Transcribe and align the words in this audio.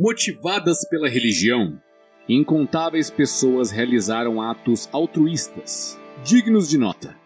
Motivadas 0.00 0.86
pela 0.88 1.08
religião, 1.08 1.76
incontáveis 2.28 3.10
pessoas 3.10 3.72
realizaram 3.72 4.40
atos 4.40 4.88
altruístas, 4.92 5.98
dignos 6.22 6.68
de 6.68 6.78
nota. 6.78 7.16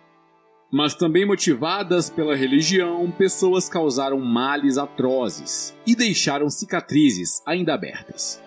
Mas 0.73 0.95
também 0.95 1.27
motivadas 1.27 2.09
pela 2.09 2.35
religião, 2.35 3.11
pessoas 3.11 3.69
causaram 3.69 4.19
males 4.21 4.79
atrozes 4.79 5.77
e 5.87 5.95
deixaram 5.95 6.49
cicatrizes 6.49 7.43
ainda 7.45 7.75
abertas. 7.75 8.43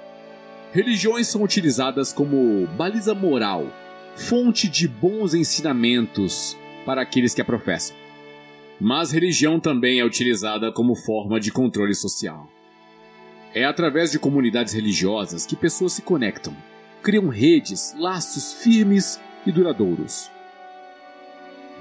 Religiões 0.73 1.27
são 1.27 1.43
utilizadas 1.43 2.11
como 2.11 2.65
baliza 2.75 3.13
moral, 3.13 3.67
fonte 4.15 4.67
de 4.67 4.87
bons 4.87 5.35
ensinamentos 5.35 6.57
para 6.83 7.03
aqueles 7.03 7.35
que 7.35 7.41
a 7.43 7.45
professam. 7.45 7.95
Mas 8.81 9.11
religião 9.11 9.59
também 9.59 9.99
é 9.99 10.03
utilizada 10.03 10.71
como 10.71 10.95
forma 10.95 11.39
de 11.39 11.51
controle 11.51 11.93
social. 11.93 12.54
É 13.55 13.63
através 13.63 14.11
de 14.11 14.19
comunidades 14.19 14.73
religiosas 14.73 15.45
que 15.45 15.55
pessoas 15.55 15.93
se 15.93 16.01
conectam, 16.01 16.53
criam 17.01 17.29
redes, 17.29 17.95
laços 17.97 18.51
firmes 18.51 19.17
e 19.45 19.51
duradouros. 19.51 20.29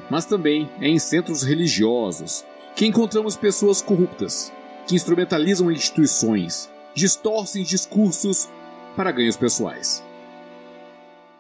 Mas 0.08 0.25
também 0.25 0.70
é 0.81 0.86
em 0.86 1.00
centros 1.00 1.42
religiosos 1.42 2.44
que 2.77 2.86
encontramos 2.86 3.36
pessoas 3.36 3.83
corruptas, 3.83 4.53
que 4.86 4.94
instrumentalizam 4.94 5.69
instituições, 5.69 6.70
distorcem 6.94 7.64
discursos 7.64 8.48
para 8.94 9.11
ganhos 9.11 9.36
pessoais. 9.36 10.00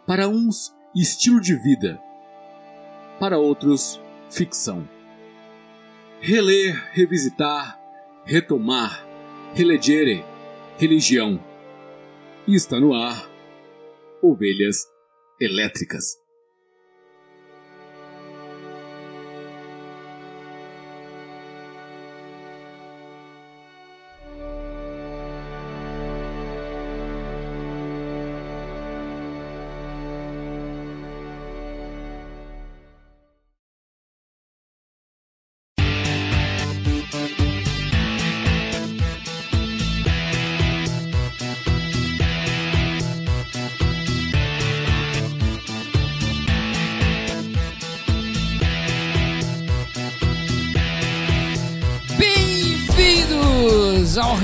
Para 0.04 0.28
uns, 0.28 0.74
estilo 0.92 1.40
de 1.40 1.54
vida, 1.54 2.00
para 3.20 3.38
outros, 3.38 4.00
ficção. 4.28 4.88
Reler, 6.20 6.90
revisitar, 6.92 7.78
retomar, 8.24 9.03
relegere, 9.54 10.24
religião. 10.78 11.38
E 12.46 12.56
está 12.56 12.80
no 12.80 12.92
ar, 12.92 13.30
ovelhas 14.20 14.84
elétricas. 15.40 16.18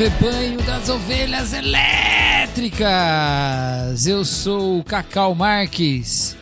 Rebanho 0.01 0.63
das 0.63 0.89
ovelhas 0.89 1.53
elétricas. 1.53 2.89
Eu 4.07 4.25
sou 4.25 4.79
o 4.79 4.85
Cacau 4.85 5.35
Marques 5.35 6.35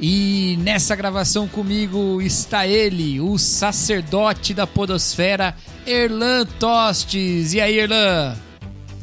e 0.00 0.58
nessa 0.58 0.96
gravação 0.96 1.46
comigo 1.46 2.20
está 2.20 2.66
ele, 2.66 3.20
o 3.20 3.38
sacerdote 3.38 4.52
da 4.52 4.66
podosfera, 4.66 5.54
Erlan 5.86 6.46
Tostes. 6.58 7.54
E 7.54 7.60
aí, 7.60 7.78
Erlan? 7.78 8.36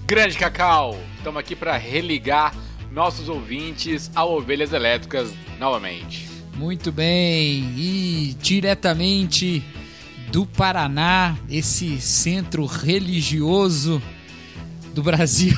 Grande 0.05 0.37
Cacau, 0.37 0.99
estamos 1.15 1.39
aqui 1.39 1.55
para 1.55 1.77
religar 1.77 2.53
nossos 2.91 3.29
ouvintes 3.29 4.11
a 4.13 4.25
Ovelhas 4.25 4.73
Elétricas 4.73 5.31
novamente. 5.57 6.27
Muito 6.57 6.91
bem, 6.91 7.73
e 7.77 8.35
diretamente 8.41 9.63
do 10.33 10.47
Paraná, 10.47 11.37
esse 11.47 12.01
centro 12.01 12.65
religioso 12.65 14.01
do 14.91 15.03
Brasil. 15.03 15.55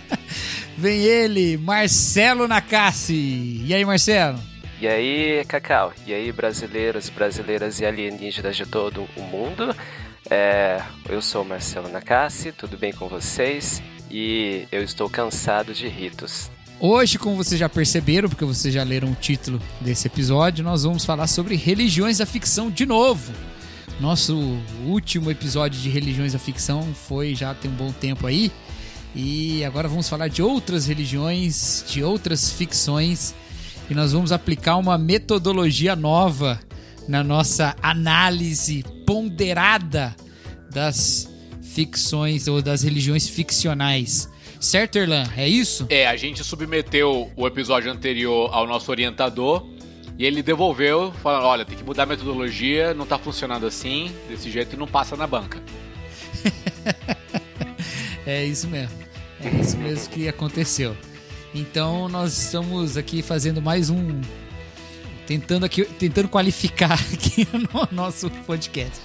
Vem 0.74 1.02
ele, 1.02 1.58
Marcelo 1.58 2.48
Nakassi. 2.48 3.62
E 3.62 3.74
aí, 3.74 3.84
Marcelo? 3.84 4.40
E 4.80 4.88
aí, 4.88 5.44
Cacau? 5.44 5.92
E 6.06 6.14
aí, 6.14 6.32
brasileiros, 6.32 7.10
brasileiras 7.10 7.78
e 7.78 7.84
alienígenas 7.84 8.56
de 8.56 8.64
todo 8.64 9.06
o 9.18 9.20
mundo? 9.20 9.76
É, 10.30 10.80
eu 11.06 11.20
sou 11.20 11.44
Marcelo 11.44 11.90
Nakassi, 11.90 12.52
tudo 12.52 12.78
bem 12.78 12.94
com 12.94 13.06
vocês? 13.06 13.82
E 14.10 14.66
eu 14.72 14.82
estou 14.82 15.10
cansado 15.10 15.74
de 15.74 15.86
ritos. 15.88 16.50
Hoje, 16.80 17.18
como 17.18 17.36
vocês 17.36 17.60
já 17.60 17.68
perceberam, 17.68 18.30
porque 18.30 18.46
vocês 18.46 18.72
já 18.72 18.82
leram 18.82 19.12
o 19.12 19.14
título 19.14 19.60
desse 19.78 20.06
episódio, 20.06 20.64
nós 20.64 20.84
vamos 20.84 21.04
falar 21.04 21.26
sobre 21.26 21.54
religiões 21.54 22.16
da 22.16 22.24
ficção 22.24 22.70
de 22.70 22.86
novo. 22.86 23.30
Nosso 24.00 24.34
último 24.86 25.30
episódio 25.30 25.78
de 25.78 25.90
religiões 25.90 26.32
da 26.32 26.38
ficção 26.38 26.82
foi 26.94 27.34
já 27.34 27.52
tem 27.52 27.70
um 27.70 27.74
bom 27.74 27.92
tempo 27.92 28.26
aí. 28.26 28.50
E 29.14 29.62
agora 29.62 29.88
vamos 29.88 30.08
falar 30.08 30.28
de 30.28 30.42
outras 30.42 30.86
religiões, 30.86 31.84
de 31.86 32.02
outras 32.02 32.50
ficções. 32.50 33.34
E 33.90 33.94
nós 33.94 34.12
vamos 34.12 34.32
aplicar 34.32 34.76
uma 34.78 34.96
metodologia 34.96 35.94
nova 35.94 36.58
na 37.06 37.22
nossa 37.22 37.76
análise 37.82 38.82
ponderada 39.06 40.16
das 40.70 41.28
ficções 41.60 42.48
ou 42.48 42.62
das 42.62 42.82
religiões 42.82 43.28
ficcionais. 43.28 44.30
Certo, 44.58 44.96
Erlan? 44.96 45.24
É 45.36 45.46
isso? 45.46 45.86
É, 45.90 46.06
a 46.06 46.16
gente 46.16 46.42
submeteu 46.42 47.30
o 47.36 47.46
episódio 47.46 47.92
anterior 47.92 48.48
ao 48.50 48.66
nosso 48.66 48.90
orientador 48.90 49.66
e 50.18 50.24
ele 50.24 50.42
devolveu, 50.42 51.12
falando: 51.22 51.44
olha, 51.44 51.64
tem 51.64 51.76
que 51.76 51.84
mudar 51.84 52.04
a 52.04 52.06
metodologia, 52.06 52.94
não 52.94 53.06
tá 53.06 53.18
funcionando 53.18 53.66
assim, 53.66 54.14
desse 54.28 54.50
jeito 54.50 54.76
não 54.76 54.86
passa 54.86 55.16
na 55.16 55.26
banca. 55.26 55.60
é 58.26 58.44
isso 58.44 58.68
mesmo. 58.68 58.96
É 59.42 59.48
isso 59.60 59.76
mesmo 59.78 60.10
que 60.10 60.28
aconteceu. 60.28 60.96
Então 61.54 62.08
nós 62.08 62.36
estamos 62.36 62.96
aqui 62.96 63.22
fazendo 63.22 63.60
mais 63.60 63.90
um. 63.90 64.20
Tentando, 65.26 65.64
aqui, 65.64 65.84
tentando 65.84 66.28
qualificar 66.28 66.98
aqui 67.14 67.46
no 67.52 67.88
nosso 67.90 68.28
podcast. 68.46 69.00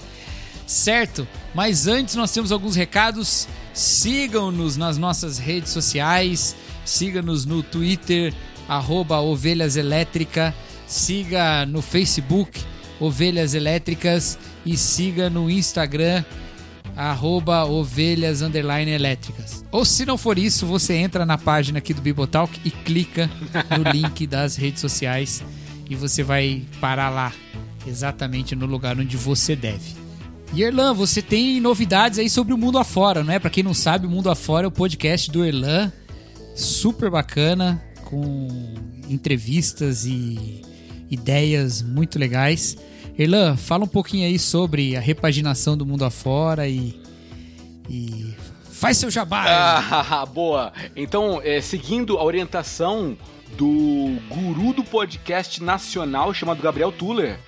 Certo? 0.66 1.26
Mas 1.54 1.86
antes 1.86 2.14
nós 2.16 2.32
temos 2.32 2.50
alguns 2.50 2.74
recados. 2.74 3.48
Sigam-nos 3.72 4.76
nas 4.76 4.98
nossas 4.98 5.38
redes 5.38 5.70
sociais. 5.70 6.56
Siga-nos 6.84 7.44
no 7.44 7.62
Twitter, 7.62 8.34
arroba 8.68 9.20
Ovelhas 9.20 9.76
Elétrica. 9.76 10.54
Siga 10.86 11.66
no 11.66 11.82
Facebook, 11.82 12.60
Ovelhas 13.00 13.54
Elétricas. 13.54 14.38
E 14.64 14.76
siga 14.76 15.30
no 15.30 15.48
Instagram, 15.48 16.24
arroba 16.96 17.64
ovelhas 17.64 18.42
underline 18.42 18.90
elétricas. 18.90 19.64
Ou 19.70 19.84
se 19.84 20.04
não 20.04 20.18
for 20.18 20.38
isso, 20.38 20.66
você 20.66 20.94
entra 20.94 21.26
na 21.26 21.36
página 21.38 21.78
aqui 21.78 21.94
do 21.94 22.00
Bibotalk 22.00 22.58
e 22.64 22.70
clica 22.70 23.30
no 23.78 23.84
link 23.92 24.26
das 24.26 24.56
redes 24.56 24.80
sociais 24.80 25.44
e 25.88 25.94
você 25.94 26.22
vai 26.22 26.64
parar 26.80 27.10
lá, 27.10 27.32
exatamente 27.86 28.56
no 28.56 28.66
lugar 28.66 28.98
onde 28.98 29.16
você 29.16 29.54
deve. 29.54 29.94
E 30.52 30.62
Erlan, 30.62 30.94
você 30.94 31.20
tem 31.20 31.60
novidades 31.60 32.18
aí 32.18 32.30
sobre 32.30 32.54
o 32.54 32.58
mundo 32.58 32.78
afora, 32.78 33.22
não 33.22 33.32
é? 33.32 33.38
Para 33.38 33.50
quem 33.50 33.62
não 33.62 33.74
sabe, 33.74 34.06
o 34.06 34.10
mundo 34.10 34.30
afora 34.30 34.66
é 34.66 34.68
o 34.68 34.72
podcast 34.72 35.30
do 35.30 35.44
Erlan, 35.44 35.92
super 36.54 37.10
bacana, 37.10 37.82
com 38.04 38.48
entrevistas 39.08 40.06
e 40.06 40.62
ideias 41.10 41.82
muito 41.82 42.18
legais. 42.18 42.76
Erlan, 43.18 43.56
fala 43.56 43.84
um 43.84 43.88
pouquinho 43.88 44.26
aí 44.26 44.38
sobre 44.38 44.96
a 44.96 45.00
repaginação 45.00 45.76
do 45.76 45.86
mundo 45.86 46.04
afora 46.04 46.68
e, 46.68 47.00
e 47.88 48.34
faz 48.70 48.98
seu 48.98 49.10
jabá. 49.10 49.44
Ah, 49.48 50.26
boa. 50.32 50.72
Então, 50.94 51.40
é, 51.42 51.60
seguindo 51.60 52.18
a 52.18 52.24
orientação 52.24 53.16
do 53.56 54.18
guru 54.28 54.74
do 54.74 54.84
podcast 54.84 55.62
nacional 55.62 56.34
chamado 56.34 56.62
Gabriel 56.62 56.92
Tuller, 56.92 57.38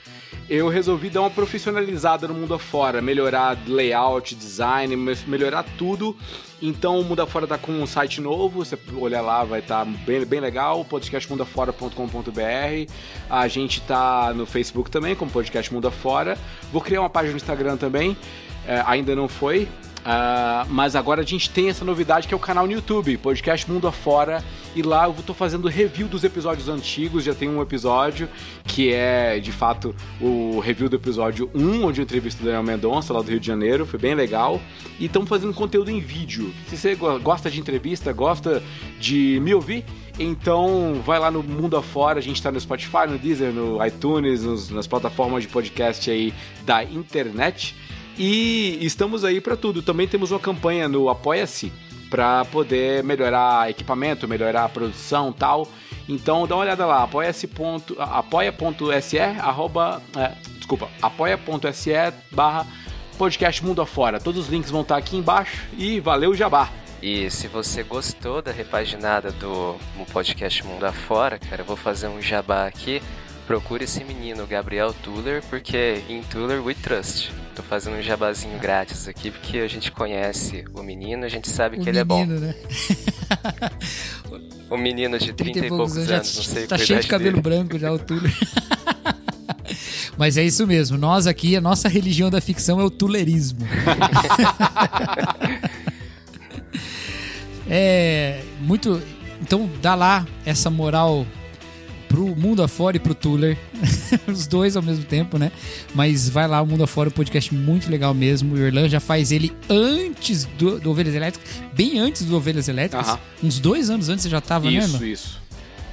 eu 0.48 0.68
resolvi 0.68 1.10
dar 1.10 1.20
uma 1.20 1.30
profissionalizada 1.30 2.26
no 2.26 2.34
mundo 2.34 2.54
afora, 2.54 3.02
melhorar 3.02 3.58
layout, 3.66 4.34
design, 4.34 4.96
melhorar 5.26 5.64
tudo. 5.76 6.16
Então 6.60 6.98
o 6.98 7.04
Mundo 7.04 7.22
Afora 7.22 7.46
tá 7.46 7.56
com 7.56 7.70
um 7.70 7.86
site 7.86 8.20
novo, 8.20 8.64
você 8.64 8.76
olhar 8.96 9.20
lá 9.20 9.44
vai 9.44 9.60
estar 9.60 9.84
tá 9.84 9.90
bem, 10.06 10.24
bem 10.24 10.40
legal, 10.40 10.84
podcastmundafora.com.br. 10.84 12.92
A 13.30 13.46
gente 13.46 13.80
tá 13.82 14.32
no 14.34 14.44
Facebook 14.44 14.90
também, 14.90 15.14
como 15.14 15.30
Podcast 15.30 15.72
Mundo 15.72 15.86
Afora. 15.86 16.36
Vou 16.72 16.82
criar 16.82 17.00
uma 17.00 17.10
página 17.10 17.32
no 17.32 17.36
Instagram 17.36 17.76
também, 17.76 18.16
é, 18.66 18.82
ainda 18.86 19.14
não 19.14 19.28
foi, 19.28 19.68
Uh, 20.08 20.64
mas 20.70 20.96
agora 20.96 21.20
a 21.20 21.24
gente 21.24 21.50
tem 21.50 21.68
essa 21.68 21.84
novidade 21.84 22.26
que 22.26 22.32
é 22.32 22.36
o 22.36 22.40
canal 22.40 22.66
no 22.66 22.72
YouTube, 22.72 23.18
Podcast 23.18 23.70
Mundo 23.70 23.86
Afora. 23.86 24.42
E 24.74 24.80
lá 24.80 25.04
eu 25.04 25.10
estou 25.10 25.34
fazendo 25.34 25.68
review 25.68 26.08
dos 26.08 26.24
episódios 26.24 26.66
antigos. 26.66 27.24
Já 27.24 27.34
tem 27.34 27.46
um 27.46 27.60
episódio 27.60 28.26
que 28.64 28.90
é 28.90 29.38
de 29.38 29.52
fato 29.52 29.94
o 30.18 30.60
review 30.60 30.88
do 30.88 30.96
episódio 30.96 31.50
1, 31.54 31.84
onde 31.84 32.00
eu 32.00 32.04
entrevisto 32.04 32.40
o 32.40 32.44
Daniel 32.46 32.62
Mendonça, 32.62 33.12
lá 33.12 33.20
do 33.20 33.30
Rio 33.30 33.38
de 33.38 33.46
Janeiro. 33.46 33.84
Foi 33.84 33.98
bem 33.98 34.14
legal. 34.14 34.62
E 34.98 35.04
estamos 35.04 35.28
fazendo 35.28 35.52
conteúdo 35.52 35.90
em 35.90 36.00
vídeo. 36.00 36.54
Se 36.68 36.78
você 36.78 36.94
gosta 36.94 37.50
de 37.50 37.60
entrevista, 37.60 38.10
gosta 38.10 38.62
de 38.98 39.38
me 39.42 39.54
ouvir, 39.54 39.84
então 40.18 41.02
vai 41.04 41.18
lá 41.18 41.30
no 41.30 41.42
Mundo 41.42 41.76
Afora. 41.76 42.18
A 42.18 42.22
gente 42.22 42.36
está 42.36 42.50
no 42.50 42.58
Spotify, 42.58 43.06
no 43.06 43.18
Deezer, 43.18 43.52
no 43.52 43.84
iTunes, 43.84 44.42
nos, 44.42 44.70
nas 44.70 44.86
plataformas 44.86 45.42
de 45.42 45.48
podcast 45.48 46.10
aí 46.10 46.32
da 46.64 46.82
internet. 46.82 47.76
E 48.18 48.78
estamos 48.80 49.24
aí 49.24 49.40
para 49.40 49.56
tudo. 49.56 49.80
Também 49.80 50.08
temos 50.08 50.32
uma 50.32 50.40
campanha 50.40 50.88
no 50.88 51.08
Apoia-se 51.08 51.72
para 52.10 52.44
poder 52.46 53.04
melhorar 53.04 53.70
equipamento, 53.70 54.26
melhorar 54.26 54.64
a 54.64 54.68
produção 54.68 55.32
tal. 55.32 55.68
Então 56.08 56.46
dá 56.46 56.56
uma 56.56 56.62
olhada 56.62 56.86
lá, 56.86 57.02
apoia.se, 57.02 57.48
arroba, 59.38 60.02
é, 60.16 60.32
desculpa, 60.56 60.88
apoia.se 61.02 61.92
barra 62.30 62.66
podcast 63.18 63.64
mundo 63.64 63.82
afora. 63.82 64.18
Todos 64.18 64.46
os 64.46 64.48
links 64.48 64.70
vão 64.70 64.80
estar 64.80 64.96
aqui 64.96 65.16
embaixo 65.16 65.66
e 65.76 66.00
valeu 66.00 66.34
Jabá! 66.34 66.70
E 67.00 67.30
se 67.30 67.46
você 67.46 67.84
gostou 67.84 68.42
da 68.42 68.50
repaginada 68.50 69.30
do 69.30 69.76
podcast 70.12 70.66
Mundo 70.66 70.84
Afora, 70.84 71.38
cara, 71.38 71.62
eu 71.62 71.64
vou 71.64 71.76
fazer 71.76 72.08
um 72.08 72.20
jabá 72.20 72.66
aqui. 72.66 73.00
Procure 73.48 73.84
esse 73.84 74.04
menino, 74.04 74.46
Gabriel 74.46 74.92
Tuller, 74.92 75.42
porque 75.48 76.02
em 76.06 76.22
Tuller 76.22 76.62
we 76.62 76.74
trust. 76.74 77.32
Tô 77.56 77.62
fazendo 77.62 77.96
um 77.96 78.02
jabazinho 78.02 78.58
grátis 78.58 79.08
aqui, 79.08 79.30
porque 79.30 79.60
a 79.60 79.66
gente 79.66 79.90
conhece 79.90 80.66
o 80.74 80.82
menino, 80.82 81.24
a 81.24 81.30
gente 81.30 81.48
sabe 81.48 81.78
o 81.78 81.80
que 81.80 81.90
menino, 81.90 81.90
ele 81.90 81.98
é 81.98 82.04
bom. 82.04 82.26
Né? 82.26 82.54
o 84.68 84.76
menino 84.76 85.18
de 85.18 85.32
30 85.32 85.60
e 85.60 85.68
poucos 85.70 85.96
anos, 85.96 86.10
anos 86.10 86.36
não 86.36 86.42
sei 86.42 86.66
Tá 86.66 86.76
cheio 86.76 87.00
de 87.00 87.08
cabelo 87.08 87.40
dele. 87.40 87.42
branco 87.42 87.78
já, 87.78 87.90
o 87.90 87.98
Tuller. 87.98 88.30
Mas 90.18 90.36
é 90.36 90.44
isso 90.44 90.66
mesmo. 90.66 90.98
Nós 90.98 91.26
aqui, 91.26 91.56
a 91.56 91.60
nossa 91.62 91.88
religião 91.88 92.28
da 92.28 92.42
ficção 92.42 92.78
é 92.78 92.84
o 92.84 92.90
tulerismo. 92.90 93.60
é 97.66 98.42
muito. 98.60 99.02
Então 99.40 99.70
dá 99.80 99.94
lá 99.94 100.26
essa 100.44 100.68
moral 100.68 101.24
pro 102.08 102.34
Mundo 102.34 102.62
Afora 102.62 102.96
e 102.96 103.00
pro 103.00 103.14
Tuller. 103.14 103.56
Os 104.26 104.46
dois 104.46 104.76
ao 104.76 104.82
mesmo 104.82 105.04
tempo, 105.04 105.38
né? 105.38 105.52
Mas 105.94 106.28
vai 106.28 106.48
lá, 106.48 106.60
o 106.62 106.66
Mundo 106.66 106.84
Afora, 106.84 107.08
um 107.08 107.12
podcast 107.12 107.54
muito 107.54 107.90
legal 107.90 108.14
mesmo. 108.14 108.54
O 108.54 108.58
Irlan 108.58 108.88
já 108.88 109.00
faz 109.00 109.30
ele 109.30 109.52
antes 109.68 110.44
do, 110.58 110.80
do 110.80 110.90
Ovelhas 110.90 111.14
Elétricas, 111.14 111.48
bem 111.74 111.98
antes 111.98 112.24
do 112.24 112.36
Ovelhas 112.36 112.68
Elétricas. 112.68 113.18
Uns 113.42 113.58
dois 113.58 113.90
anos 113.90 114.08
antes 114.08 114.22
você 114.22 114.28
já 114.28 114.40
tava, 114.40 114.68
isso, 114.70 114.98
né, 114.98 114.98
Isso, 114.98 115.04
isso. 115.04 115.40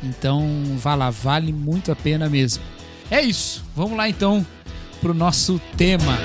Então, 0.04 0.48
vá 0.78 0.96
lá, 0.96 1.10
vale 1.10 1.52
muito 1.52 1.92
a 1.92 1.96
pena 1.96 2.30
mesmo. 2.30 2.64
É 3.10 3.22
isso. 3.22 3.64
Vamos 3.76 3.98
lá 3.98 4.10
então 4.10 4.46
pro 5.02 5.14
nosso 5.14 5.60
tema. 5.78 6.18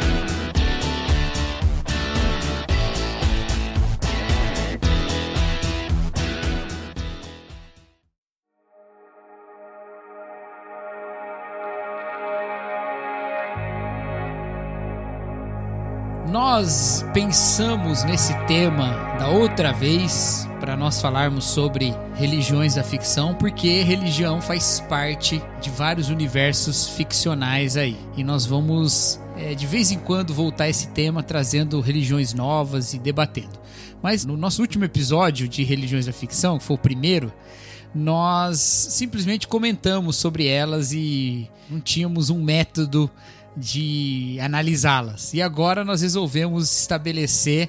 Nós 16.28 17.04
pensamos 17.12 18.04
nesse 18.04 18.34
tema 18.46 18.92
da 19.18 19.28
outra 19.28 19.72
vez 19.72 20.46
para 20.60 20.76
nós 20.76 21.00
falarmos 21.00 21.44
sobre 21.44 21.92
religiões 22.14 22.74
da 22.74 22.84
ficção, 22.84 23.34
porque 23.34 23.82
religião 23.82 24.40
faz 24.40 24.80
parte 24.88 25.42
de 25.60 25.70
vários 25.70 26.08
universos 26.08 26.88
ficcionais 26.90 27.76
aí. 27.76 27.96
E 28.16 28.22
nós 28.22 28.46
vamos 28.46 29.18
é, 29.36 29.54
de 29.54 29.66
vez 29.66 29.90
em 29.90 29.98
quando 29.98 30.34
voltar 30.34 30.64
a 30.64 30.68
esse 30.68 30.88
tema 30.88 31.22
trazendo 31.22 31.80
religiões 31.80 32.34
novas 32.34 32.92
e 32.92 32.98
debatendo. 32.98 33.58
Mas 34.02 34.24
no 34.24 34.36
nosso 34.36 34.60
último 34.60 34.84
episódio 34.84 35.48
de 35.48 35.64
religiões 35.64 36.06
da 36.06 36.12
ficção, 36.12 36.58
que 36.58 36.64
foi 36.64 36.76
o 36.76 36.78
primeiro, 36.78 37.32
nós 37.94 38.58
simplesmente 38.60 39.48
comentamos 39.48 40.16
sobre 40.16 40.46
elas 40.46 40.92
e 40.92 41.50
não 41.68 41.80
tínhamos 41.80 42.30
um 42.30 42.42
método 42.42 43.10
de 43.56 44.38
analisá-las. 44.40 45.34
E 45.34 45.42
agora 45.42 45.84
nós 45.84 46.02
resolvemos 46.02 46.80
estabelecer 46.80 47.68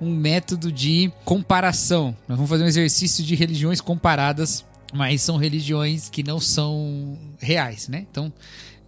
um 0.00 0.14
método 0.14 0.72
de 0.72 1.12
comparação. 1.24 2.16
Nós 2.26 2.36
vamos 2.36 2.50
fazer 2.50 2.64
um 2.64 2.66
exercício 2.66 3.22
de 3.24 3.34
religiões 3.34 3.80
comparadas, 3.80 4.64
mas 4.92 5.22
são 5.22 5.36
religiões 5.36 6.08
que 6.08 6.22
não 6.22 6.40
são 6.40 7.16
reais, 7.38 7.88
né? 7.88 8.04
Então, 8.10 8.32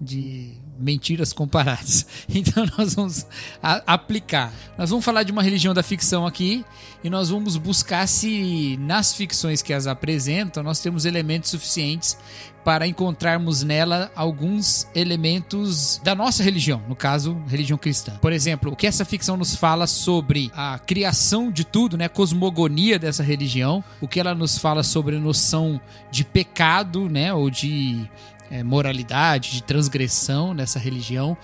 de 0.01 0.53
mentiras 0.79 1.33
comparadas. 1.33 2.07
Então 2.35 2.67
nós 2.77 2.95
vamos 2.95 3.27
aplicar. 3.63 4.53
Nós 4.77 4.91
vamos 4.91 5.05
falar 5.05 5.23
de 5.23 5.33
uma 5.33 5.43
religião 5.43 5.73
da 5.73 5.83
ficção 5.83 6.27
aqui 6.27 6.65
e 7.03 7.09
nós 7.09 7.31
vamos 7.31 7.57
buscar 7.57 8.07
se 8.09 8.77
nas 8.81 9.15
ficções 9.15 9.63
que 9.63 9.73
as 9.73 9.87
apresentam 9.87 10.63
nós 10.63 10.81
temos 10.81 11.05
elementos 11.05 11.51
suficientes 11.51 12.17
para 12.65 12.87
encontrarmos 12.87 13.63
nela 13.63 14.11
alguns 14.17 14.89
elementos 14.95 16.01
da 16.03 16.15
nossa 16.15 16.43
religião, 16.43 16.83
no 16.89 16.97
caso, 16.97 17.37
religião 17.47 17.77
cristã. 17.77 18.17
Por 18.21 18.33
exemplo, 18.33 18.73
o 18.73 18.77
que 18.77 18.87
essa 18.87 19.05
ficção 19.05 19.37
nos 19.37 19.55
fala 19.55 19.87
sobre 19.87 20.51
a 20.57 20.79
criação 20.79 21.53
de 21.53 21.63
tudo, 21.63 21.99
né, 21.99 22.07
a 22.07 22.09
cosmogonia 22.09 22.99
dessa 22.99 23.23
religião, 23.23 23.85
o 24.01 24.09
que 24.09 24.19
ela 24.19 24.35
nos 24.35 24.57
fala 24.57 24.83
sobre 24.83 25.17
a 25.17 25.21
noção 25.21 25.79
de 26.11 26.25
pecado, 26.25 27.09
né, 27.09 27.35
ou 27.35 27.51
de 27.51 28.09
é, 28.51 28.63
moralidade, 28.63 29.53
de 29.53 29.63
transgressão 29.63 30.55
nessa 30.55 30.79
religião, 30.79 31.37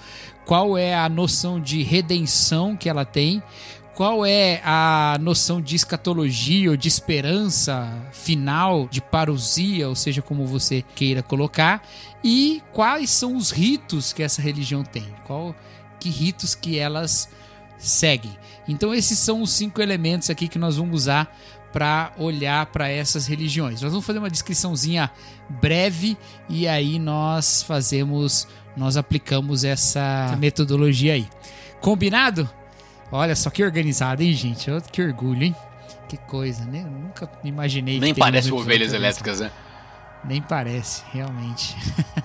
qual 0.44 0.76
é 0.76 0.94
a 0.94 1.08
noção 1.08 1.60
de 1.60 1.82
redenção 1.82 2.76
que 2.76 2.88
ela 2.88 3.04
tem, 3.04 3.42
qual 3.94 4.24
é 4.24 4.62
a 4.64 5.18
noção 5.20 5.60
de 5.60 5.76
escatologia 5.76 6.70
ou 6.70 6.76
de 6.76 6.88
esperança 6.88 7.92
final, 8.12 8.88
de 8.88 9.00
parousia, 9.00 9.88
ou 9.88 9.94
seja, 9.94 10.22
como 10.22 10.46
você 10.46 10.82
queira 10.94 11.22
colocar, 11.22 11.86
e 12.24 12.62
quais 12.72 13.10
são 13.10 13.36
os 13.36 13.50
ritos 13.50 14.12
que 14.12 14.22
essa 14.22 14.40
religião 14.40 14.82
tem, 14.82 15.06
qual 15.26 15.54
que 15.98 16.08
ritos 16.08 16.54
que 16.54 16.78
elas 16.78 17.28
seguem. 17.76 18.36
Então 18.66 18.94
esses 18.94 19.18
são 19.18 19.42
os 19.42 19.50
cinco 19.50 19.82
elementos 19.82 20.30
aqui 20.30 20.48
que 20.48 20.58
nós 20.58 20.76
vamos 20.76 21.02
usar 21.02 21.36
para 21.72 22.12
olhar 22.18 22.66
para 22.66 22.88
essas 22.88 23.26
religiões. 23.26 23.80
Nós 23.82 23.92
vamos 23.92 24.06
fazer 24.06 24.18
uma 24.18 24.30
descriçãozinha 24.30 25.10
breve 25.48 26.16
e 26.48 26.66
aí 26.66 26.98
nós 26.98 27.62
fazemos, 27.62 28.46
nós 28.76 28.96
aplicamos 28.96 29.64
essa 29.64 30.36
metodologia 30.38 31.14
aí. 31.14 31.28
Combinado? 31.80 32.48
Olha 33.12 33.34
só 33.34 33.50
que 33.50 33.64
organizado, 33.64 34.22
hein, 34.22 34.32
gente? 34.32 34.70
Que 34.92 35.02
orgulho, 35.02 35.44
hein? 35.44 35.56
Que 36.08 36.16
coisa, 36.16 36.64
né? 36.64 36.82
Eu 36.84 36.90
nunca 36.90 37.30
imaginei. 37.44 37.98
Nem 37.98 38.14
parece 38.14 38.52
ovelhas 38.52 38.92
elétricas, 38.92 39.40
né? 39.40 39.50
Nem 40.24 40.42
parece, 40.42 41.02
realmente. 41.12 41.76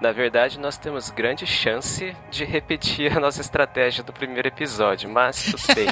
Na 0.00 0.12
verdade, 0.12 0.58
nós 0.58 0.76
temos 0.76 1.08
grande 1.08 1.46
chance 1.46 2.14
de 2.30 2.44
repetir 2.44 3.16
a 3.16 3.20
nossa 3.20 3.40
estratégia 3.40 4.04
do 4.04 4.12
primeiro 4.12 4.46
episódio, 4.46 5.08
mas 5.08 5.44
tudo 5.44 5.74
bem. 5.74 5.86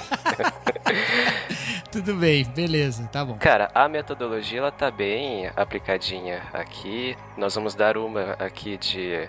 tudo 1.91 2.15
bem, 2.15 2.45
beleza, 2.45 3.09
tá 3.11 3.25
bom. 3.25 3.39
Cara, 3.39 3.71
a 3.75 3.89
metodologia 3.89 4.59
ela 4.59 4.71
tá 4.71 4.91
bem 4.91 5.51
aplicadinha 5.57 6.43
aqui. 6.53 7.17
Nós 7.37 7.55
vamos 7.55 7.75
dar 7.75 7.97
uma 7.97 8.33
aqui 8.33 8.77
de 8.77 9.27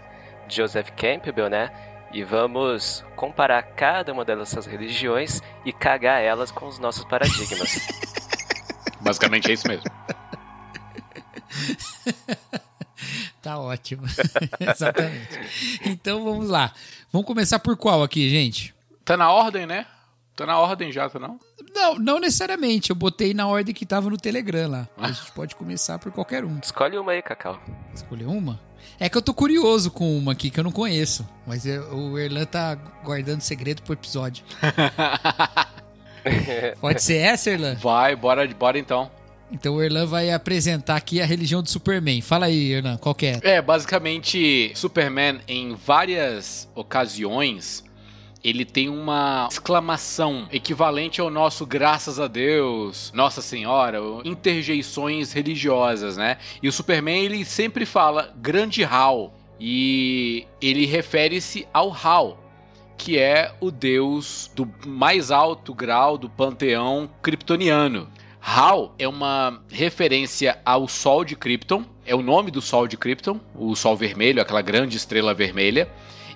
Joseph 0.49 0.89
Campbell, 0.91 1.49
né? 1.49 1.71
E 2.11 2.23
vamos 2.23 3.03
comparar 3.15 3.63
cada 3.63 4.11
uma 4.11 4.25
dessas 4.25 4.65
religiões 4.65 5.41
e 5.63 5.71
cagar 5.71 6.21
elas 6.21 6.51
com 6.51 6.67
os 6.67 6.79
nossos 6.79 7.05
paradigmas. 7.05 7.79
Basicamente 8.99 9.49
é 9.49 9.53
isso 9.53 9.67
mesmo. 9.67 9.85
tá 13.45 13.59
ótimo. 13.59 14.03
Exatamente. 14.59 15.39
Então 15.85 16.23
vamos 16.23 16.49
lá. 16.49 16.73
Vamos 17.11 17.27
começar 17.27 17.59
por 17.59 17.77
qual 17.77 18.01
aqui, 18.01 18.27
gente? 18.29 18.73
Tá 19.03 19.15
na 19.15 19.31
ordem, 19.31 19.67
né? 19.67 19.85
Tá 20.35 20.45
na 20.45 20.59
ordem 20.59 20.91
já, 20.91 21.07
tá 21.09 21.17
não? 21.19 21.39
Não, 21.73 21.95
Não, 21.99 22.19
necessariamente. 22.19 22.89
Eu 22.89 22.95
botei 22.95 23.33
na 23.33 23.47
ordem 23.47 23.73
que 23.73 23.85
tava 23.85 24.09
no 24.09 24.17
Telegram 24.17 24.69
lá. 24.69 24.87
A 24.97 25.11
gente 25.11 25.31
pode 25.31 25.55
começar 25.55 25.97
por 25.99 26.11
qualquer 26.11 26.43
um. 26.43 26.59
Escolhe 26.61 26.97
uma 26.97 27.11
aí, 27.13 27.21
Cacau. 27.21 27.61
Escolher 27.93 28.25
uma? 28.25 28.59
É 28.99 29.07
que 29.07 29.17
eu 29.17 29.21
tô 29.21 29.33
curioso 29.33 29.89
com 29.91 30.17
uma 30.17 30.31
aqui 30.33 30.49
que 30.49 30.59
eu 30.59 30.63
não 30.63 30.71
conheço. 30.71 31.25
Mas 31.45 31.65
eu- 31.65 31.93
o 31.95 32.17
Erlan 32.19 32.45
tá 32.45 32.75
guardando 33.03 33.41
segredo 33.41 33.81
pro 33.83 33.93
episódio. 33.93 34.43
Pode 36.81 37.01
ser 37.03 37.17
essa, 37.17 37.51
Erlan? 37.51 37.75
Vai, 37.75 38.15
bora, 38.15 38.47
bora 38.47 38.79
então. 38.79 39.09
Então 39.51 39.75
o 39.75 39.83
Erlan 39.83 40.05
vai 40.05 40.31
apresentar 40.31 40.95
aqui 40.95 41.21
a 41.21 41.25
religião 41.25 41.61
do 41.61 41.69
Superman. 41.69 42.21
Fala 42.21 42.47
aí, 42.47 42.73
Erlan, 42.73 42.97
qual 42.97 43.13
que 43.13 43.27
é? 43.27 43.39
É, 43.43 43.61
basicamente, 43.61 44.71
Superman, 44.75 45.39
em 45.47 45.75
várias 45.75 46.67
ocasiões, 46.73 47.83
ele 48.43 48.63
tem 48.63 48.89
uma 48.89 49.47
exclamação 49.49 50.47
equivalente 50.51 51.19
ao 51.19 51.31
nosso 51.31 51.65
graças 51.65 52.19
a 52.19 52.27
Deus, 52.27 53.11
Nossa 53.15 53.41
Senhora, 53.41 53.99
interjeições 54.23 55.31
religiosas, 55.31 56.15
né? 56.15 56.37
E 56.61 56.67
o 56.67 56.71
Superman, 56.71 57.25
ele 57.25 57.43
sempre 57.43 57.85
fala 57.87 58.33
grande 58.37 58.83
Hal. 58.83 59.33
E 59.59 60.45
ele 60.61 60.85
refere-se 60.85 61.65
ao 61.73 61.91
Hal, 61.91 62.37
que 62.97 63.17
é 63.17 63.53
o 63.59 63.71
deus 63.71 64.51
do 64.53 64.69
mais 64.85 65.31
alto 65.31 65.73
grau 65.73 66.17
do 66.17 66.29
panteão 66.29 67.09
kryptoniano. 67.21 68.07
Hal 68.47 68.93
é 68.99 69.07
uma 69.07 69.59
referência 69.71 70.59
ao 70.63 70.87
Sol 70.87 71.25
de 71.25 71.35
Krypton, 71.35 71.83
é 72.05 72.13
o 72.13 72.21
nome 72.21 72.51
do 72.51 72.61
Sol 72.61 72.87
de 72.87 72.95
Krypton, 72.95 73.39
o 73.55 73.75
Sol 73.75 73.97
vermelho, 73.97 74.39
aquela 74.39 74.61
grande 74.61 74.97
estrela 74.97 75.33
vermelha, 75.33 75.89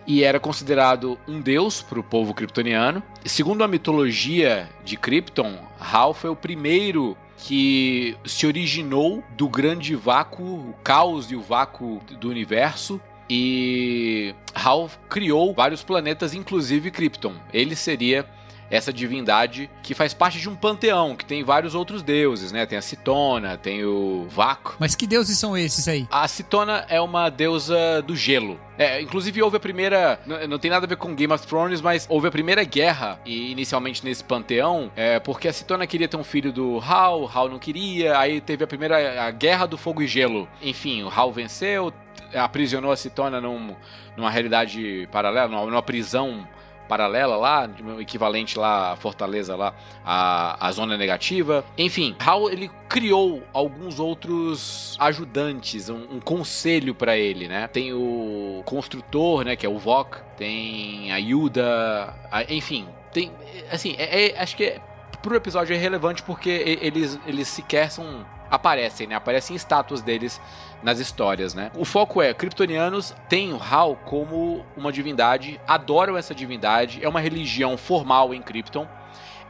e 0.08 0.24
era 0.24 0.40
considerado 0.40 1.20
um 1.28 1.40
deus 1.40 1.84
para 1.84 2.00
o 2.00 2.04
povo 2.04 2.34
kryptoniano. 2.34 3.04
Segundo 3.24 3.64
a 3.64 3.68
mitologia 3.68 4.68
de 4.84 4.98
Krypton, 4.98 5.60
Hal 5.80 6.16
foi 6.16 6.32
o 6.32 6.36
primeiro 6.36 7.16
que 7.38 8.18
se 8.26 8.48
originou 8.48 9.24
do 9.38 9.48
grande 9.48 9.96
vácuo, 9.96 10.72
o 10.72 10.74
caos 10.84 11.30
e 11.30 11.36
o 11.36 11.42
vácuo 11.42 12.02
do 12.20 12.28
universo. 12.28 13.00
E 13.30 14.34
Hal 14.56 14.90
criou 15.08 15.54
vários 15.54 15.84
planetas, 15.84 16.34
inclusive 16.34 16.90
Krypton. 16.90 17.36
Ele 17.54 17.76
seria 17.76 18.28
essa 18.70 18.94
divindade 18.94 19.70
que 19.82 19.94
faz 19.94 20.14
parte 20.14 20.40
de 20.40 20.50
um 20.50 20.56
panteão, 20.56 21.16
que 21.16 21.26
tem 21.26 21.44
vários 21.44 21.76
outros 21.76 22.02
deuses, 22.02 22.52
né? 22.52 22.66
Tem 22.66 22.78
a 22.78 22.82
Citona, 22.82 23.58
tem 23.58 23.84
o 23.84 24.28
Vaco. 24.30 24.76
Mas 24.80 24.96
que 24.96 25.08
deuses 25.08 25.38
são 25.38 25.58
esses 25.58 25.88
aí? 25.88 26.08
A 26.12 26.28
Citona 26.28 26.86
é 26.90 27.02
uma 27.02 27.30
deusa 27.30 28.02
do 28.02 28.16
gelo. 28.16 28.60
É, 28.78 29.02
inclusive 29.02 29.42
houve 29.44 29.58
a 29.58 29.60
primeira. 29.60 30.20
Não, 30.26 30.48
não 30.48 30.60
tem 30.60 30.72
nada 30.72 30.86
a 30.86 30.90
ver 30.90 30.96
com 30.96 31.14
Game 31.14 31.34
of 31.34 31.46
Thrones, 31.46 31.82
mas 31.82 32.06
houve 32.10 32.28
a 32.28 32.32
primeira 32.32 32.64
guerra, 32.64 33.20
e 33.26 33.52
inicialmente 33.52 34.06
nesse 34.06 34.24
panteão, 34.24 34.92
é, 34.96 35.20
porque 35.20 35.48
a 35.48 35.54
Citona 35.54 35.86
queria 35.86 36.08
ter 36.08 36.16
um 36.16 36.24
filho 36.24 36.54
do 36.54 36.80
Hal, 36.80 37.30
Hal 37.34 37.50
não 37.50 37.60
queria, 37.60 38.18
aí 38.18 38.40
teve 38.40 38.64
a 38.64 38.68
primeira 38.68 39.26
a 39.26 39.32
guerra 39.32 39.66
do 39.66 39.78
fogo 39.78 40.02
e 40.02 40.08
gelo. 40.08 40.48
Enfim, 40.62 41.04
o 41.04 41.10
Hal 41.10 41.32
venceu, 41.34 41.94
aprisionou 42.34 42.92
a 42.92 42.96
Citona 42.96 43.42
num, 43.42 43.76
numa 44.16 44.30
realidade 44.30 45.10
paralela, 45.12 45.48
numa, 45.50 45.66
numa 45.66 45.84
prisão 45.84 46.48
paralela 46.90 47.38
lá, 47.38 47.70
o 47.96 48.02
equivalente 48.02 48.58
lá 48.58 48.96
fortaleza 48.98 49.56
lá, 49.56 49.74
a, 50.04 50.68
a 50.68 50.72
zona 50.72 50.98
negativa. 50.98 51.64
Enfim, 51.78 52.16
Hal 52.20 52.50
ele 52.50 52.70
criou 52.90 53.44
alguns 53.54 54.00
outros 54.00 54.98
ajudantes, 55.00 55.90
um, 55.90 56.16
um 56.16 56.20
conselho 56.20 56.96
para 56.96 57.16
ele, 57.16 57.48
né? 57.48 57.68
Tem 57.68 57.94
o 57.94 58.64
construtor, 58.66 59.44
né, 59.46 59.56
que 59.56 59.66
é 59.66 59.70
o 59.70 59.78
Vok, 59.78 60.18
tem 60.36 61.12
a 61.12 61.18
Yuda, 61.18 62.14
a- 62.32 62.44
enfim, 62.52 62.88
tem 63.14 63.32
assim, 63.72 63.96
é- 63.98 64.32
é- 64.32 64.42
acho 64.42 64.56
que 64.58 64.64
é, 64.66 64.82
pro 65.22 65.36
episódio 65.36 65.76
é 65.76 65.78
relevante 65.78 66.24
porque 66.24 66.50
eles 66.82 67.20
eles 67.28 67.48
sequer 67.48 67.92
são 67.92 68.26
aparecem, 68.50 69.08
né? 69.08 69.16
Aparecem 69.16 69.56
estátuas 69.56 70.02
deles 70.02 70.42
nas 70.82 71.00
histórias, 71.00 71.54
né? 71.54 71.72
O 71.76 71.86
foco 71.86 72.22
é 72.22 72.34
kryptonianos 72.34 73.14
têm 73.28 73.54
o 73.54 73.62
Hal 73.62 73.96
como 74.06 74.66
uma 74.76 74.92
divindade, 74.92 75.60
adoram 75.68 76.18
essa 76.18 76.34
divindade, 76.34 77.04
é 77.04 77.10
uma 77.10 77.20
religião 77.20 77.78
formal 77.78 78.34
em 78.34 78.42
Krypton. 78.42 78.88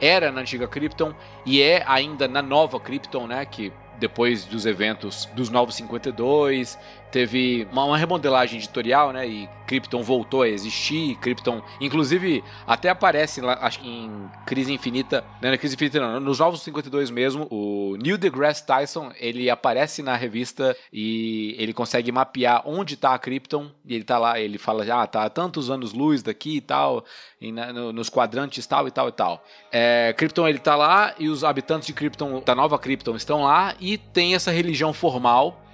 Era 0.00 0.32
na 0.32 0.40
antiga 0.40 0.66
Krypton 0.66 1.14
e 1.44 1.60
é 1.60 1.84
ainda 1.86 2.26
na 2.26 2.40
nova 2.40 2.80
Krypton, 2.80 3.26
né, 3.26 3.44
que 3.44 3.70
depois 4.00 4.46
dos 4.46 4.64
eventos 4.64 5.26
dos 5.34 5.50
Novos 5.50 5.74
52, 5.74 6.78
teve 7.12 7.68
uma, 7.70 7.84
uma 7.84 7.98
remodelagem 7.98 8.58
editorial, 8.58 9.12
né? 9.12 9.28
E 9.28 9.48
Krypton 9.70 10.02
voltou 10.02 10.42
a 10.42 10.48
existir. 10.48 11.14
Krypton, 11.20 11.62
inclusive, 11.80 12.42
até 12.66 12.88
aparece 12.88 13.40
lá, 13.40 13.56
acho 13.62 13.78
que 13.78 13.88
em 13.88 14.28
Crise 14.44 14.72
Infinita. 14.72 15.24
Não, 15.40 15.48
na 15.48 15.56
Crise 15.56 15.76
Infinita, 15.76 16.00
não. 16.00 16.18
Nos 16.18 16.40
Novos 16.40 16.62
52 16.62 17.08
mesmo, 17.08 17.46
o 17.52 17.96
Neil 18.02 18.18
deGrasse 18.18 18.66
Tyson 18.66 19.12
ele 19.20 19.48
aparece 19.48 20.02
na 20.02 20.16
revista 20.16 20.76
e 20.92 21.54
ele 21.56 21.72
consegue 21.72 22.10
mapear 22.10 22.62
onde 22.64 22.96
tá 22.96 23.14
a 23.14 23.18
Krypton. 23.18 23.70
E 23.86 23.94
ele 23.94 24.02
tá 24.02 24.18
lá, 24.18 24.40
ele 24.40 24.58
fala, 24.58 24.84
ah, 24.92 25.06
tá 25.06 25.22
há 25.22 25.30
tantos 25.30 25.70
anos-luz 25.70 26.20
daqui 26.20 26.56
e 26.56 26.60
tal, 26.60 27.04
e 27.40 27.52
na- 27.52 27.72
no- 27.72 27.92
nos 27.92 28.08
quadrantes 28.08 28.66
tal 28.66 28.88
e 28.88 28.90
tal 28.90 29.08
e 29.08 29.12
tal. 29.12 29.44
É, 29.70 30.12
Krypton 30.18 30.48
ele 30.48 30.58
tá 30.58 30.74
lá 30.74 31.14
e 31.16 31.28
os 31.28 31.44
habitantes 31.44 31.86
de 31.86 31.92
Krypton, 31.92 32.42
da 32.44 32.56
nova 32.56 32.76
Krypton, 32.76 33.14
estão 33.14 33.42
lá 33.44 33.72
e 33.78 33.96
tem 33.96 34.34
essa 34.34 34.50
religião 34.50 34.92
formal 34.92 35.64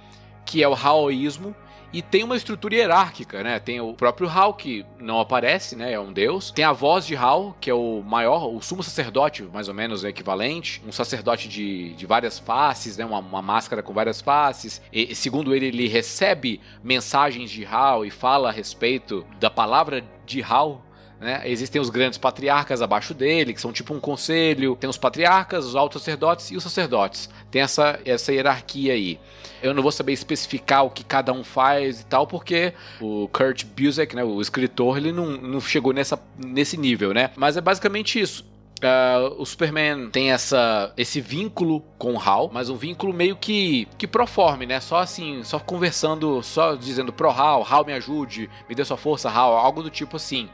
que 0.45 0.61
é 0.63 0.67
o 0.67 0.73
Haoísmo, 0.75 1.53
e 1.91 2.01
tem 2.01 2.23
uma 2.23 2.35
estrutura 2.35 2.75
hierárquica, 2.75 3.43
né? 3.43 3.59
Tem 3.59 3.79
o 3.79 3.93
próprio 3.93 4.29
Hal, 4.29 4.53
que 4.53 4.85
não 4.99 5.19
aparece, 5.19 5.75
né? 5.75 5.93
É 5.93 5.99
um 5.99 6.11
deus. 6.11 6.51
Tem 6.51 6.65
a 6.65 6.73
voz 6.73 7.05
de 7.05 7.15
Hal, 7.15 7.55
que 7.59 7.69
é 7.69 7.73
o 7.73 8.01
maior, 8.05 8.53
o 8.53 8.61
sumo 8.61 8.83
sacerdote, 8.83 9.43
mais 9.43 9.67
ou 9.67 9.73
menos, 9.73 10.03
o 10.03 10.07
equivalente. 10.07 10.81
Um 10.85 10.91
sacerdote 10.91 11.47
de, 11.47 11.93
de 11.93 12.05
várias 12.05 12.37
faces, 12.37 12.97
né? 12.97 13.05
Uma, 13.05 13.19
uma 13.19 13.41
máscara 13.41 13.81
com 13.81 13.93
várias 13.93 14.21
faces. 14.21 14.81
E, 14.91 15.15
segundo 15.15 15.55
ele, 15.55 15.67
ele 15.67 15.87
recebe 15.87 16.59
mensagens 16.83 17.49
de 17.49 17.65
Hal 17.65 18.05
e 18.05 18.11
fala 18.11 18.49
a 18.49 18.51
respeito 18.51 19.25
da 19.39 19.49
palavra 19.49 20.03
de 20.25 20.43
Hal, 20.43 20.83
né? 21.19 21.41
Existem 21.45 21.81
os 21.81 21.89
grandes 21.89 22.17
patriarcas 22.17 22.81
abaixo 22.81 23.13
dele, 23.13 23.53
que 23.53 23.61
são 23.61 23.71
tipo 23.71 23.93
um 23.93 23.99
conselho. 23.99 24.75
Tem 24.75 24.89
os 24.89 24.97
patriarcas, 24.97 25.65
os 25.65 25.75
altos 25.75 26.01
sacerdotes 26.01 26.51
e 26.51 26.57
os 26.57 26.63
sacerdotes. 26.63 27.29
Tem 27.49 27.61
essa, 27.61 27.99
essa 28.05 28.31
hierarquia 28.31 28.93
aí. 28.93 29.19
Eu 29.61 29.73
não 29.73 29.81
vou 29.81 29.91
saber 29.91 30.13
especificar 30.13 30.85
o 30.85 30.91
que 30.91 31.03
cada 31.03 31.33
um 31.33 31.43
faz 31.43 32.01
e 32.01 32.05
tal, 32.05 32.27
porque 32.27 32.73
o 33.01 33.27
Kurt 33.29 33.65
Busiek, 33.65 34.15
né, 34.15 34.23
o 34.23 34.39
escritor, 34.39 34.97
ele 34.97 35.11
não, 35.11 35.31
não 35.31 35.59
chegou 35.59 35.91
nessa, 35.91 36.19
nesse 36.37 36.77
nível, 36.77 37.13
né? 37.13 37.31
Mas 37.35 37.57
é 37.57 37.61
basicamente 37.61 38.19
isso. 38.19 38.45
Ah, 38.83 39.31
o 39.37 39.45
Superman 39.45 40.09
tem 40.09 40.31
essa, 40.31 40.93
esse 40.95 41.19
vínculo 41.19 41.81
com 41.97 42.13
o 42.13 42.19
Hal, 42.19 42.49
mas 42.53 42.69
um 42.69 42.75
vínculo 42.75 43.11
meio 43.13 43.35
que, 43.35 43.87
que 43.97 44.05
proforme, 44.05 44.65
né? 44.65 44.79
Só 44.79 44.99
assim, 44.99 45.43
só 45.43 45.59
conversando, 45.59 46.43
só 46.43 46.75
dizendo 46.75 47.11
pro 47.11 47.29
Hal, 47.29 47.65
Hal 47.67 47.85
me 47.85 47.93
ajude, 47.93 48.49
me 48.69 48.75
dê 48.75 48.85
sua 48.85 48.97
força, 48.97 49.29
Hal, 49.29 49.55
algo 49.55 49.81
do 49.81 49.89
tipo 49.89 50.17
assim. 50.17 50.49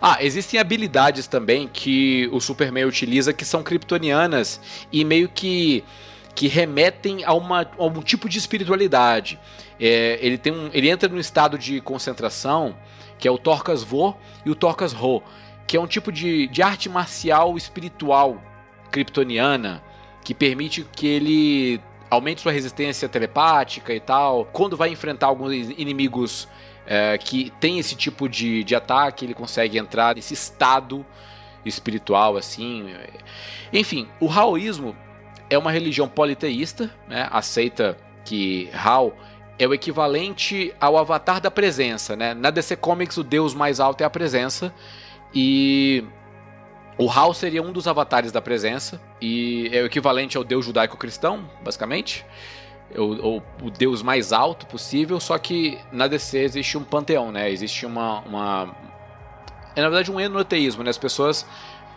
Ah, 0.00 0.18
existem 0.20 0.58
habilidades 0.58 1.26
também 1.26 1.68
que 1.68 2.28
o 2.32 2.40
Superman 2.40 2.84
utiliza 2.84 3.32
que 3.32 3.44
são 3.44 3.62
kryptonianas 3.62 4.60
e 4.92 5.04
meio 5.04 5.28
que 5.28 5.84
que 6.34 6.46
remetem 6.46 7.24
a, 7.24 7.34
uma, 7.34 7.62
a 7.62 7.84
um 7.84 8.00
tipo 8.00 8.28
de 8.28 8.38
espiritualidade. 8.38 9.40
É, 9.80 10.20
ele, 10.22 10.38
tem 10.38 10.52
um, 10.52 10.70
ele 10.72 10.88
entra 10.88 11.08
num 11.08 11.18
estado 11.18 11.58
de 11.58 11.80
concentração 11.80 12.76
que 13.18 13.26
é 13.26 13.30
o 13.30 13.36
Torcas 13.36 13.82
Vo 13.82 14.16
e 14.46 14.50
o 14.50 14.54
Torcas 14.54 14.92
Ro, 14.92 15.22
que 15.68 15.76
é 15.76 15.80
um 15.80 15.86
tipo 15.86 16.10
de, 16.10 16.48
de 16.48 16.62
arte 16.62 16.88
marcial 16.88 17.56
espiritual 17.56 18.42
kryptoniana 18.90 19.84
que 20.24 20.34
permite 20.34 20.82
que 20.82 21.06
ele 21.06 21.80
aumente 22.10 22.40
sua 22.40 22.52
resistência 22.52 23.06
telepática 23.06 23.94
e 23.94 24.00
tal. 24.00 24.46
Quando 24.46 24.78
vai 24.78 24.88
enfrentar 24.88 25.26
alguns 25.26 25.52
inimigos 25.52 26.48
é, 26.86 27.18
que 27.18 27.52
tem 27.60 27.78
esse 27.78 27.94
tipo 27.94 28.28
de, 28.28 28.64
de 28.64 28.74
ataque, 28.74 29.26
ele 29.26 29.34
consegue 29.34 29.76
entrar 29.76 30.16
nesse 30.16 30.32
estado 30.32 31.04
espiritual, 31.66 32.38
assim. 32.38 32.86
Enfim, 33.70 34.08
o 34.18 34.26
Raoísmo 34.26 34.96
é 35.50 35.58
uma 35.58 35.70
religião 35.70 36.08
politeísta, 36.08 36.90
né? 37.06 37.28
aceita 37.30 37.98
que 38.24 38.70
Hal 38.72 39.14
é 39.58 39.66
o 39.66 39.74
equivalente 39.74 40.72
ao 40.80 40.96
avatar 40.96 41.40
da 41.40 41.50
presença. 41.50 42.16
Né? 42.16 42.32
Na 42.32 42.50
DC 42.50 42.76
Comics, 42.76 43.18
o 43.18 43.24
deus 43.24 43.52
mais 43.52 43.80
alto 43.80 44.00
é 44.00 44.04
a 44.04 44.10
presença, 44.10 44.72
e 45.34 46.04
o 46.96 47.10
Hal 47.10 47.32
seria 47.34 47.62
um 47.62 47.72
dos 47.72 47.86
avatares 47.86 48.32
da 48.32 48.40
presença, 48.40 49.00
e 49.20 49.68
é 49.72 49.82
o 49.82 49.86
equivalente 49.86 50.36
ao 50.36 50.44
deus 50.44 50.64
judaico-cristão, 50.64 51.48
basicamente. 51.62 52.24
É 52.94 53.00
O, 53.00 53.36
o, 53.36 53.42
o 53.66 53.70
deus 53.70 54.02
mais 54.02 54.32
alto 54.32 54.66
possível, 54.66 55.20
só 55.20 55.36
que 55.38 55.78
na 55.92 56.06
DC 56.06 56.38
existe 56.38 56.78
um 56.78 56.82
panteão, 56.84 57.30
né? 57.30 57.50
Existe 57.50 57.84
uma. 57.84 58.20
uma 58.20 58.74
é 59.76 59.82
na 59.82 59.88
verdade 59.90 60.10
um 60.10 60.18
enoteísmo, 60.18 60.82
né? 60.82 60.90
As 60.90 60.98
pessoas 60.98 61.46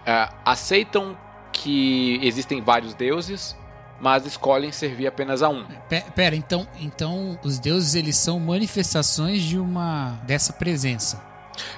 é, 0.05 0.27
aceitam 0.45 1.17
que 1.53 2.19
existem 2.21 2.61
vários 2.61 2.93
deuses, 2.93 3.55
mas 4.01 4.25
escolhem 4.25 4.71
servir 4.71 5.07
apenas 5.07 5.41
a 5.41 5.47
um. 5.49 5.63
Pe- 5.87 6.03
Pera, 6.13 6.35
então, 6.35 6.67
então 6.79 7.39
os 7.43 7.57
deuses 7.57 7.95
eles 7.95 8.17
são 8.17 8.37
manifestações 8.39 9.41
de 9.41 9.57
uma 9.57 10.19
dessa 10.23 10.51
presença. 10.53 11.23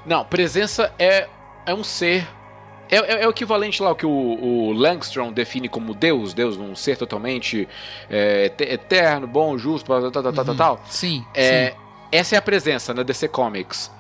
Não, 0.06 0.26
presença 0.26 0.92
é, 0.98 1.28
é 1.66 1.74
um 1.74 1.84
ser 1.84 2.28
É, 2.90 2.98
é, 2.98 3.24
é, 3.24 3.28
o 3.28 3.32
equivalente 3.32 3.82
lá 3.82 3.96
que 3.96 4.06
o, 4.06 4.10
o 4.10 4.72
Langstrom 4.74 5.32
define 5.32 5.68
como 5.68 5.94
Deus, 5.94 6.34
Deus 6.34 6.58
um 6.58 6.76
ser 6.76 6.98
totalmente 6.98 7.68
é, 8.10 8.52
eterno, 8.60 9.26
bom, 9.26 9.58
justo, 9.58 9.88
tal, 9.88 10.12
tal, 10.12 10.34
tal, 10.34 10.46
uhum. 10.46 10.56
tal. 10.56 10.84
Sim, 10.88 11.26
é, 11.34 11.72
sim. 11.72 11.78
Essa 12.12 12.36
é 12.36 12.38
a 12.38 12.42
presença 12.42 12.94
na 12.94 13.02
DC 13.02 13.28
Comics. 13.30 13.92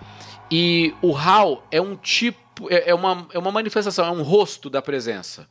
E 0.51 0.93
o 1.01 1.17
Hal 1.17 1.65
é 1.71 1.81
um 1.81 1.95
tipo, 1.95 2.69
é, 2.69 2.91
é, 2.91 2.93
uma, 2.93 3.25
é 3.33 3.39
uma 3.39 3.51
manifestação, 3.51 4.05
é 4.05 4.11
um 4.11 4.21
rosto 4.21 4.69
da 4.69 4.81
presença. 4.83 5.47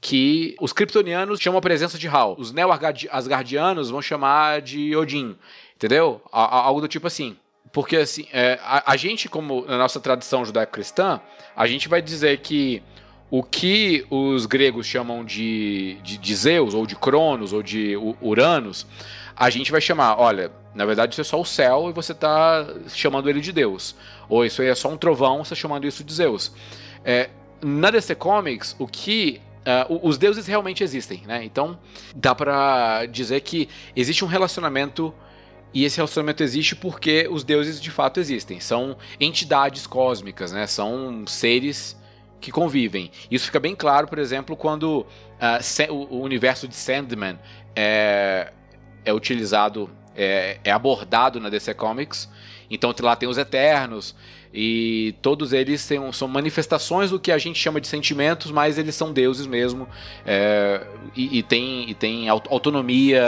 Que 0.00 0.54
os 0.60 0.72
kryptonianos 0.72 1.40
chamam 1.40 1.58
a 1.58 1.60
presença 1.60 1.98
de 1.98 2.06
Hal. 2.06 2.36
Os 2.38 2.52
neo-asgardianos 2.52 3.90
vão 3.90 4.00
chamar 4.00 4.62
de 4.62 4.94
Odin. 4.94 5.36
Entendeu? 5.74 6.22
Algo 6.30 6.80
do 6.80 6.86
tipo 6.86 7.08
assim. 7.08 7.36
Porque 7.72 7.96
assim, 7.96 8.26
é, 8.32 8.58
a, 8.62 8.92
a, 8.92 8.96
gente, 8.96 9.28
como 9.28 9.64
na 9.66 9.76
nossa 9.76 10.00
tradição 10.00 10.44
judaico-cristã, 10.44 11.20
a 11.56 11.66
gente 11.66 11.88
vai 11.88 12.00
dizer 12.00 12.38
que 12.38 12.82
o 13.30 13.42
que 13.42 14.06
os 14.10 14.46
gregos 14.46 14.86
chamam 14.86 15.24
de, 15.24 15.98
de, 16.02 16.16
de 16.16 16.34
Zeus, 16.34 16.72
ou 16.74 16.86
de 16.86 16.96
Cronos, 16.96 17.52
ou 17.52 17.62
de 17.62 17.94
Uranus, 18.22 18.86
a 19.36 19.50
gente 19.50 19.70
vai 19.70 19.80
chamar, 19.80 20.18
olha, 20.18 20.50
na 20.74 20.84
verdade 20.86 21.12
isso 21.12 21.20
é 21.20 21.24
só 21.24 21.40
o 21.40 21.44
céu 21.44 21.90
e 21.90 21.92
você 21.92 22.12
está 22.12 22.66
chamando 22.88 23.28
ele 23.28 23.40
de 23.40 23.52
Deus. 23.52 23.94
Ou 24.28 24.44
isso 24.44 24.62
aí 24.62 24.68
é 24.68 24.74
só 24.74 24.88
um 24.88 24.96
trovão, 24.96 25.38
você 25.38 25.54
está 25.54 25.56
chamando 25.56 25.86
isso 25.86 26.02
de 26.02 26.12
Zeus. 26.12 26.52
É, 27.04 27.28
na 27.60 27.90
DC 27.90 28.14
Comics, 28.14 28.74
o 28.78 28.86
que 28.86 29.40
Uh, 29.68 30.00
os 30.02 30.16
deuses 30.16 30.46
realmente 30.46 30.82
existem, 30.82 31.24
né? 31.26 31.44
Então 31.44 31.78
dá 32.16 32.34
para 32.34 33.04
dizer 33.04 33.42
que 33.42 33.68
existe 33.94 34.24
um 34.24 34.28
relacionamento 34.28 35.12
e 35.72 35.84
esse 35.84 35.96
relacionamento 35.96 36.42
existe 36.42 36.74
porque 36.74 37.28
os 37.30 37.44
deuses 37.44 37.80
de 37.80 37.90
fato 37.90 38.18
existem. 38.18 38.60
São 38.60 38.96
entidades 39.20 39.86
cósmicas, 39.86 40.52
né? 40.52 40.66
São 40.66 41.26
seres 41.26 41.96
que 42.40 42.50
convivem. 42.50 43.10
Isso 43.30 43.46
fica 43.46 43.60
bem 43.60 43.74
claro, 43.74 44.06
por 44.06 44.18
exemplo, 44.18 44.56
quando 44.56 45.00
uh, 45.00 45.92
o 45.92 46.20
universo 46.20 46.66
de 46.66 46.74
Sandman 46.74 47.38
é, 47.74 48.52
é 49.04 49.12
utilizado, 49.12 49.90
é, 50.14 50.58
é 50.64 50.70
abordado 50.70 51.40
na 51.40 51.48
DC 51.48 51.74
Comics. 51.74 52.28
Então 52.70 52.94
lá 53.00 53.16
tem 53.16 53.28
os 53.28 53.38
Eternos, 53.38 54.14
e 54.60 55.14
todos 55.22 55.52
eles 55.52 55.86
têm, 55.86 56.12
são 56.12 56.26
manifestações 56.26 57.12
do 57.12 57.20
que 57.20 57.30
a 57.30 57.38
gente 57.38 57.56
chama 57.56 57.80
de 57.80 57.86
sentimentos, 57.86 58.50
mas 58.50 58.76
eles 58.76 58.96
são 58.96 59.12
deuses 59.12 59.46
mesmo. 59.46 59.86
É, 60.26 60.84
e, 61.14 61.38
e, 61.38 61.42
tem, 61.44 61.88
e 61.88 61.94
tem 61.94 62.28
autonomia 62.28 63.22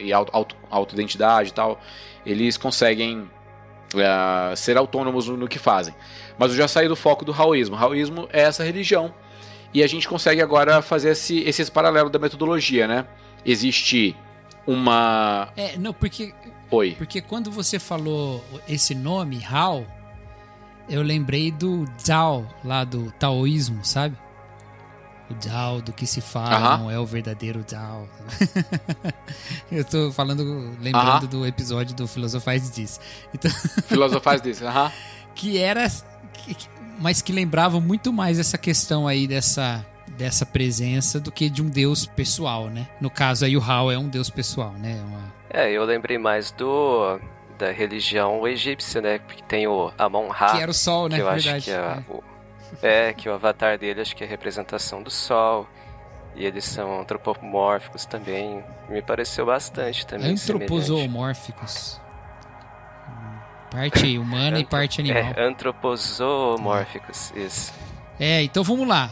e 0.00 0.12
auto, 0.12 0.56
autoidentidade 0.68 1.50
e 1.50 1.52
tal. 1.52 1.80
Eles 2.26 2.56
conseguem 2.56 3.30
é, 3.94 4.56
ser 4.56 4.76
autônomos 4.76 5.28
no, 5.28 5.36
no, 5.36 5.46
que 5.46 5.56
fazem. 5.56 5.94
Mas 6.36 6.50
eu 6.50 6.56
já 6.56 6.66
saí 6.66 6.88
do 6.88 6.96
foco 6.96 7.24
do 7.24 7.30
Raoísmo. 7.30 7.76
Raoísmo 7.76 8.28
é 8.32 8.40
essa 8.40 8.64
religião. 8.64 9.14
E 9.72 9.84
a 9.84 9.86
gente 9.86 10.08
consegue 10.08 10.42
agora 10.42 10.82
fazer 10.82 11.10
esse, 11.10 11.44
esse 11.44 11.70
paralelo 11.70 12.10
da 12.10 12.18
metodologia, 12.18 12.88
né? 12.88 13.06
Existe 13.46 14.16
uma. 14.66 15.48
É, 15.56 15.78
não, 15.78 15.92
porque. 15.92 16.34
Oi. 16.72 16.96
Porque 16.98 17.20
quando 17.20 17.52
você 17.52 17.78
falou 17.78 18.44
esse 18.66 18.96
nome, 18.96 19.38
Rao 19.38 19.86
eu 20.88 21.02
lembrei 21.02 21.50
do 21.50 21.84
Zhao, 22.04 22.46
lá 22.64 22.84
do 22.84 23.10
taoísmo, 23.12 23.84
sabe? 23.84 24.16
O 25.30 25.42
Zhao, 25.42 25.80
do 25.80 25.92
que 25.92 26.06
se 26.06 26.20
fala, 26.20 26.76
não 26.78 26.90
é 26.90 26.98
o 26.98 27.06
verdadeiro 27.06 27.64
Zhao. 27.68 28.08
eu 29.70 29.84
tô 29.84 30.12
falando, 30.12 30.76
lembrando 30.80 31.26
do 31.26 31.46
episódio 31.46 31.94
do 31.94 32.06
Filosofais 32.06 32.70
diz. 32.70 33.00
Então... 33.32 33.50
Filosofais 33.86 34.42
diz, 34.42 34.60
aham. 34.62 34.92
Que 35.34 35.58
era. 35.58 35.90
Mas 36.98 37.22
que 37.22 37.32
lembrava 37.32 37.80
muito 37.80 38.12
mais 38.12 38.38
essa 38.38 38.58
questão 38.58 39.08
aí 39.08 39.26
dessa 39.26 39.84
dessa 40.16 40.44
presença 40.44 41.18
do 41.18 41.32
que 41.32 41.48
de 41.48 41.62
um 41.62 41.68
deus 41.68 42.04
pessoal, 42.04 42.68
né? 42.68 42.86
No 43.00 43.10
caso 43.10 43.44
aí 43.44 43.56
o 43.56 43.62
Hao 43.62 43.90
é 43.90 43.98
um 43.98 44.08
deus 44.08 44.28
pessoal, 44.28 44.72
né? 44.72 45.02
Uma... 45.06 45.32
É, 45.48 45.70
eu 45.72 45.84
lembrei 45.84 46.18
mais 46.18 46.50
do 46.50 47.18
da 47.58 47.70
religião 47.70 48.46
egípcia, 48.46 49.00
né? 49.00 49.18
Que 49.18 49.42
tem 49.42 49.66
o 49.66 49.92
Amon-Ra. 49.98 50.52
Que 50.52 50.62
era 50.62 50.70
o 50.70 50.74
sol, 50.74 51.08
né? 51.08 51.16
Que 51.16 51.22
eu 51.22 51.26
Verdade. 51.26 51.50
acho 51.50 51.64
que 51.64 51.70
é, 51.70 51.74
é. 51.74 52.04
O, 52.08 52.24
é, 52.82 53.12
que 53.12 53.28
o 53.28 53.34
avatar 53.34 53.78
dele 53.78 54.00
acho 54.00 54.16
que 54.16 54.24
é 54.24 54.26
a 54.26 54.30
representação 54.30 55.02
do 55.02 55.10
sol. 55.10 55.66
E 56.34 56.44
eles 56.46 56.64
são 56.64 57.00
antropomórficos 57.00 58.06
também. 58.06 58.64
Me 58.88 59.02
pareceu 59.02 59.46
bastante 59.46 60.06
também. 60.06 60.32
Antropozoomórficos. 60.32 62.00
Parte 63.70 64.18
humana 64.18 64.58
e 64.58 64.64
parte 64.64 65.00
animal. 65.00 65.22
É, 65.22 65.42
antropozoomórficos, 65.42 67.32
isso. 67.34 67.72
É, 68.20 68.42
então 68.42 68.62
vamos 68.62 68.86
lá. 68.86 69.10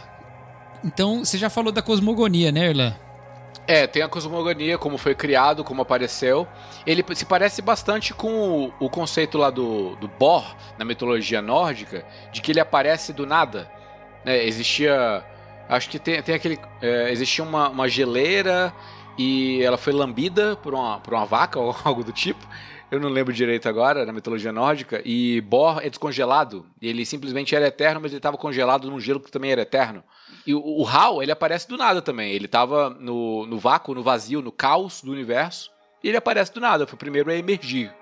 Então, 0.84 1.24
você 1.24 1.36
já 1.38 1.50
falou 1.50 1.72
da 1.72 1.82
cosmogonia, 1.82 2.52
né, 2.52 2.68
Erlan? 2.68 2.94
É, 3.70 3.86
tem 3.86 4.02
a 4.02 4.08
cosmogonia, 4.08 4.76
como 4.76 4.98
foi 4.98 5.14
criado, 5.14 5.62
como 5.62 5.82
apareceu. 5.82 6.44
Ele 6.84 7.04
se 7.14 7.24
parece 7.24 7.62
bastante 7.62 8.12
com 8.12 8.72
o, 8.80 8.84
o 8.84 8.90
conceito 8.90 9.38
lá 9.38 9.48
do, 9.48 9.94
do 9.94 10.08
Bor, 10.08 10.56
na 10.76 10.84
mitologia 10.84 11.40
nórdica, 11.40 12.04
de 12.32 12.42
que 12.42 12.50
ele 12.50 12.58
aparece 12.58 13.12
do 13.12 13.24
nada. 13.24 13.70
É, 14.26 14.44
existia. 14.44 15.24
Acho 15.68 15.88
que 15.88 16.00
tem, 16.00 16.20
tem 16.20 16.34
aquele. 16.34 16.58
É, 16.82 17.12
existia 17.12 17.44
uma, 17.44 17.68
uma 17.68 17.88
geleira 17.88 18.74
e 19.16 19.62
ela 19.62 19.78
foi 19.78 19.92
lambida 19.92 20.56
por 20.56 20.74
uma, 20.74 20.98
por 20.98 21.14
uma 21.14 21.24
vaca 21.24 21.60
ou 21.60 21.72
algo 21.84 22.02
do 22.02 22.10
tipo. 22.10 22.44
Eu 22.90 22.98
não 22.98 23.08
lembro 23.08 23.32
direito 23.32 23.68
agora, 23.68 24.04
na 24.04 24.12
mitologia 24.12 24.50
nórdica. 24.50 25.00
E 25.04 25.40
Bor 25.42 25.78
é 25.80 25.88
descongelado. 25.88 26.66
Ele 26.82 27.06
simplesmente 27.06 27.54
era 27.54 27.68
eterno, 27.68 28.00
mas 28.00 28.10
ele 28.10 28.18
estava 28.18 28.36
congelado 28.36 28.90
num 28.90 28.98
gelo 28.98 29.20
que 29.20 29.30
também 29.30 29.52
era 29.52 29.62
eterno. 29.62 30.02
E 30.46 30.54
o, 30.54 30.60
o 30.60 30.86
Hal, 30.86 31.22
ele 31.22 31.32
aparece 31.32 31.68
do 31.68 31.76
nada 31.76 32.00
também. 32.00 32.32
Ele 32.32 32.46
estava 32.46 32.90
no, 32.90 33.46
no 33.46 33.58
vácuo, 33.58 33.94
no 33.94 34.02
vazio, 34.02 34.42
no 34.42 34.52
caos 34.52 35.02
do 35.02 35.12
universo. 35.12 35.70
E 36.02 36.08
ele 36.08 36.16
aparece 36.16 36.52
do 36.52 36.60
nada. 36.60 36.86
Foi 36.86 36.94
o 36.94 36.98
primeiro 36.98 37.30
a 37.30 37.36
emergir. 37.36 37.94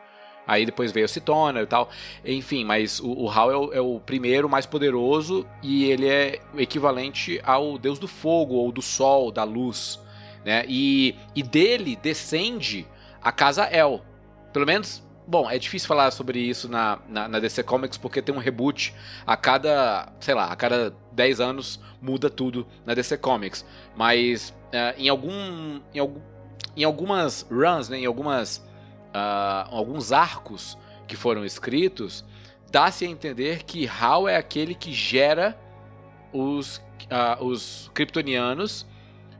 Aí 0.46 0.64
depois 0.64 0.90
veio 0.90 1.04
a 1.04 1.08
Citona 1.08 1.60
e 1.60 1.66
tal. 1.66 1.90
Enfim, 2.24 2.64
mas 2.64 3.00
o, 3.00 3.12
o 3.12 3.30
Hal 3.30 3.50
é 3.50 3.56
o, 3.56 3.72
é 3.74 3.80
o, 3.80 4.00
primeiro 4.00 4.48
mais 4.48 4.64
poderoso 4.64 5.46
e 5.62 5.84
ele 5.84 6.08
é 6.08 6.40
equivalente 6.56 7.38
ao 7.44 7.76
deus 7.76 7.98
do 7.98 8.08
fogo 8.08 8.54
ou 8.54 8.72
do 8.72 8.80
sol, 8.80 9.30
da 9.30 9.44
luz. 9.44 10.00
Né? 10.46 10.64
E, 10.66 11.14
e 11.36 11.42
dele 11.42 11.96
descende 11.96 12.86
a 13.20 13.30
casa 13.30 13.64
El. 13.64 14.02
Pelo 14.50 14.64
menos 14.64 15.06
Bom, 15.30 15.50
é 15.50 15.58
difícil 15.58 15.86
falar 15.86 16.10
sobre 16.10 16.38
isso 16.38 16.70
na, 16.70 17.00
na, 17.06 17.28
na, 17.28 17.38
DC 17.38 17.62
Comics 17.62 17.98
porque 17.98 18.22
tem 18.22 18.34
um 18.34 18.38
reboot 18.38 18.94
a 19.26 19.36
cada, 19.36 20.10
sei 20.20 20.32
lá, 20.32 20.50
a 20.50 20.56
cada 20.56 20.94
10 21.12 21.38
anos 21.38 21.78
muda 22.00 22.30
tudo 22.30 22.66
na 22.86 22.94
DC 22.94 23.18
Comics. 23.18 23.62
Mas 23.94 24.54
uh, 24.72 24.98
em 24.98 25.06
algum. 25.10 25.80
Em, 25.92 25.98
algum, 25.98 26.20
em 26.74 26.82
algumas 26.82 27.46
runs, 27.50 27.90
né, 27.90 27.98
em 27.98 28.06
algumas. 28.06 28.66
Uh, 29.08 29.68
alguns 29.70 30.12
arcos 30.12 30.78
que 31.06 31.14
foram 31.14 31.44
escritos, 31.44 32.24
dá-se 32.70 33.04
a 33.04 33.08
entender 33.08 33.64
que 33.64 33.86
Hal 33.86 34.28
é 34.28 34.36
aquele 34.36 34.74
que 34.74 34.94
gera 34.94 35.58
os, 36.32 36.78
uh, 36.78 37.44
os 37.44 37.90
kryptonianos 37.92 38.86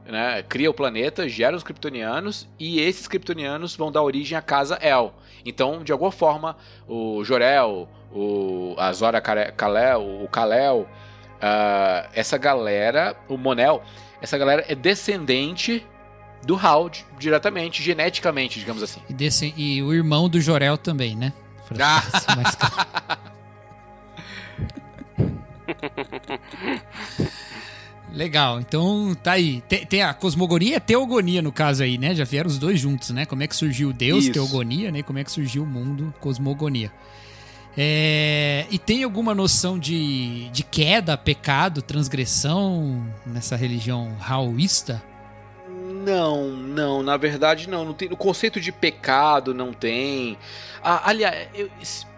né, 0.09 0.43
cria 0.49 0.71
o 0.71 0.75
planeta, 0.75 1.29
gera 1.29 1.55
os 1.55 1.63
kryptonianos 1.63 2.49
e 2.59 2.81
esses 2.81 3.07
kryptonianos 3.07 3.77
vão 3.77 3.93
dar 3.93 4.03
origem 4.03 4.37
à 4.37 4.43
casa 4.43 4.79
El. 4.81 5.13
Então, 5.45 5.85
de 5.85 5.93
alguma 5.93 6.11
forma, 6.11 6.57
o 6.89 7.23
Jorel, 7.23 7.89
o 8.13 8.75
a 8.79 8.93
Zora 8.93 9.21
Kalel, 9.21 10.23
o 10.23 10.29
Kalel, 10.29 10.89
uh, 11.37 12.09
essa 12.15 12.39
galera, 12.39 13.17
o 13.29 13.37
Monel, 13.37 13.83
essa 14.21 14.39
galera 14.39 14.65
é 14.67 14.75
descendente 14.75 15.87
do 16.43 16.57
Hald 16.57 17.05
diretamente, 17.19 17.83
geneticamente, 17.83 18.59
digamos 18.59 18.83
assim. 18.83 19.01
E, 19.09 19.13
desse, 19.13 19.53
e 19.57 19.83
o 19.83 19.93
irmão 19.93 20.29
do 20.29 20.41
Jorel 20.41 20.79
também, 20.79 21.15
né? 21.15 21.33
Ah. 21.79 22.03
Legal, 28.13 28.59
então 28.59 29.15
tá 29.23 29.33
aí. 29.33 29.61
Tem, 29.69 29.85
tem, 29.85 30.03
a 30.03 30.15
cosmogonia 30.15 30.77
e 30.77 30.81
teogonia 30.81 31.43
no 31.43 31.53
caso 31.53 31.83
aí, 31.83 31.99
né? 31.99 32.15
Já 32.15 32.25
vieram 32.25 32.49
os 32.49 32.59
dois 32.59 32.81
juntos, 32.81 33.11
né? 33.11 33.27
Como 33.27 33.43
é 33.43 33.47
que 33.47 33.55
surgiu 33.55 33.93
Deus, 33.93 34.25
Isso. 34.25 34.33
teogonia, 34.33 34.91
né? 34.91 35.03
Como 35.03 35.19
é 35.19 35.25
que 35.25 35.31
surgiu 35.31 35.63
o 35.63 35.67
mundo, 35.67 36.13
cosmogonia. 36.21 36.91
É, 37.77 38.67
e 38.71 38.79
tem 38.79 39.05
alguma 39.05 39.35
noção 39.35 39.79
de, 39.79 40.49
de 40.49 40.65
queda, 40.65 41.17
pecado, 41.17 41.83
transgressão 41.83 43.07
nessa 43.25 43.55
religião 43.57 44.17
raoísta? 44.19 45.03
Não, 45.69 46.49
não, 46.49 47.03
na 47.03 47.17
verdade 47.17 47.69
não. 47.69 47.85
não 47.85 47.93
tem, 47.93 48.09
o 48.11 48.17
conceito 48.17 48.61
de 48.61 48.73
pecado 48.73 49.53
não 49.53 49.73
tem. 49.73 50.39
Ah, 50.83 51.03
aliás, 51.05 51.49
eu, 51.55 51.71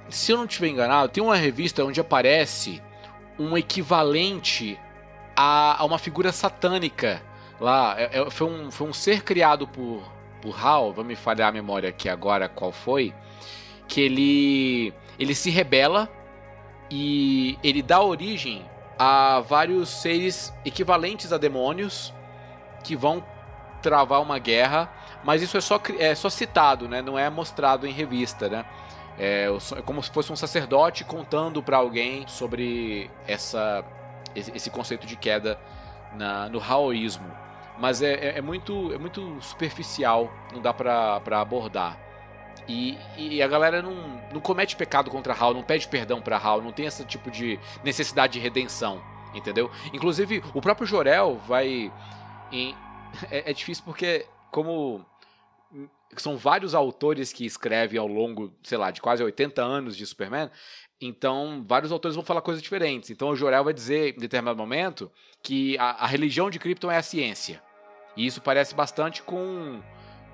se 0.09 0.33
eu 0.33 0.39
não 0.39 0.45
estiver 0.45 0.69
enganado, 0.69 1.13
tem 1.13 1.23
uma 1.23 1.37
revista 1.37 1.85
onde 1.85 2.01
aparece 2.01 2.81
um 3.39 3.57
equivalente 3.57 4.79
a, 5.41 5.81
a 5.81 5.85
uma 5.87 5.99
figura 5.99 6.33
satânica 6.33 7.23
lá. 7.59 7.95
É, 7.99 8.21
é, 8.21 8.31
foi, 8.31 8.47
um, 8.47 8.71
foi 8.71 8.87
um 8.87 8.93
ser 8.93 9.23
criado 9.23 9.67
por, 9.67 10.03
por 10.43 10.55
Hal, 10.63 10.93
vamos 10.93 11.09
me 11.09 11.17
falhar 11.17 11.49
a 11.49 11.53
memória 11.53 11.89
aqui 11.89 12.11
agora 12.11 12.47
qual 12.47 12.71
foi, 12.71 13.15
que 13.89 14.03
ele, 14.03 14.93
ele 15.19 15.35
se 15.35 15.49
rebela 15.49 16.11
e 16.91 17.59
ele 17.65 17.81
dá 17.81 18.03
origem 18.03 18.67
a 18.99 19.41
vários 19.41 19.89
seres 19.89 20.53
equivalentes 20.63 21.33
a 21.33 21.39
demônios 21.39 22.13
que 22.85 22.95
vão 22.95 23.25
travar 23.81 24.21
uma 24.21 24.39
guerra, 24.39 24.93
mas 25.25 25.41
isso 25.41 25.57
é 25.57 25.61
só, 25.63 25.81
é 25.99 26.15
só 26.15 26.29
citado, 26.29 26.87
né? 26.87 27.01
Não 27.01 27.19
é 27.19 27.31
mostrado 27.31 27.87
em 27.87 27.93
revista, 27.93 28.47
né? 28.47 28.67
É, 29.19 29.49
é 29.77 29.83
como 29.83 30.03
se 30.03 30.11
fosse 30.11 30.31
um 30.31 30.37
sacerdote 30.37 31.03
contando 31.03 31.63
para 31.63 31.79
alguém 31.79 32.27
sobre 32.29 33.11
essa, 33.27 33.83
esse 34.35 34.71
conceito 34.71 35.07
de 35.07 35.17
queda 35.17 35.59
na, 36.15 36.49
no 36.49 36.61
Haoísmo. 36.61 37.31
Mas 37.79 38.03
é, 38.03 38.13
é, 38.13 38.39
é, 38.39 38.41
muito, 38.43 38.93
é 38.93 38.99
muito 38.99 39.41
superficial, 39.41 40.31
não 40.53 40.61
dá 40.61 40.73
pra 40.73 41.41
abordar. 41.41 41.99
E, 42.69 42.97
e, 43.17 43.43
a 43.43 43.49
galera 43.49 43.83
não, 43.83 43.95
não 44.33 44.41
comete 44.41 44.77
pecado 44.77 45.11
contra 45.11 45.35
Hal, 45.35 45.55
não 45.55 45.63
pede 45.63 45.89
perdão 45.89 46.21
pra 46.21 46.37
Hal, 46.37 46.63
não 46.63 46.71
tem 46.71 46.87
esse 46.87 47.05
tipo 47.05 47.31
de 47.31 47.59
necessidade 47.83 48.35
de 48.35 48.39
redenção, 48.39 49.03
entendeu? 49.35 49.71
Inclusive, 49.93 50.43
o 50.55 50.61
próprio 50.61 50.87
Jorel 50.87 51.41
vai. 51.49 51.93
Em, 52.53 52.77
é, 53.31 53.51
é 53.51 53.53
difícil 53.53 53.83
porque, 53.85 54.27
como 54.51 55.05
são 56.17 56.37
vários 56.37 56.75
autores 56.75 57.33
que 57.33 57.45
escrevem 57.45 57.99
ao 57.99 58.07
longo, 58.07 58.53
sei 58.63 58.79
lá, 58.79 58.91
de 58.91 59.01
quase 59.01 59.23
80 59.23 59.63
anos 59.63 59.97
de 59.97 60.05
Superman, 60.07 60.51
então 61.01 61.65
vários 61.67 61.93
autores 61.93 62.15
vão 62.15 62.25
falar 62.25 62.43
coisas 62.43 62.63
diferentes. 62.63 63.11
Então 63.11 63.29
o 63.31 63.37
Jorel 63.37 63.65
vai 63.65 63.73
dizer, 63.73 64.15
em 64.17 64.21
determinado 64.21 64.59
momento, 64.59 65.11
que 65.43 65.79
a, 65.79 66.05
a 66.05 66.07
religião 66.07 66.51
de 66.51 66.59
Krypton 66.59 66.91
é 66.91 66.97
a 66.97 67.03
ciência. 67.03 67.63
E 68.17 68.27
isso 68.27 68.41
parece 68.41 68.75
bastante 68.75 69.23
com 69.23 69.81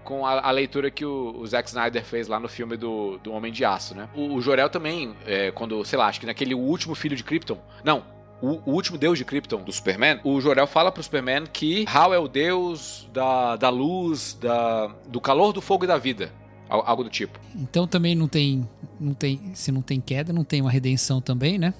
com 0.02 0.24
a, 0.24 0.40
a, 0.40 0.50
leitura 0.52 0.88
que 0.88 1.04
o, 1.04 1.36
o, 1.36 1.44
Zack 1.44 1.68
Snyder 1.68 2.04
fez 2.04 2.28
lá 2.28 2.38
no 2.38 2.48
filme 2.48 2.76
do, 2.76 3.18
do 3.18 3.32
Homem 3.32 3.52
de 3.52 3.64
Aço, 3.64 3.92
né? 3.92 4.08
O, 4.14 4.34
o 4.34 4.40
Jorel 4.40 4.70
também, 4.70 5.16
é, 5.26 5.50
quando, 5.50 5.84
sei 5.84 5.98
lá, 5.98 6.06
acho 6.06 6.20
que 6.20 6.26
naquele 6.26 6.54
último 6.54 6.94
filho 6.94 7.16
de 7.16 7.24
Krypton. 7.24 7.60
Não, 7.82 8.04
o, 8.40 8.70
o, 8.70 8.74
último 8.74 8.98
deus 8.98 9.16
de 9.16 9.24
Krypton, 9.24 9.62
do 9.62 9.72
Superman, 9.72 10.20
o 10.22 10.40
Jorel 10.40 10.66
fala 10.66 10.92
pro 10.92 11.02
Superman 11.02 11.44
que 11.46 11.86
Hal 11.88 12.12
é 12.12 12.18
o 12.18 12.28
deus 12.28 13.08
da, 13.12 13.56
da 13.56 13.70
luz, 13.70 14.36
da, 14.40 14.88
do 15.08 15.20
calor, 15.20 15.52
do 15.52 15.62
fogo 15.62 15.84
e 15.84 15.88
da 15.88 15.96
vida. 15.96 16.30
Algo 16.68 17.04
do 17.04 17.10
tipo. 17.10 17.38
Então 17.54 17.86
também 17.86 18.16
não 18.16 18.26
tem, 18.26 18.68
não 18.98 19.14
tem. 19.14 19.52
Se 19.54 19.70
não 19.70 19.80
tem 19.80 20.00
queda, 20.00 20.32
não 20.32 20.42
tem 20.42 20.60
uma 20.60 20.70
redenção 20.70 21.20
também, 21.20 21.58
né? 21.58 21.72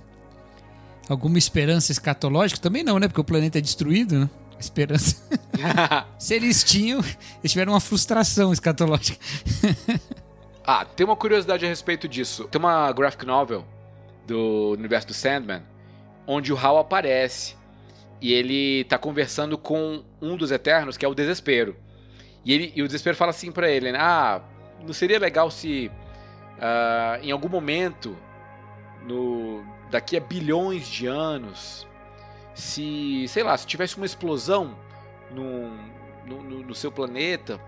Alguma 1.09 1.39
esperança 1.39 1.91
escatológica? 1.91 2.61
Também 2.61 2.85
não, 2.85 2.99
né? 3.01 3.09
Porque 3.09 3.21
o 3.21 3.25
planeta 3.25 3.59
é 3.59 3.61
destruído, 3.61 4.17
né? 4.21 4.31
Esperança. 4.59 5.21
se 6.19 6.35
eles 6.35 6.63
tinham, 6.63 7.01
eles 7.01 7.51
tiveram 7.51 7.73
uma 7.73 7.81
frustração 7.81 8.53
escatológica. 8.53 9.19
ah, 10.65 10.85
tem 10.85 11.05
uma 11.05 11.17
curiosidade 11.17 11.67
a 11.67 11.69
respeito 11.69 12.07
disso. 12.07 12.45
Tem 12.45 12.61
uma 12.61 12.93
graphic 12.93 13.27
novel 13.27 13.65
do 14.25 14.71
universo 14.79 15.09
do 15.09 15.15
Sandman 15.15 15.63
onde 16.27 16.53
o 16.53 16.59
Hal 16.59 16.79
aparece 16.79 17.57
e 18.21 18.33
ele 18.33 18.85
tá 18.85 18.99
conversando 18.99 19.57
com 19.59 20.03
um 20.21 20.37
dos 20.37 20.51
Eternos, 20.51 20.97
que 20.97 21.05
é 21.05 21.09
o 21.09 21.15
Desespero. 21.15 21.77
E, 22.45 22.53
ele, 22.53 22.73
e 22.75 22.83
o 22.83 22.87
Desespero 22.87 23.17
fala 23.17 23.31
assim 23.31 23.53
para 23.53 23.71
ele, 23.71 23.93
né? 23.93 23.99
Ah, 24.01 24.41
não 24.85 24.93
seria 24.93 25.19
legal 25.19 25.51
se 25.51 25.91
uh, 26.57 27.23
em 27.23 27.31
algum 27.31 27.49
momento, 27.49 28.17
no, 29.07 29.65
daqui 29.91 30.17
a 30.17 30.21
bilhões 30.21 30.89
de 30.89 31.07
anos, 31.07 31.87
se, 32.55 33.27
sei 33.29 33.43
lá, 33.43 33.57
se 33.57 33.67
tivesse 33.67 33.97
uma 33.97 34.07
explosão 34.07 34.77
no, 35.31 35.71
no, 36.25 36.63
no 36.63 36.75
seu 36.75 36.91
planeta 36.91 37.61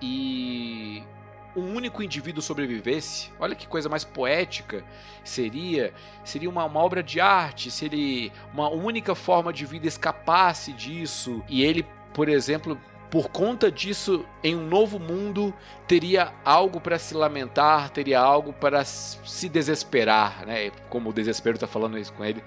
e 0.00 1.02
um 1.56 1.74
único 1.74 2.02
indivíduo 2.02 2.42
sobrevivesse, 2.42 3.32
olha 3.40 3.54
que 3.54 3.66
coisa 3.66 3.88
mais 3.88 4.04
poética 4.04 4.84
seria, 5.24 5.92
seria 6.22 6.50
uma, 6.50 6.64
uma 6.64 6.80
obra 6.80 7.02
de 7.02 7.20
arte, 7.20 7.70
se 7.70 7.86
ele 7.86 8.32
uma 8.52 8.68
única 8.68 9.14
forma 9.14 9.52
de 9.52 9.64
vida 9.64 9.86
escapasse 9.86 10.72
disso 10.72 11.42
e 11.48 11.64
ele, 11.64 11.86
por 12.12 12.28
exemplo, 12.28 12.78
por 13.10 13.28
conta 13.28 13.70
disso, 13.70 14.24
em 14.42 14.56
um 14.56 14.66
novo 14.66 14.98
mundo, 14.98 15.54
teria 15.86 16.32
algo 16.44 16.80
para 16.80 16.98
se 16.98 17.14
lamentar, 17.14 17.88
teria 17.90 18.20
algo 18.20 18.52
para 18.52 18.84
se 18.84 19.48
desesperar, 19.48 20.44
né? 20.44 20.70
Como 20.90 21.10
o 21.10 21.12
desespero 21.12 21.56
está 21.56 21.66
falando 21.66 21.98
isso 21.98 22.12
com 22.12 22.24
ele, 22.24 22.42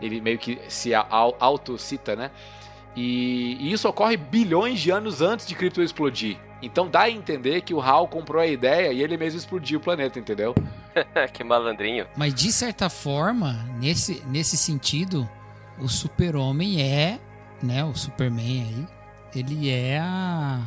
ele 0.00 0.20
meio 0.20 0.38
que 0.38 0.60
se 0.68 0.94
auto-cita, 0.94 2.14
né? 2.14 2.30
E, 2.96 3.56
e, 3.60 3.72
isso 3.72 3.88
ocorre 3.88 4.16
bilhões 4.16 4.80
de 4.80 4.90
anos 4.90 5.20
antes 5.20 5.46
de 5.46 5.54
Krypton 5.54 5.82
explodir. 5.82 6.38
Então 6.64 6.88
dá 6.88 7.02
a 7.02 7.10
entender 7.10 7.60
que 7.60 7.74
o 7.74 7.80
Hal 7.80 8.08
comprou 8.08 8.40
a 8.40 8.46
ideia 8.46 8.92
e 8.92 9.02
ele 9.02 9.16
mesmo 9.16 9.38
explodiu 9.38 9.78
o 9.78 9.82
planeta, 9.82 10.18
entendeu? 10.18 10.54
que 11.32 11.44
malandrinho. 11.44 12.06
Mas 12.16 12.34
de 12.34 12.50
certa 12.52 12.88
forma, 12.88 13.64
nesse, 13.78 14.22
nesse 14.26 14.56
sentido, 14.56 15.28
o 15.78 15.88
super-homem 15.88 16.82
é, 16.82 17.18
né, 17.62 17.84
o 17.84 17.94
Superman 17.94 18.62
aí, 18.62 18.86
ele 19.34 19.70
é 19.70 19.98
a 19.98 20.60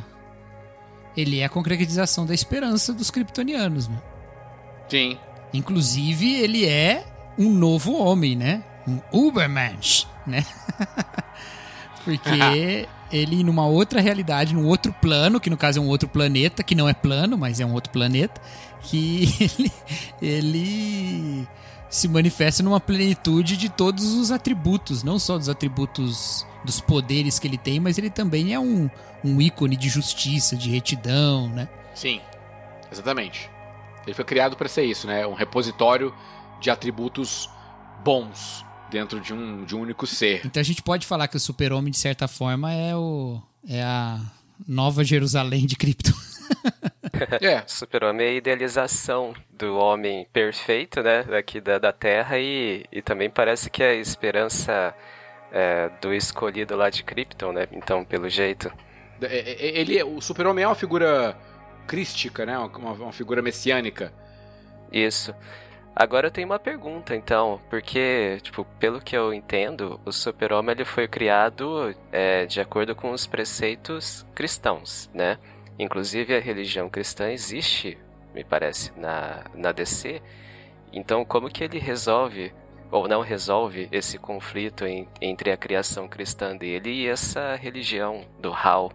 ele 1.16 1.40
é 1.40 1.44
a 1.44 1.48
concretização 1.48 2.24
da 2.24 2.32
esperança 2.32 2.92
dos 2.92 3.10
kryptonianos, 3.10 3.88
né? 3.88 4.00
Sim. 4.88 5.18
Inclusive, 5.52 6.32
ele 6.32 6.64
é 6.64 7.04
um 7.36 7.50
novo 7.50 7.94
homem, 7.94 8.36
né? 8.36 8.62
Um 8.86 9.00
Ubermensch, 9.12 10.06
né? 10.24 10.46
Porque 12.04 12.86
ele, 13.12 13.42
numa 13.42 13.66
outra 13.66 14.00
realidade, 14.00 14.54
num 14.54 14.66
outro 14.66 14.92
plano, 14.92 15.40
que 15.40 15.50
no 15.50 15.56
caso 15.56 15.78
é 15.78 15.82
um 15.82 15.88
outro 15.88 16.08
planeta, 16.08 16.62
que 16.62 16.74
não 16.74 16.88
é 16.88 16.92
plano, 16.92 17.36
mas 17.36 17.60
é 17.60 17.66
um 17.66 17.72
outro 17.72 17.92
planeta, 17.92 18.40
que 18.82 19.28
ele, 19.40 19.72
ele 20.20 21.48
se 21.88 22.08
manifesta 22.08 22.62
numa 22.62 22.80
plenitude 22.80 23.56
de 23.56 23.68
todos 23.68 24.14
os 24.14 24.30
atributos, 24.30 25.02
não 25.02 25.18
só 25.18 25.38
dos 25.38 25.48
atributos 25.48 26.46
dos 26.64 26.80
poderes 26.80 27.38
que 27.38 27.46
ele 27.46 27.58
tem, 27.58 27.80
mas 27.80 27.98
ele 27.98 28.10
também 28.10 28.52
é 28.52 28.60
um, 28.60 28.90
um 29.24 29.40
ícone 29.40 29.76
de 29.76 29.88
justiça, 29.88 30.56
de 30.56 30.70
retidão, 30.70 31.48
né? 31.48 31.68
Sim, 31.94 32.20
exatamente. 32.90 33.50
Ele 34.06 34.14
foi 34.14 34.24
criado 34.24 34.56
para 34.56 34.68
ser 34.68 34.84
isso, 34.84 35.06
né? 35.06 35.26
Um 35.26 35.34
repositório 35.34 36.14
de 36.60 36.70
atributos 36.70 37.48
bons 38.04 38.64
dentro 38.90 39.20
de 39.20 39.32
um, 39.32 39.64
de 39.64 39.74
um 39.76 39.80
único 39.80 40.06
ser. 40.06 40.44
Então 40.44 40.60
a 40.60 40.64
gente 40.64 40.82
pode 40.82 41.06
falar 41.06 41.28
que 41.28 41.36
o 41.36 41.40
super-homem, 41.40 41.90
de 41.90 41.98
certa 41.98 42.26
forma, 42.26 42.72
é, 42.72 42.94
o, 42.96 43.40
é 43.68 43.82
a 43.82 44.20
nova 44.66 45.04
Jerusalém 45.04 45.66
de 45.66 45.76
Krypton. 45.76 46.12
é. 47.40 47.62
Super-homem 47.66 48.26
é 48.26 48.30
a 48.30 48.34
idealização 48.34 49.34
do 49.50 49.76
homem 49.76 50.26
perfeito, 50.32 51.02
né? 51.02 51.22
Daqui 51.24 51.60
da, 51.60 51.78
da 51.78 51.92
Terra 51.92 52.38
e, 52.38 52.84
e 52.90 53.02
também 53.02 53.28
parece 53.30 53.70
que 53.70 53.82
é 53.82 53.90
a 53.90 53.94
esperança 53.94 54.94
é, 55.52 55.90
do 56.00 56.12
escolhido 56.12 56.76
lá 56.76 56.90
de 56.90 57.02
Krypton, 57.02 57.52
né? 57.52 57.68
Então, 57.72 58.04
pelo 58.04 58.28
jeito. 58.28 58.72
É, 59.20 59.26
é, 59.26 59.52
é, 59.52 59.80
ele, 59.80 60.02
o 60.02 60.20
super-homem 60.20 60.64
é 60.64 60.68
uma 60.68 60.74
figura 60.74 61.36
crística, 61.86 62.44
né? 62.44 62.58
Uma, 62.58 62.92
uma 62.92 63.12
figura 63.12 63.42
messiânica. 63.42 64.12
Isso. 64.92 65.34
Agora 65.98 66.28
eu 66.28 66.30
tenho 66.30 66.46
uma 66.46 66.60
pergunta, 66.60 67.16
então, 67.16 67.60
porque, 67.68 68.38
tipo, 68.42 68.64
pelo 68.78 69.00
que 69.00 69.16
eu 69.16 69.34
entendo, 69.34 70.00
o 70.04 70.12
super-homem 70.12 70.70
ele 70.70 70.84
foi 70.84 71.08
criado 71.08 71.92
é, 72.12 72.46
de 72.46 72.60
acordo 72.60 72.94
com 72.94 73.10
os 73.10 73.26
preceitos 73.26 74.24
cristãos, 74.32 75.10
né? 75.12 75.38
Inclusive 75.76 76.36
a 76.36 76.40
religião 76.40 76.88
cristã 76.88 77.32
existe, 77.32 77.98
me 78.32 78.44
parece, 78.44 78.92
na, 78.96 79.42
na 79.52 79.72
DC. 79.72 80.22
Então, 80.92 81.24
como 81.24 81.50
que 81.50 81.64
ele 81.64 81.80
resolve 81.80 82.54
ou 82.92 83.08
não 83.08 83.20
resolve 83.20 83.88
esse 83.90 84.18
conflito 84.18 84.86
em, 84.86 85.08
entre 85.20 85.50
a 85.50 85.56
criação 85.56 86.06
cristã 86.06 86.56
dele 86.56 86.90
e 86.90 87.08
essa 87.08 87.56
religião 87.56 88.24
do 88.38 88.52
Hal. 88.52 88.92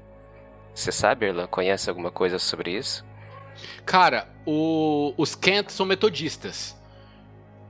Você 0.73 0.89
sabe, 0.89 1.25
Erlan, 1.25 1.47
conhece 1.47 1.89
alguma 1.89 2.11
coisa 2.11 2.39
sobre 2.39 2.71
isso? 2.71 3.05
Cara, 3.85 4.25
o, 4.45 5.13
os 5.17 5.35
Kent 5.35 5.69
são 5.69 5.85
metodistas. 5.85 6.81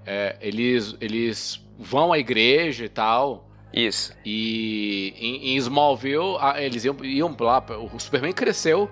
É, 0.05 0.35
eles, 0.41 0.95
eles 0.99 1.63
vão 1.77 2.13
à 2.13 2.19
igreja 2.19 2.85
e 2.85 2.89
tal. 2.89 3.49
Isso. 3.73 4.15
E 4.25 5.13
em, 5.17 5.53
em 5.53 5.57
Smallville, 5.57 6.37
eles 6.57 6.85
iam, 6.85 6.95
iam 7.03 7.35
lá. 7.39 7.63
O 7.91 7.99
Superman 7.99 8.33
cresceu 8.33 8.89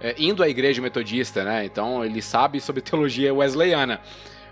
é, 0.00 0.14
indo 0.18 0.42
à 0.42 0.48
igreja 0.48 0.82
metodista, 0.82 1.44
né? 1.44 1.64
Então 1.64 2.04
ele 2.04 2.20
sabe 2.20 2.60
sobre 2.60 2.82
teologia 2.82 3.32
wesleyana. 3.32 4.00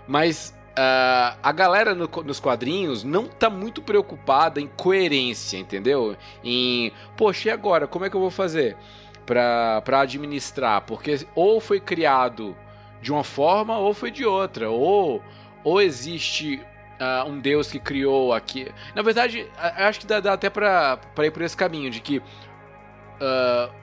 Mas 0.07 0.53
Uh, 0.73 1.37
a 1.43 1.51
galera 1.51 1.93
no, 1.93 2.09
nos 2.25 2.39
quadrinhos 2.39 3.03
não 3.03 3.27
tá 3.27 3.47
muito 3.47 3.79
preocupada 3.79 4.59
em 4.59 4.65
coerência, 4.65 5.55
entendeu? 5.55 6.17
Em, 6.43 6.91
poxa, 7.15 7.49
e 7.49 7.51
agora? 7.51 7.85
Como 7.85 8.05
é 8.05 8.09
que 8.09 8.15
eu 8.15 8.19
vou 8.19 8.31
fazer 8.31 8.75
pra 9.23 9.83
administrar? 10.01 10.81
Porque 10.81 11.27
ou 11.35 11.61
foi 11.61 11.79
criado 11.79 12.57
de 13.03 13.11
uma 13.11 13.23
forma 13.23 13.77
ou 13.77 13.93
foi 13.93 14.09
de 14.09 14.25
outra. 14.25 14.67
Ou, 14.71 15.21
ou 15.63 15.81
existe 15.81 16.61
uh, 16.99 17.27
um 17.27 17.39
Deus 17.39 17.71
que 17.71 17.79
criou 17.79 18.33
aqui. 18.33 18.71
Na 18.95 19.01
verdade, 19.01 19.49
acho 19.57 19.99
que 19.99 20.05
dá, 20.05 20.19
dá 20.19 20.33
até 20.33 20.49
pra 20.49 20.99
ir 21.19 21.31
por 21.31 21.41
esse 21.41 21.55
caminho, 21.55 21.89
de 21.89 21.99
que 21.99 22.17
uh, 22.17 22.23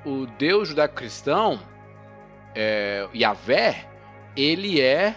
o 0.05 0.27
Deus 0.27 0.69
judaico-cristão, 0.69 1.61
é, 2.55 3.09
Yahvé, 3.15 3.87
ele 4.37 4.81
é 4.81 5.15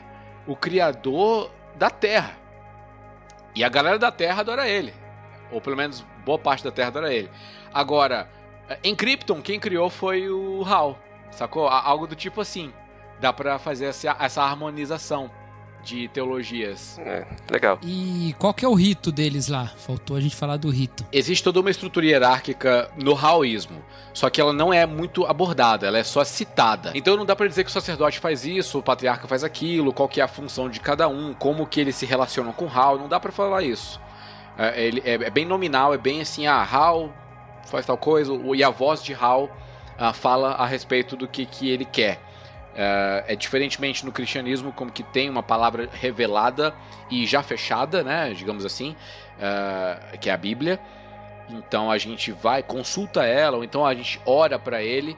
o 0.47 0.55
criador 0.55 1.51
da 1.75 1.89
Terra. 1.89 2.37
E 3.55 3.63
a 3.63 3.69
galera 3.69 3.99
da 3.99 4.11
Terra 4.11 4.41
adora 4.41 4.67
ele. 4.67 4.93
Ou 5.51 5.61
pelo 5.61 5.77
menos 5.77 6.05
boa 6.25 6.39
parte 6.39 6.63
da 6.63 6.71
Terra 6.71 6.87
adora 6.87 7.13
ele. 7.13 7.29
Agora, 7.73 8.29
em 8.83 8.95
Krypton, 8.95 9.41
quem 9.41 9.59
criou 9.59 9.89
foi 9.89 10.29
o 10.29 10.63
Hal, 10.63 10.97
sacou? 11.31 11.67
Algo 11.67 12.07
do 12.07 12.15
tipo 12.15 12.41
assim. 12.41 12.73
Dá 13.19 13.31
pra 13.31 13.59
fazer 13.59 13.85
essa, 13.85 14.15
essa 14.19 14.41
harmonização 14.41 15.29
de 15.83 16.07
teologias. 16.07 16.97
É, 16.99 17.25
legal. 17.51 17.79
E 17.83 18.35
qual 18.39 18.53
que 18.53 18.63
é 18.63 18.67
o 18.67 18.73
rito 18.73 19.11
deles 19.11 19.47
lá? 19.47 19.67
Faltou 19.77 20.15
a 20.15 20.21
gente 20.21 20.35
falar 20.35 20.57
do 20.57 20.69
rito. 20.69 21.05
Existe 21.11 21.43
toda 21.43 21.59
uma 21.59 21.69
estrutura 21.69 22.05
hierárquica 22.05 22.89
no 22.97 23.13
Raoísmo, 23.13 23.83
só 24.13 24.29
que 24.29 24.39
ela 24.39 24.53
não 24.53 24.73
é 24.73 24.85
muito 24.85 25.25
abordada, 25.25 25.87
ela 25.87 25.97
é 25.97 26.03
só 26.03 26.23
citada. 26.23 26.91
Então 26.95 27.17
não 27.17 27.25
dá 27.25 27.35
para 27.35 27.47
dizer 27.47 27.63
que 27.63 27.69
o 27.69 27.73
sacerdote 27.73 28.19
faz 28.19 28.45
isso, 28.45 28.79
o 28.79 28.83
patriarca 28.83 29.27
faz 29.27 29.43
aquilo, 29.43 29.93
qual 29.93 30.07
que 30.07 30.21
é 30.21 30.23
a 30.23 30.27
função 30.27 30.69
de 30.69 30.79
cada 30.79 31.07
um, 31.07 31.33
como 31.33 31.67
que 31.67 31.79
eles 31.79 31.95
se 31.95 32.05
relacionam 32.05 32.53
com 32.53 32.67
Hal, 32.67 32.97
não 32.97 33.07
dá 33.07 33.19
para 33.19 33.31
falar 33.31 33.63
isso. 33.63 33.99
É, 34.57 34.85
ele, 34.85 35.01
é, 35.05 35.13
é, 35.13 35.29
bem 35.29 35.45
nominal, 35.45 35.93
é 35.93 35.97
bem 35.97 36.21
assim, 36.21 36.47
ah, 36.47 36.63
Hal 36.63 37.13
faz 37.65 37.85
tal 37.85 37.97
coisa, 37.97 38.33
e 38.55 38.63
a 38.63 38.69
voz 38.69 39.03
de 39.03 39.13
Hal 39.13 39.49
ah, 39.97 40.13
fala 40.13 40.51
a 40.51 40.65
respeito 40.65 41.15
do 41.15 41.27
que, 41.27 41.45
que 41.45 41.69
ele 41.69 41.85
quer. 41.85 42.19
Uh, 42.73 43.21
é 43.27 43.35
diferentemente 43.35 44.03
no 44.03 44.11
cristianismo, 44.11 44.71
como 44.71 44.91
que 44.91 45.03
tem 45.03 45.29
uma 45.29 45.43
palavra 45.43 45.87
revelada 45.93 46.75
e 47.09 47.23
já 47.23 47.43
fechada, 47.43 48.03
né, 48.03 48.33
digamos 48.33 48.65
assim, 48.65 48.95
uh, 49.37 50.17
que 50.17 50.27
é 50.27 50.33
a 50.33 50.37
Bíblia. 50.37 50.79
Então 51.49 51.91
a 51.91 51.97
gente 51.99 52.31
vai, 52.31 52.63
consulta 52.63 53.23
ela, 53.25 53.57
ou 53.57 53.63
então 53.63 53.85
a 53.85 53.93
gente 53.93 54.19
ora 54.25 54.57
para 54.57 54.81
ele. 54.81 55.15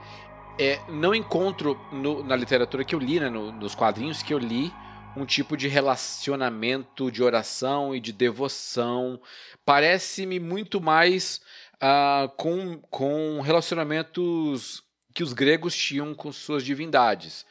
É, 0.60 0.80
não 0.90 1.16
encontro 1.16 1.80
no, 1.92 2.24
na 2.24 2.36
literatura 2.36 2.84
que 2.84 2.96
eu 2.96 3.00
li, 3.00 3.20
né, 3.20 3.30
no, 3.30 3.52
nos 3.54 3.74
quadrinhos 3.74 4.22
que 4.22 4.34
eu 4.34 4.38
li, 4.38 4.74
um 5.16 5.26
tipo 5.26 5.56
de 5.56 5.70
relacionamento 5.70 7.10
de 7.10 7.24
oração 7.24 7.96
e 7.96 8.02
de 8.02 8.12
devoção. 8.12 9.20
Parece-me 9.66 10.40
muito 10.42 10.82
mais 10.82 11.42
uh, 11.76 12.28
com, 12.36 12.78
com 12.90 13.40
relacionamentos 13.42 14.85
que 15.16 15.24
os 15.24 15.32
gregos 15.32 15.76
tinham 15.76 16.14
com 16.14 16.32
suas 16.32 16.64
divindades. 16.64 17.46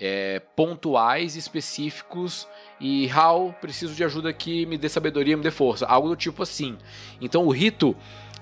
É, 0.00 0.40
pontuais, 0.54 1.34
específicos 1.34 2.46
e 2.80 3.10
Hal, 3.10 3.52
preciso 3.60 3.92
de 3.96 4.04
ajuda 4.04 4.28
aqui, 4.30 4.64
me 4.64 4.78
dê 4.78 4.88
sabedoria, 4.88 5.36
me 5.36 5.42
dê 5.42 5.50
força, 5.50 5.84
algo 5.86 6.08
do 6.08 6.14
tipo 6.14 6.44
assim. 6.44 6.78
Então 7.20 7.44
o 7.44 7.50
rito 7.50 7.96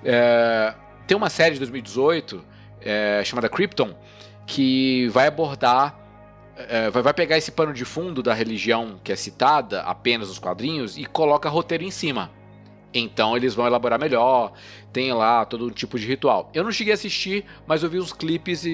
é, 0.04 0.74
tem 1.06 1.16
uma 1.16 1.30
série 1.30 1.54
de 1.54 1.60
2018 1.60 2.44
é, 2.82 3.22
chamada 3.24 3.48
Krypton 3.48 3.98
que 4.46 5.08
vai 5.08 5.28
abordar, 5.28 5.98
é, 6.56 6.90
vai, 6.90 7.02
vai 7.02 7.14
pegar 7.14 7.38
esse 7.38 7.50
pano 7.50 7.72
de 7.72 7.86
fundo 7.86 8.22
da 8.22 8.34
religião 8.34 9.00
que 9.02 9.10
é 9.10 9.16
citada 9.16 9.80
apenas 9.80 10.28
nos 10.28 10.38
quadrinhos 10.38 10.98
e 10.98 11.06
coloca 11.06 11.48
roteiro 11.48 11.84
em 11.84 11.90
cima. 11.90 12.30
Então 12.92 13.36
eles 13.36 13.54
vão 13.54 13.66
elaborar 13.66 13.98
melhor, 13.98 14.52
tem 14.92 15.12
lá 15.12 15.44
todo 15.44 15.70
tipo 15.70 15.98
de 15.98 16.06
ritual. 16.06 16.50
Eu 16.54 16.64
não 16.64 16.72
cheguei 16.72 16.92
a 16.92 16.94
assistir, 16.94 17.44
mas 17.66 17.82
eu 17.82 17.90
vi 17.90 17.98
os 17.98 18.12
clipes 18.12 18.64
e, 18.64 18.70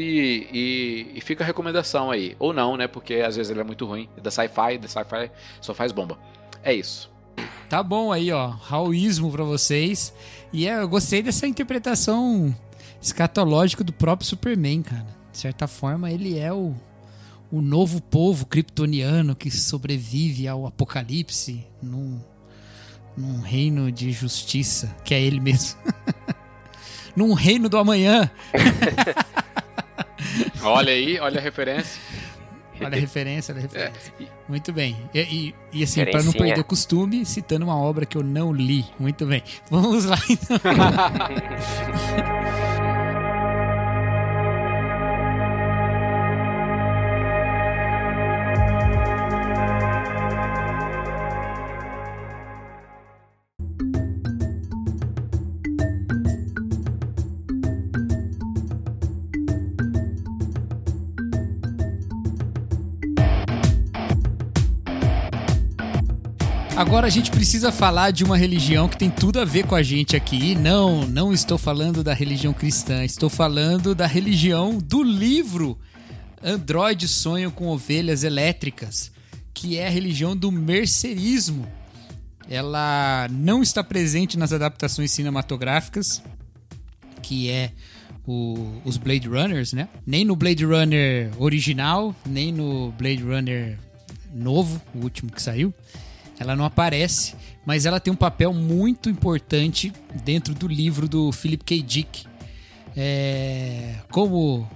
e, 0.52 1.12
e 1.14 1.20
fica 1.20 1.42
a 1.42 1.46
recomendação 1.46 2.10
aí. 2.10 2.36
Ou 2.38 2.52
não, 2.52 2.76
né? 2.76 2.86
Porque 2.86 3.14
às 3.14 3.36
vezes 3.36 3.50
ele 3.50 3.60
é 3.60 3.64
muito 3.64 3.84
ruim. 3.84 4.08
É 4.16 4.20
da 4.20 4.30
sci-fi, 4.30 4.78
da 4.78 4.86
sci-fi 4.86 5.30
só 5.60 5.74
faz 5.74 5.90
bomba. 5.90 6.18
É 6.62 6.72
isso. 6.72 7.10
Tá 7.68 7.82
bom 7.82 8.12
aí, 8.12 8.30
ó. 8.30 8.48
Raoísmo 8.48 9.32
pra 9.32 9.44
vocês. 9.44 10.14
E 10.52 10.68
é, 10.68 10.80
eu 10.80 10.88
gostei 10.88 11.22
dessa 11.22 11.46
interpretação 11.46 12.54
escatológica 13.00 13.82
do 13.82 13.92
próprio 13.92 14.28
Superman, 14.28 14.82
cara. 14.82 15.06
De 15.32 15.38
certa 15.38 15.66
forma, 15.66 16.12
ele 16.12 16.38
é 16.38 16.52
o, 16.52 16.74
o 17.50 17.60
novo 17.60 18.00
povo 18.00 18.46
kryptoniano 18.46 19.34
que 19.34 19.50
sobrevive 19.50 20.46
ao 20.46 20.66
apocalipse 20.66 21.66
num 21.82 22.20
num 23.16 23.40
reino 23.40 23.90
de 23.90 24.12
justiça, 24.12 24.94
que 25.04 25.14
é 25.14 25.20
ele 25.20 25.40
mesmo. 25.40 25.78
num 27.14 27.32
reino 27.32 27.68
do 27.68 27.76
amanhã. 27.76 28.30
olha 30.62 30.92
aí, 30.92 31.18
olha 31.18 31.38
a 31.38 31.42
referência. 31.42 32.00
Olha 32.80 32.96
a 32.96 33.00
referência, 33.00 33.54
olha 33.54 33.60
a 33.60 33.62
referência. 33.62 34.12
É. 34.20 34.26
Muito 34.48 34.72
bem. 34.72 34.96
E, 35.14 35.20
e, 35.20 35.54
e 35.72 35.84
assim, 35.84 36.04
para 36.04 36.22
não 36.22 36.32
perder 36.32 36.60
o 36.60 36.64
costume, 36.64 37.24
citando 37.24 37.64
uma 37.64 37.76
obra 37.76 38.04
que 38.04 38.16
eu 38.16 38.22
não 38.22 38.52
li. 38.52 38.84
Muito 38.98 39.24
bem. 39.26 39.42
Vamos 39.70 40.04
lá 40.04 40.18
então. 40.28 40.58
Agora 66.82 67.06
a 67.06 67.10
gente 67.10 67.30
precisa 67.30 67.70
falar 67.70 68.10
de 68.10 68.24
uma 68.24 68.36
religião 68.36 68.88
que 68.88 68.98
tem 68.98 69.08
tudo 69.08 69.38
a 69.38 69.44
ver 69.44 69.64
com 69.68 69.76
a 69.76 69.84
gente 69.84 70.16
aqui. 70.16 70.56
Não, 70.56 71.06
não 71.06 71.32
estou 71.32 71.56
falando 71.56 72.02
da 72.02 72.12
religião 72.12 72.52
cristã, 72.52 73.04
estou 73.04 73.30
falando 73.30 73.94
da 73.94 74.04
religião 74.04 74.78
do 74.78 75.00
livro 75.00 75.78
Android 76.42 77.06
Sonho 77.06 77.52
com 77.52 77.68
Ovelhas 77.68 78.24
Elétricas, 78.24 79.12
que 79.54 79.78
é 79.78 79.86
a 79.86 79.90
religião 79.90 80.36
do 80.36 80.50
mercerismo. 80.50 81.68
Ela 82.50 83.28
não 83.30 83.62
está 83.62 83.84
presente 83.84 84.36
nas 84.36 84.52
adaptações 84.52 85.12
cinematográficas, 85.12 86.20
que 87.22 87.48
é 87.48 87.70
o, 88.26 88.82
os 88.84 88.96
Blade 88.96 89.28
Runners, 89.28 89.72
né? 89.72 89.88
Nem 90.04 90.24
no 90.24 90.34
Blade 90.34 90.64
Runner 90.64 91.30
original, 91.38 92.12
nem 92.26 92.50
no 92.50 92.90
Blade 92.98 93.22
Runner 93.22 93.78
novo, 94.34 94.82
o 94.92 94.98
último 94.98 95.30
que 95.30 95.40
saiu. 95.40 95.72
Ela 96.42 96.56
não 96.56 96.64
aparece, 96.64 97.34
mas 97.64 97.86
ela 97.86 98.00
tem 98.00 98.12
um 98.12 98.16
papel 98.16 98.52
muito 98.52 99.08
importante 99.08 99.92
dentro 100.24 100.52
do 100.54 100.66
livro 100.66 101.08
do 101.08 101.30
Philip 101.30 101.64
K. 101.64 101.82
Dick. 101.82 102.26
É, 102.96 103.94
como 104.10 104.68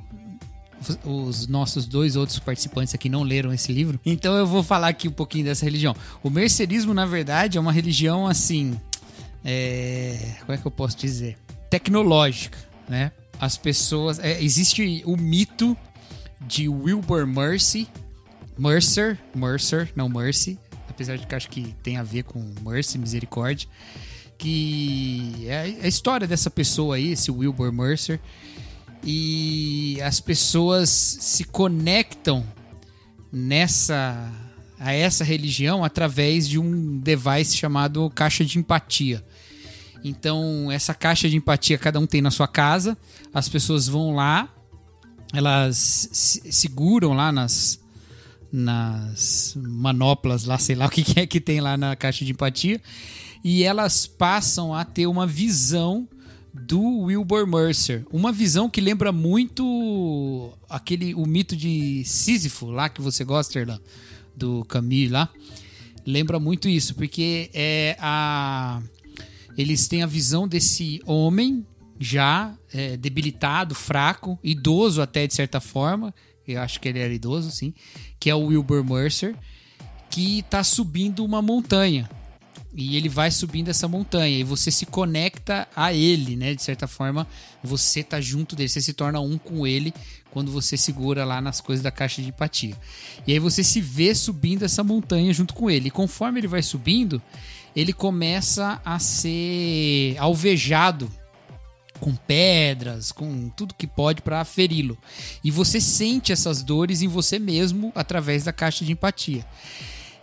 os 1.05 1.49
nossos 1.49 1.87
dois 1.87 2.15
outros 2.15 2.39
participantes 2.39 2.95
aqui 2.95 3.09
não 3.09 3.25
leram 3.25 3.53
esse 3.53 3.73
livro, 3.73 3.99
então 4.07 4.37
eu 4.37 4.47
vou 4.47 4.63
falar 4.63 4.89
aqui 4.89 5.09
um 5.09 5.13
pouquinho 5.13 5.45
dessa 5.45 5.65
religião. 5.65 5.95
O 6.23 6.31
mercerismo, 6.31 6.95
na 6.95 7.05
verdade, 7.05 7.59
é 7.59 7.61
uma 7.61 7.73
religião 7.73 8.29
assim. 8.29 8.81
É, 9.45 10.37
como 10.41 10.53
é 10.53 10.57
que 10.57 10.67
eu 10.67 10.71
posso 10.71 10.97
dizer? 10.97 11.37
Tecnológica, 11.69 12.59
né? 12.89 13.11
As 13.41 13.57
pessoas. 13.57 14.21
É, 14.21 14.41
existe 14.41 15.03
o 15.05 15.17
mito 15.17 15.77
de 16.41 16.69
Wilbur 16.69 17.27
Mercy. 17.27 17.89
Mercer, 18.57 19.19
Mercer, 19.35 19.93
não 19.95 20.09
Mercy, 20.09 20.59
apesar 20.97 21.19
de 21.19 21.27
que 21.27 21.35
acho 21.35 21.51
que 21.51 21.75
tem 21.83 21.99
a 21.99 22.03
ver 22.03 22.25
com 22.25 22.43
Mercy, 22.63 22.97
misericórdia, 22.97 23.69
que 24.39 25.45
é 25.47 25.61
a 25.83 25.87
história 25.87 26.27
dessa 26.27 26.51
pessoa 26.51 26.97
aí, 26.97 27.13
esse 27.13 27.31
Wilbur 27.31 27.71
Mercer, 27.71 28.19
e 29.05 30.01
as 30.03 30.21
pessoas 30.21 30.89
se 30.89 31.45
conectam 31.45 32.45
nessa 33.31 34.33
a 34.79 34.93
essa 34.93 35.25
religião 35.25 35.83
através 35.85 36.47
de 36.49 36.59
um 36.59 36.99
device 36.99 37.57
chamado 37.57 38.11
caixa 38.11 38.45
de 38.45 38.59
empatia. 38.59 39.25
Então, 40.05 40.71
essa 40.71 40.95
caixa 40.95 41.29
de 41.29 41.37
empatia 41.37 41.79
cada 41.79 41.99
um 41.99 42.07
tem 42.07 42.21
na 42.21 42.31
sua 42.31 42.49
casa, 42.49 42.97
as 43.33 43.49
pessoas 43.49 43.87
vão 43.89 44.15
lá, 44.15 44.49
elas 45.33 46.09
seguram 46.13 47.15
lá 47.15 47.33
nas, 47.33 47.81
nas 48.57 49.55
manoplas 49.55 50.47
lá, 50.47 50.57
sei 50.57 50.75
lá 50.75 50.87
o 50.87 50.91
que 50.91 51.21
é 51.21 51.27
que 51.27 51.39
tem 51.39 51.61
lá 51.61 51.77
na 51.77 51.95
caixa 51.95 52.25
de 52.25 52.33
empatia, 52.33 52.81
e 53.45 53.63
elas 53.63 54.07
passam 54.07 54.75
a 54.75 54.83
ter 54.83 55.07
uma 55.07 55.27
visão 55.27 56.09
do 56.55 57.01
Wilbur 57.01 57.47
Mercer, 57.47 58.07
uma 58.11 58.33
visão 58.33 58.71
que 58.71 58.81
lembra 58.81 59.13
muito 59.13 60.51
aquele 60.71 61.15
o 61.15 61.27
mito 61.27 61.55
de 61.55 62.03
Sísifo 62.07 62.71
lá 62.71 62.89
que 62.89 63.03
você 63.03 63.25
gosta, 63.25 63.59
Erlan, 63.59 63.79
do 64.35 64.65
Camus 64.65 65.11
lá. 65.11 65.29
Lembra 66.07 66.41
muito 66.41 66.67
isso, 66.67 66.95
porque 66.95 67.51
é 67.53 67.95
a 68.01 68.81
eles 69.59 69.87
têm 69.87 70.03
a 70.03 70.07
visão 70.07 70.49
desse 70.49 71.03
homem 71.05 71.67
já 71.99 72.55
é, 72.73 72.97
debilitado, 72.97 73.75
fraco, 73.75 74.39
idoso 74.43 75.03
até 75.03 75.27
de 75.27 75.35
certa 75.35 75.61
forma, 75.61 76.15
eu 76.47 76.61
acho 76.61 76.81
que 76.81 76.89
ele 76.89 76.99
era 76.99 77.13
idoso, 77.13 77.51
sim, 77.51 77.75
que 78.19 78.31
é 78.31 78.35
o 78.35 78.47
Wilbur 78.47 78.85
Mercer, 78.85 79.35
que 80.11 80.41
está 80.41 80.63
subindo 80.63 81.25
uma 81.25 81.43
montanha. 81.43 82.09
E 82.79 82.95
ele 82.95 83.09
vai 83.09 83.31
subindo 83.31 83.71
essa 83.71 83.89
montanha 83.89 84.39
e 84.39 84.45
você 84.45 84.71
se 84.71 84.85
conecta 84.85 85.67
a 85.75 85.95
ele, 85.95 86.37
né? 86.37 86.55
De 86.55 86.63
certa 86.63 86.87
forma, 86.87 87.27
você 87.65 88.03
tá 88.03 88.21
junto 88.21 88.55
dele, 88.55 88.69
você 88.69 88.83
se 88.83 88.93
torna 88.93 89.19
um 89.19 89.39
com 89.39 89.67
ele 89.67 89.95
quando 90.31 90.53
você 90.53 90.77
segura 90.77 91.25
lá 91.25 91.41
nas 91.41 91.59
coisas 91.59 91.83
da 91.83 91.91
caixa 91.91 92.21
de 92.21 92.29
empatia. 92.29 92.77
E 93.27 93.33
aí 93.33 93.39
você 93.39 93.65
se 93.65 93.81
vê 93.81 94.15
subindo 94.15 94.63
essa 94.63 94.85
montanha 94.85 95.33
junto 95.33 95.55
com 95.55 95.71
ele. 95.71 95.89
E 95.89 95.91
conforme 95.91 96.39
ele 96.39 96.47
vai 96.47 96.63
subindo, 96.63 97.23
ele 97.75 97.95
começa 97.95 98.79
a 98.85 98.99
ser 98.99 100.15
alvejado 100.19 101.11
com 101.97 102.15
pedras, 102.15 103.13
com 103.13 103.49
tudo 103.51 103.75
que 103.75 103.87
pode 103.87 104.23
para 104.23 104.45
feri-lo. 104.45 104.97
E 105.43 105.51
você 105.51 105.81
sente 105.81 106.33
essas 106.33 106.63
dores 106.63 107.03
em 107.03 107.09
você 107.09 107.39
mesmo 107.39 107.93
através 107.95 108.45
da 108.45 108.53
caixa 108.53 108.85
de 108.85 108.93
empatia. 108.93 109.45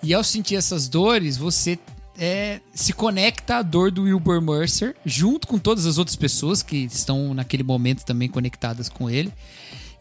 E 0.01 0.13
ao 0.13 0.23
sentir 0.23 0.55
essas 0.55 0.87
dores, 0.87 1.37
você 1.37 1.79
é, 2.17 2.59
se 2.73 2.93
conecta 2.93 3.57
à 3.57 3.61
dor 3.61 3.91
do 3.91 4.03
Wilbur 4.03 4.41
Mercer, 4.41 4.95
junto 5.05 5.47
com 5.47 5.57
todas 5.57 5.85
as 5.85 5.97
outras 5.97 6.15
pessoas 6.15 6.61
que 6.61 6.77
estão 6.85 7.33
naquele 7.33 7.63
momento 7.63 8.03
também 8.05 8.29
conectadas 8.29 8.89
com 8.89 9.09
ele. 9.09 9.31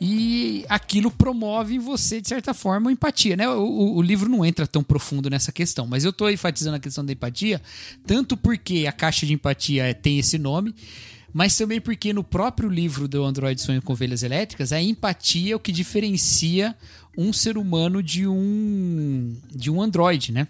E 0.05 0.65
aquilo 0.69 1.13
promove 1.13 1.77
em 1.77 1.79
você, 1.79 2.21
de 2.21 2.29
certa 2.29 2.53
forma, 2.53 2.91
empatia. 2.91 3.37
Né? 3.37 3.49
O, 3.49 3.95
o, 3.95 4.03
livro 4.03 4.29
não 4.29 4.45
entra 4.45 4.67
tão 4.67 4.83
profundo 4.83 5.31
nessa 5.31 5.53
questão, 5.53 5.87
mas 5.87 6.05
eu 6.05 6.11
estou 6.11 6.29
enfatizando 6.29 6.75
a 6.75 6.81
questão 6.81 7.05
da 7.05 7.13
empatia, 7.13 7.63
tanto 8.05 8.37
porque 8.37 8.85
a 8.89 8.91
caixa 8.91 9.25
de 9.25 9.33
empatia 9.33 9.95
tem 9.95 10.19
esse 10.19 10.39
nome, 10.39 10.75
mas 11.33 11.57
também 11.57 11.81
porque 11.81 12.13
no 12.13 12.23
próprio 12.23 12.69
livro 12.69 13.09
do 13.09 13.25
Android 13.25 13.61
Sonho 13.61 13.83
com 13.83 13.93
Ovelhas 13.93 14.23
Elétricas, 14.23 14.73
a 14.73 14.81
empatia 14.81 15.55
é 15.55 15.57
o 15.57 15.61
que 15.61 15.73
diferencia 15.73 16.77
um 17.17 17.33
ser 17.33 17.57
humano 17.57 18.03
de 18.03 18.27
um 18.27 19.37
de 19.51 19.71
um 19.71 19.81
android, 19.81 20.33
né? 20.33 20.47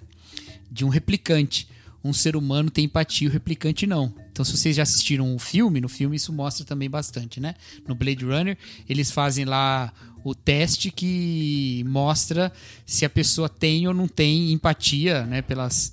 De 0.70 0.84
um 0.84 0.88
replicante. 0.88 1.68
Um 2.04 2.12
ser 2.12 2.34
humano 2.34 2.68
tem 2.68 2.86
empatia, 2.86 3.28
o 3.28 3.32
replicante 3.32 3.86
não. 3.86 4.12
Então, 4.32 4.44
se 4.44 4.56
vocês 4.56 4.74
já 4.74 4.82
assistiram 4.82 5.36
o 5.36 5.38
filme, 5.38 5.80
no 5.80 5.88
filme 5.88 6.16
isso 6.16 6.32
mostra 6.32 6.64
também 6.64 6.90
bastante, 6.90 7.38
né? 7.38 7.54
No 7.86 7.94
Blade 7.94 8.24
Runner, 8.24 8.58
eles 8.88 9.10
fazem 9.10 9.44
lá 9.44 9.92
o 10.24 10.34
teste 10.34 10.90
que 10.90 11.84
mostra 11.86 12.52
se 12.86 13.04
a 13.04 13.10
pessoa 13.10 13.48
tem 13.48 13.86
ou 13.86 13.94
não 13.94 14.08
tem 14.08 14.52
empatia, 14.52 15.24
né? 15.26 15.42
Pelas, 15.42 15.92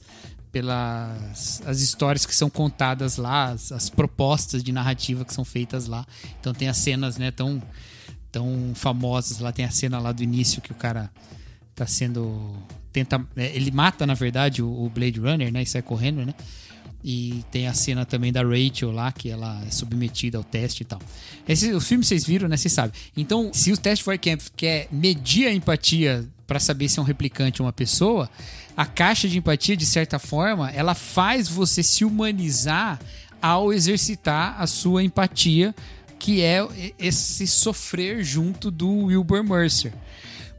pelas 0.52 1.62
as 1.66 1.82
histórias 1.82 2.26
que 2.26 2.36
são 2.36 2.50
contadas 2.50 3.18
lá, 3.18 3.52
as, 3.52 3.72
as, 3.72 3.90
propostas 3.90 4.64
de 4.64 4.72
narrativa 4.72 5.24
que 5.24 5.34
são 5.34 5.46
feitas 5.46 5.86
lá. 5.86 6.06
Então 6.40 6.54
tem 6.54 6.68
as 6.68 6.78
cenas, 6.78 7.18
né, 7.18 7.32
tão 7.32 7.62
tão 8.32 8.74
famosas 8.76 9.40
lá, 9.40 9.52
tem 9.52 9.66
a 9.66 9.72
cena 9.72 10.00
lá 10.00 10.12
do 10.12 10.22
início 10.22 10.62
que 10.62 10.72
o 10.72 10.76
cara 10.76 11.12
tá 11.74 11.88
sendo 11.88 12.56
tenta 12.92 13.24
é, 13.36 13.56
ele 13.56 13.72
mata 13.72 14.06
na 14.06 14.14
verdade 14.14 14.62
o, 14.62 14.86
o 14.86 14.90
Blade 14.90 15.20
Runner, 15.20 15.52
né, 15.52 15.64
e 15.64 15.66
sai 15.66 15.82
correndo, 15.82 16.26
né? 16.26 16.34
E 17.04 17.46
tem 17.50 17.68
a 17.68 17.74
cena 17.74 18.06
também 18.06 18.32
da 18.32 18.42
Rachel 18.44 18.92
lá, 18.92 19.12
que 19.12 19.30
ela 19.30 19.64
é 19.66 19.72
submetida 19.72 20.38
ao 20.38 20.44
teste 20.44 20.84
e 20.84 20.86
tal. 20.86 21.00
Esse, 21.48 21.72
o 21.72 21.80
filme 21.80 22.04
vocês 22.04 22.26
viram, 22.26 22.50
né? 22.50 22.58
Vocês 22.58 22.74
sabem. 22.74 22.92
Então, 23.16 23.52
se 23.54 23.72
o 23.72 23.78
teste 23.78 24.04
for 24.04 24.18
camp 24.18 24.42
quer 24.56 24.88
medir 24.92 25.48
a 25.48 25.54
empatia 25.54 26.28
para 26.46 26.60
saber 26.60 26.90
se 26.90 27.00
é 27.00 27.02
um 27.02 27.06
replicante 27.06 27.62
ou 27.62 27.66
uma 27.66 27.74
pessoa, 27.74 28.30
a 28.76 28.86
caixa 28.86 29.30
de 29.30 29.38
empatia, 29.38 29.78
de 29.78 29.86
certa 29.86 30.20
forma, 30.20 30.70
ela 30.72 30.94
faz 30.94 31.48
você 31.48 31.82
se 31.82 32.04
humanizar 32.04 33.00
ao 33.42 33.72
exercitar 33.72 34.62
a 34.62 34.68
sua 34.68 35.04
empatia, 35.04 35.74
que 36.18 36.42
é 36.42 36.66
esse 36.98 37.48
sofrer 37.48 38.24
junto 38.24 38.70
do 38.70 39.06
Wilbur 39.06 39.44
Mercer. 39.44 39.94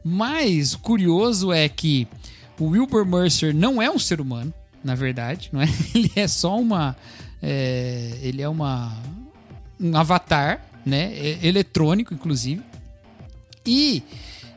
Mas 0.03 0.75
curioso 0.75 1.51
é 1.51 1.69
que 1.69 2.07
o 2.59 2.65
Wilbur 2.69 3.05
Mercer 3.05 3.53
não 3.53 3.81
é 3.81 3.89
um 3.89 3.99
ser 3.99 4.19
humano, 4.19 4.51
na 4.83 4.95
verdade, 4.95 5.49
não 5.51 5.61
é? 5.61 5.67
Ele 5.93 6.11
é 6.15 6.27
só 6.27 6.59
uma, 6.59 6.95
é, 7.41 8.19
ele 8.21 8.41
é 8.41 8.49
uma 8.49 8.97
um 9.79 9.95
avatar, 9.97 10.63
né? 10.85 11.11
Eletrônico, 11.41 12.13
inclusive. 12.13 12.61
E 13.65 14.03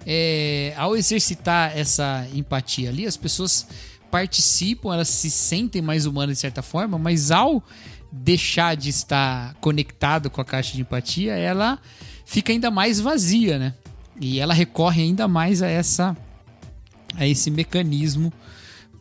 é, 0.06 0.74
ao 0.76 0.96
exercitar 0.96 1.76
essa 1.76 2.26
empatia 2.34 2.90
ali, 2.90 3.06
as 3.06 3.16
pessoas 3.16 3.66
participam, 4.10 4.92
elas 4.92 5.08
se 5.08 5.30
sentem 5.30 5.80
mais 5.82 6.06
humanas 6.06 6.36
de 6.36 6.40
certa 6.40 6.62
forma, 6.62 6.98
mas 6.98 7.30
ao 7.30 7.62
deixar 8.12 8.76
de 8.76 8.90
estar 8.90 9.54
conectado 9.54 10.30
com 10.30 10.40
a 10.40 10.44
caixa 10.44 10.74
de 10.74 10.82
empatia, 10.82 11.34
ela 11.34 11.78
fica 12.24 12.52
ainda 12.52 12.70
mais 12.70 13.00
vazia, 13.00 13.58
né? 13.58 13.74
E 14.20 14.38
ela 14.38 14.54
recorre 14.54 15.02
ainda 15.02 15.26
mais 15.26 15.62
a 15.62 15.68
essa 15.68 16.16
a 17.16 17.26
esse 17.26 17.50
mecanismo 17.50 18.32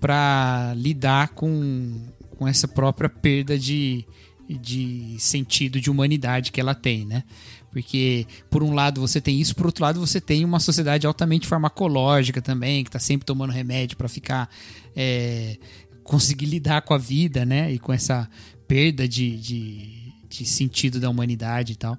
para 0.04 0.74
lidar 0.76 1.30
com, 1.30 1.94
com 2.32 2.46
essa 2.46 2.68
própria 2.68 3.08
perda 3.08 3.58
de, 3.58 4.04
de 4.50 5.16
sentido 5.18 5.80
de 5.80 5.90
humanidade 5.90 6.52
que 6.52 6.60
ela 6.60 6.76
tem, 6.76 7.06
né? 7.06 7.24
Porque, 7.72 8.28
por 8.50 8.62
um 8.62 8.74
lado, 8.74 9.00
você 9.00 9.22
tem 9.22 9.40
isso, 9.40 9.56
por 9.56 9.66
outro 9.66 9.82
lado, 9.82 10.02
você 10.02 10.20
tem 10.20 10.44
uma 10.44 10.60
sociedade 10.60 11.08
altamente 11.08 11.48
farmacológica 11.48 12.42
também, 12.42 12.84
que 12.84 12.90
está 12.90 13.00
sempre 13.00 13.26
tomando 13.26 13.52
remédio 13.52 13.96
para 13.96 14.10
ficar. 14.10 14.50
É, 14.94 15.58
conseguir 16.04 16.48
lidar 16.48 16.82
com 16.82 16.94
a 16.94 16.98
vida, 16.98 17.46
né? 17.46 17.72
E 17.72 17.80
com 17.80 17.94
essa 17.94 18.30
perda 18.68 19.08
de, 19.08 19.38
de, 19.38 20.14
de 20.28 20.46
sentido 20.46 21.00
da 21.00 21.10
humanidade 21.10 21.72
e 21.72 21.76
tal. 21.78 21.98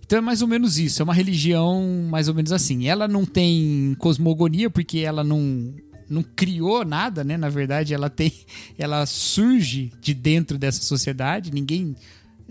Então 0.00 0.16
é 0.16 0.22
mais 0.22 0.42
ou 0.42 0.48
menos 0.48 0.78
isso, 0.78 1.02
é 1.02 1.04
uma 1.04 1.12
religião 1.12 2.06
mais 2.08 2.28
ou 2.28 2.34
menos 2.34 2.52
assim. 2.52 2.86
Ela 2.86 3.08
não 3.08 3.26
tem 3.26 3.96
cosmogonia 3.98 4.70
porque 4.70 4.98
ela 4.98 5.24
não 5.24 5.74
não 6.12 6.22
criou 6.22 6.84
nada, 6.84 7.24
né? 7.24 7.36
Na 7.36 7.48
verdade, 7.48 7.94
ela 7.94 8.10
tem 8.10 8.32
ela 8.78 9.04
surge 9.06 9.92
de 10.00 10.14
dentro 10.14 10.58
dessa 10.58 10.82
sociedade. 10.82 11.50
Ninguém 11.52 11.96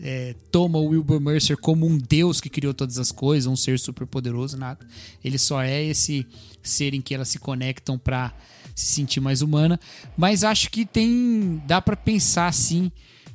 é, 0.02 0.36
toma 0.52 0.80
o 0.80 0.88
Wilbur 0.88 1.20
Mercer 1.20 1.56
como 1.58 1.86
um 1.86 1.98
deus 1.98 2.42
que 2.42 2.50
criou 2.50 2.74
todas 2.74 2.98
as 2.98 3.12
coisas, 3.12 3.46
um 3.46 3.56
ser 3.56 3.80
super 3.80 4.08
poderoso, 4.08 4.58
nada. 4.58 4.86
Ele 5.24 5.38
só 5.38 5.62
é 5.62 5.84
esse 5.84 6.26
ser 6.64 6.94
em 6.94 7.02
que 7.02 7.14
elas 7.14 7.30
se 7.30 7.40
conectam 7.40 7.98
para 7.98 8.34
se 8.76 8.88
sentir 8.88 9.20
mais 9.20 9.42
humana. 9.42 9.80
Mas 10.18 10.44
acho 10.44 10.70
que 10.70 10.86
tem. 10.86 11.62
dá 11.68 11.82
para 11.82 11.96
pensar 11.96 12.48
assim, 12.48 12.92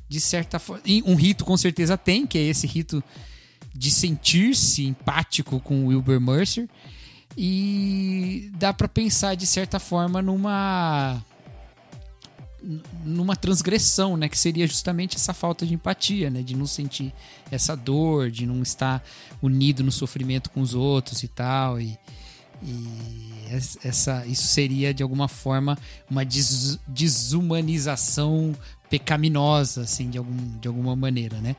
de 0.09 0.19
certa 0.19 0.59
forma. 0.59 0.83
Um 1.05 1.15
rito 1.15 1.45
com 1.45 1.55
certeza 1.55 1.97
tem, 1.97 2.27
que 2.27 2.37
é 2.37 2.41
esse 2.41 2.67
rito 2.67 3.03
de 3.73 3.91
sentir-se 3.91 4.85
empático 4.85 5.59
com 5.59 5.85
o 5.85 5.87
Wilbur 5.87 6.19
Mercer. 6.19 6.67
E 7.37 8.49
dá 8.55 8.73
para 8.73 8.87
pensar 8.87 9.35
de 9.35 9.45
certa 9.45 9.79
forma 9.79 10.21
numa 10.21 11.23
numa 13.05 13.35
transgressão, 13.35 14.17
né, 14.17 14.27
que 14.27 14.37
seria 14.37 14.67
justamente 14.67 15.15
essa 15.15 15.33
falta 15.33 15.65
de 15.65 15.73
empatia, 15.73 16.29
né, 16.29 16.41
de 16.41 16.55
não 16.55 16.65
sentir 16.65 17.13
essa 17.51 17.77
dor, 17.77 18.29
de 18.29 18.45
não 18.45 18.61
estar 18.61 19.01
unido 19.41 19.83
no 19.83 19.91
sofrimento 19.91 20.49
com 20.49 20.59
os 20.59 20.73
outros 20.73 21.23
e 21.23 21.27
tal, 21.27 21.79
e, 21.79 21.97
e 22.61 23.27
essa, 23.83 24.25
isso 24.25 24.47
seria 24.47 24.93
de 24.93 25.01
alguma 25.01 25.27
forma 25.27 25.77
uma 26.09 26.25
des, 26.25 26.79
desumanização 26.87 28.53
pecaminosa, 28.89 29.81
assim, 29.81 30.09
de, 30.09 30.17
algum, 30.17 30.59
de 30.59 30.67
alguma 30.67 30.95
maneira, 30.95 31.39
né? 31.41 31.55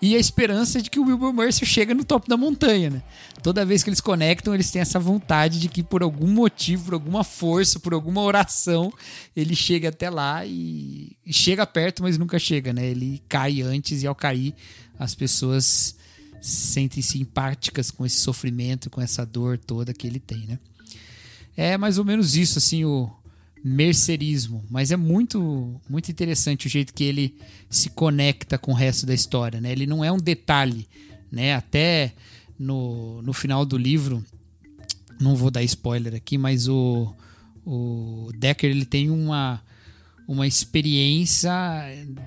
E 0.00 0.14
a 0.14 0.18
esperança 0.18 0.80
de 0.80 0.88
que 0.88 0.98
o 0.98 1.04
Wilbur 1.04 1.32
Mercer 1.32 1.66
chega 1.66 1.94
no 1.94 2.04
topo 2.04 2.28
da 2.28 2.36
montanha, 2.36 2.90
né? 2.90 3.02
Toda 3.42 3.64
vez 3.64 3.82
que 3.82 3.90
eles 3.90 4.00
conectam, 4.00 4.54
eles 4.54 4.70
têm 4.70 4.80
essa 4.80 4.98
vontade 4.98 5.58
de 5.58 5.68
que 5.68 5.82
por 5.82 6.02
algum 6.02 6.28
motivo, 6.28 6.86
por 6.86 6.94
alguma 6.94 7.24
força, 7.24 7.80
por 7.80 7.92
alguma 7.92 8.22
oração, 8.22 8.92
ele 9.34 9.56
chega 9.56 9.88
até 9.88 10.08
lá 10.08 10.46
e, 10.46 11.16
e 11.26 11.32
chega 11.32 11.66
perto, 11.66 12.02
mas 12.02 12.16
nunca 12.16 12.38
chega, 12.38 12.72
né? 12.72 12.86
Ele 12.86 13.22
cai 13.28 13.60
antes 13.60 14.02
e 14.02 14.06
ao 14.06 14.14
cair, 14.14 14.54
as 14.98 15.14
pessoas 15.14 15.96
sentem-se 16.40 17.20
empáticas 17.20 17.90
com 17.90 18.06
esse 18.06 18.16
sofrimento, 18.16 18.88
com 18.88 19.00
essa 19.00 19.26
dor 19.26 19.58
toda 19.58 19.92
que 19.92 20.06
ele 20.06 20.20
tem, 20.20 20.46
né? 20.46 20.58
É 21.56 21.76
mais 21.76 21.98
ou 21.98 22.04
menos 22.04 22.36
isso, 22.36 22.58
assim, 22.58 22.84
o, 22.84 23.10
mercerismo, 23.68 24.64
mas 24.70 24.90
é 24.90 24.96
muito 24.96 25.80
muito 25.88 26.10
interessante 26.10 26.66
o 26.66 26.70
jeito 26.70 26.94
que 26.94 27.04
ele 27.04 27.34
se 27.68 27.90
conecta 27.90 28.58
com 28.58 28.72
o 28.72 28.74
resto 28.74 29.06
da 29.06 29.14
história, 29.14 29.60
né? 29.60 29.72
Ele 29.72 29.86
não 29.86 30.04
é 30.04 30.10
um 30.10 30.18
detalhe, 30.18 30.88
né? 31.30 31.54
Até 31.54 32.12
no, 32.58 33.22
no 33.22 33.32
final 33.32 33.64
do 33.64 33.76
livro, 33.76 34.24
não 35.20 35.36
vou 35.36 35.50
dar 35.50 35.62
spoiler 35.62 36.14
aqui, 36.14 36.36
mas 36.38 36.68
o, 36.68 37.14
o 37.64 38.30
Decker 38.36 38.70
ele 38.70 38.84
tem 38.84 39.10
uma 39.10 39.62
uma 40.26 40.46
experiência 40.46 41.50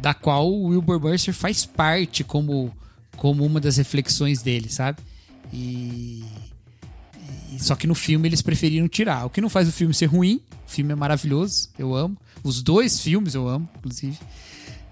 da 0.01 0.11
qual 0.11 0.51
o 0.51 0.69
Wilbur 0.69 0.99
Mercer 0.99 1.33
faz 1.33 1.65
parte 1.65 2.23
como 2.23 2.75
como 3.15 3.45
uma 3.45 3.59
das 3.59 3.77
reflexões 3.77 4.41
dele, 4.41 4.69
sabe? 4.69 4.99
E 5.53 6.23
só 7.57 7.75
que 7.75 7.87
no 7.87 7.95
filme 7.95 8.27
eles 8.27 8.41
preferiram 8.41 8.87
tirar. 8.87 9.25
O 9.25 9.29
que 9.29 9.41
não 9.41 9.49
faz 9.49 9.67
o 9.67 9.71
filme 9.71 9.93
ser 9.93 10.07
ruim. 10.07 10.41
O 10.67 10.71
filme 10.71 10.91
é 10.91 10.95
maravilhoso, 10.95 11.69
eu 11.77 11.93
amo. 11.93 12.17
Os 12.43 12.61
dois 12.61 12.99
filmes 12.99 13.35
eu 13.35 13.47
amo, 13.47 13.69
inclusive. 13.77 14.17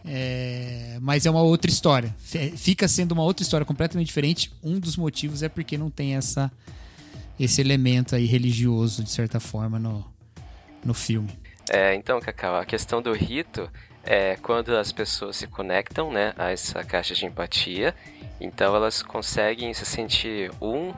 É, 0.05 0.97
mas 1.01 1.25
é 1.25 1.31
uma 1.31 1.41
outra 1.41 1.69
história. 1.69 2.15
Fica 2.55 2.87
sendo 2.87 3.13
uma 3.13 3.23
outra 3.23 3.43
história 3.43 3.65
completamente 3.65 4.07
diferente. 4.07 4.51
Um 4.63 4.79
dos 4.79 4.97
motivos 4.97 5.43
é 5.43 5.49
porque 5.49 5.77
não 5.77 5.89
tem 5.89 6.15
essa 6.15 6.51
esse 7.39 7.61
elemento 7.61 8.15
aí 8.15 8.25
religioso, 8.25 9.01
de 9.01 9.09
certa 9.09 9.39
forma, 9.39 9.79
no, 9.79 10.05
no 10.83 10.93
filme. 10.93 11.29
É, 11.69 11.95
então, 11.95 12.19
Cacau, 12.19 12.57
a 12.57 12.65
questão 12.65 13.01
do 13.01 13.13
rito 13.13 13.69
é 14.03 14.35
quando 14.37 14.75
as 14.75 14.91
pessoas 14.91 15.37
se 15.37 15.47
conectam 15.47 16.11
né, 16.11 16.33
a 16.37 16.51
essa 16.51 16.83
caixa 16.83 17.13
de 17.13 17.25
empatia, 17.25 17.95
então 18.41 18.75
elas 18.75 19.01
conseguem 19.01 19.73
se 19.73 19.85
sentir 19.85 20.51
um 20.61 20.93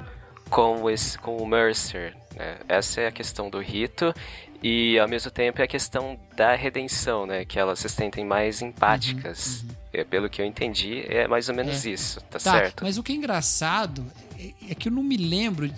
com, 0.51 0.89
esse, 0.89 1.17
com 1.17 1.37
o 1.37 1.47
Mercer. 1.47 2.15
Né? 2.35 2.57
Essa 2.67 3.01
é 3.01 3.07
a 3.07 3.11
questão 3.11 3.49
do 3.49 3.59
rito. 3.59 4.13
E 4.61 4.99
ao 4.99 5.07
mesmo 5.07 5.31
tempo 5.31 5.59
é 5.59 5.63
a 5.63 5.67
questão 5.67 6.19
da 6.35 6.53
redenção, 6.53 7.25
né? 7.25 7.43
Que 7.45 7.57
elas 7.57 7.79
se 7.79 7.89
sentem 7.89 8.23
mais 8.23 8.61
empáticas. 8.61 9.63
Uhum, 9.63 9.69
uhum. 9.69 9.75
É, 9.93 10.03
pelo 10.03 10.29
que 10.29 10.41
eu 10.41 10.45
entendi, 10.45 11.03
é 11.07 11.27
mais 11.27 11.49
ou 11.49 11.55
menos 11.55 11.85
é. 11.85 11.89
isso, 11.89 12.21
tá, 12.21 12.39
tá, 12.39 12.39
certo? 12.39 12.83
Mas 12.83 12.97
o 12.97 13.03
que 13.03 13.11
é 13.11 13.15
engraçado 13.15 14.05
é, 14.39 14.71
é 14.71 14.75
que 14.75 14.87
eu 14.87 14.91
não 14.91 15.03
me 15.03 15.17
lembro 15.17 15.69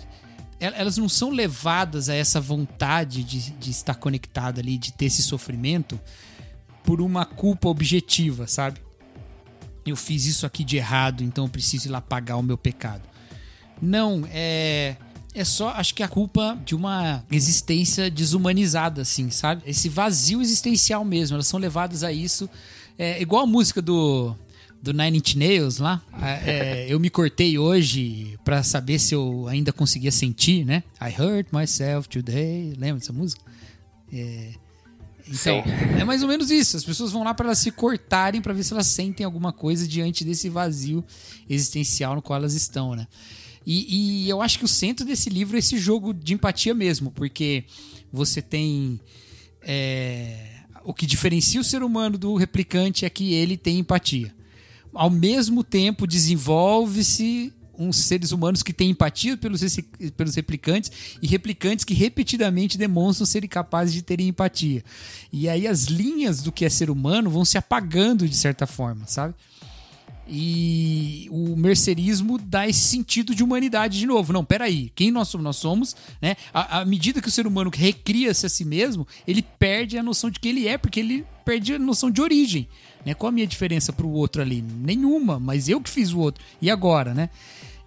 elas 0.60 0.96
não 0.96 1.08
são 1.08 1.30
levadas 1.30 2.08
a 2.08 2.14
essa 2.14 2.40
vontade 2.40 3.22
de, 3.24 3.50
de 3.50 3.70
estar 3.70 3.94
conectada 3.96 4.60
ali, 4.60 4.78
de 4.78 4.92
ter 4.92 5.06
esse 5.06 5.22
sofrimento, 5.22 6.00
por 6.82 7.02
uma 7.02 7.26
culpa 7.26 7.68
objetiva, 7.68 8.46
sabe? 8.46 8.80
Eu 9.84 9.96
fiz 9.96 10.24
isso 10.24 10.46
aqui 10.46 10.64
de 10.64 10.76
errado, 10.76 11.22
então 11.22 11.44
eu 11.44 11.50
preciso 11.50 11.88
ir 11.88 11.90
lá 11.90 12.00
pagar 12.00 12.36
o 12.36 12.42
meu 12.42 12.56
pecado. 12.56 13.02
Não, 13.80 14.26
é. 14.30 14.96
É 15.36 15.44
só, 15.44 15.70
acho 15.70 15.96
que 15.96 16.02
a 16.04 16.06
culpa 16.06 16.56
de 16.64 16.76
uma 16.76 17.24
existência 17.28 18.08
desumanizada, 18.08 19.02
assim, 19.02 19.30
sabe? 19.30 19.62
Esse 19.66 19.88
vazio 19.88 20.40
existencial 20.40 21.04
mesmo. 21.04 21.34
Elas 21.34 21.48
são 21.48 21.58
levadas 21.58 22.04
a 22.04 22.12
isso. 22.12 22.48
É 22.96 23.20
igual 23.20 23.42
a 23.42 23.46
música 23.46 23.82
do 23.82 24.36
do 24.80 24.92
Nine 24.92 25.16
Inch 25.16 25.34
Nails 25.34 25.78
lá. 25.78 26.02
É, 26.22 26.86
eu 26.88 27.00
me 27.00 27.08
cortei 27.08 27.58
hoje 27.58 28.38
para 28.44 28.62
saber 28.62 28.98
se 28.98 29.14
eu 29.14 29.48
ainda 29.48 29.72
conseguia 29.72 30.12
sentir, 30.12 30.62
né? 30.64 30.84
I 31.00 31.08
hurt 31.20 31.48
myself 31.50 32.06
today. 32.06 32.74
Lembra 32.76 33.00
dessa 33.00 33.12
música? 33.12 33.40
É, 34.12 34.52
então, 35.26 35.62
Sim. 35.64 35.98
é 35.98 36.04
mais 36.04 36.22
ou 36.22 36.28
menos 36.28 36.50
isso. 36.50 36.76
As 36.76 36.84
pessoas 36.84 37.10
vão 37.10 37.24
lá 37.24 37.32
para 37.32 37.46
elas 37.46 37.58
se 37.58 37.70
cortarem 37.70 38.42
para 38.42 38.52
ver 38.52 38.62
se 38.62 38.74
elas 38.74 38.86
sentem 38.86 39.24
alguma 39.24 39.52
coisa 39.54 39.88
diante 39.88 40.22
desse 40.22 40.50
vazio 40.50 41.02
existencial 41.48 42.14
no 42.14 42.20
qual 42.20 42.38
elas 42.38 42.52
estão, 42.52 42.94
né? 42.94 43.06
E, 43.66 44.24
e 44.24 44.28
eu 44.28 44.42
acho 44.42 44.58
que 44.58 44.64
o 44.64 44.68
centro 44.68 45.04
desse 45.04 45.30
livro 45.30 45.56
é 45.56 45.58
esse 45.58 45.78
jogo 45.78 46.12
de 46.12 46.34
empatia 46.34 46.74
mesmo, 46.74 47.10
porque 47.10 47.64
você 48.12 48.42
tem. 48.42 49.00
É, 49.62 50.50
o 50.84 50.92
que 50.92 51.06
diferencia 51.06 51.60
o 51.60 51.64
ser 51.64 51.82
humano 51.82 52.18
do 52.18 52.34
replicante 52.34 53.04
é 53.04 53.10
que 53.10 53.32
ele 53.32 53.56
tem 53.56 53.78
empatia 53.78 54.34
ao 54.94 55.10
mesmo 55.10 55.64
tempo 55.64 56.06
desenvolve-se 56.06 57.52
uns 57.76 57.96
seres 57.96 58.30
humanos 58.30 58.62
que 58.62 58.72
têm 58.72 58.90
empatia 58.90 59.36
pelos, 59.36 59.60
pelos 60.16 60.36
replicantes 60.36 60.92
e 61.20 61.26
replicantes 61.26 61.84
que 61.84 61.92
repetidamente 61.92 62.78
demonstram 62.78 63.26
serem 63.26 63.48
capazes 63.48 63.92
de 63.92 64.00
terem 64.00 64.28
empatia. 64.28 64.84
E 65.32 65.48
aí 65.48 65.66
as 65.66 65.86
linhas 65.86 66.40
do 66.40 66.52
que 66.52 66.64
é 66.64 66.68
ser 66.68 66.88
humano 66.88 67.28
vão 67.28 67.44
se 67.44 67.58
apagando 67.58 68.28
de 68.28 68.36
certa 68.36 68.64
forma, 68.64 69.08
sabe? 69.08 69.34
E 70.26 71.28
o 71.30 71.54
mercerismo 71.54 72.38
dá 72.38 72.66
esse 72.66 72.88
sentido 72.88 73.34
de 73.34 73.44
humanidade 73.44 73.98
de 73.98 74.06
novo. 74.06 74.32
Não, 74.32 74.44
peraí, 74.44 74.90
quem 74.94 75.10
nós 75.10 75.28
somos? 75.28 75.44
Nós 75.44 75.56
somos, 75.56 75.96
né? 76.20 76.36
À, 76.52 76.84
medida 76.84 77.20
que 77.20 77.28
o 77.28 77.30
ser 77.30 77.46
humano 77.46 77.70
recria-se 77.72 78.46
a 78.46 78.48
si 78.48 78.64
mesmo, 78.64 79.06
ele 79.26 79.42
perde 79.42 79.98
a 79.98 80.02
noção 80.02 80.30
de 80.30 80.40
que 80.40 80.48
ele 80.48 80.66
é, 80.66 80.78
porque 80.78 81.00
ele 81.00 81.26
perde 81.44 81.74
a 81.74 81.78
noção 81.78 82.10
de 82.10 82.22
origem. 82.22 82.66
Né? 83.04 83.12
Qual 83.12 83.28
a 83.28 83.32
minha 83.32 83.46
diferença 83.46 83.92
para 83.92 84.06
o 84.06 84.12
outro 84.12 84.40
ali? 84.40 84.62
Nenhuma, 84.62 85.38
mas 85.38 85.68
eu 85.68 85.80
que 85.80 85.90
fiz 85.90 86.12
o 86.12 86.18
outro. 86.18 86.42
E 86.60 86.70
agora, 86.70 87.12
né? 87.12 87.28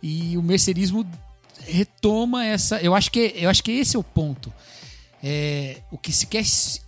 E 0.02 0.38
o 0.38 0.44
mercerismo 0.44 1.06
retoma 1.66 2.46
essa. 2.46 2.80
Eu 2.82 2.94
acho 2.94 3.12
que, 3.12 3.34
eu 3.36 3.50
acho 3.50 3.64
que 3.64 3.72
esse 3.72 3.96
é 3.96 4.00
o 4.00 4.04
ponto. 4.04 4.54
É, 5.24 5.82
o 5.92 5.98
que 5.98 6.12
se 6.12 6.28
quer 6.28 6.44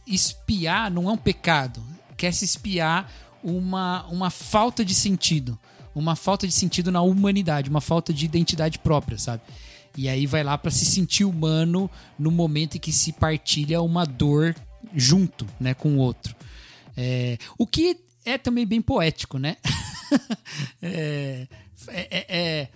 espiar 0.06 0.92
não 0.92 1.10
é 1.10 1.14
um 1.14 1.18
pecado. 1.18 1.84
Quer 2.16 2.34
se 2.34 2.46
espiar 2.46 3.12
uma, 3.44 4.06
uma 4.08 4.30
falta 4.30 4.84
de 4.84 4.94
sentido. 4.94 5.58
Uma 5.94 6.16
falta 6.16 6.48
de 6.48 6.54
sentido 6.54 6.92
na 6.92 7.02
humanidade, 7.02 7.70
uma 7.70 7.82
falta 7.82 8.14
de 8.14 8.24
identidade 8.26 8.80
própria, 8.80 9.18
sabe? 9.18 9.42
E 9.98 10.08
aí 10.08 10.26
vai 10.26 10.44
lá 10.44 10.58
para 10.58 10.72
se 10.72 10.86
sentir 10.86 11.26
humano 11.26 11.90
no 12.18 12.32
momento 12.32 12.76
em 12.76 12.80
que 12.80 12.92
se 12.92 13.12
partilha 13.12 13.82
uma 13.82 14.06
dor 14.06 14.56
junto, 14.96 15.46
né, 15.60 15.74
com 15.74 15.96
o 15.96 15.98
outro. 15.98 16.36
É, 16.96 17.38
o 17.58 17.66
que 17.66 17.98
é 18.26 18.38
também 18.38 18.66
bem 18.66 18.82
poético, 18.82 19.38
né? 19.38 19.58
É, 20.82 21.48
é, 21.90 22.08
é, 22.10 22.26
é, 22.30 22.70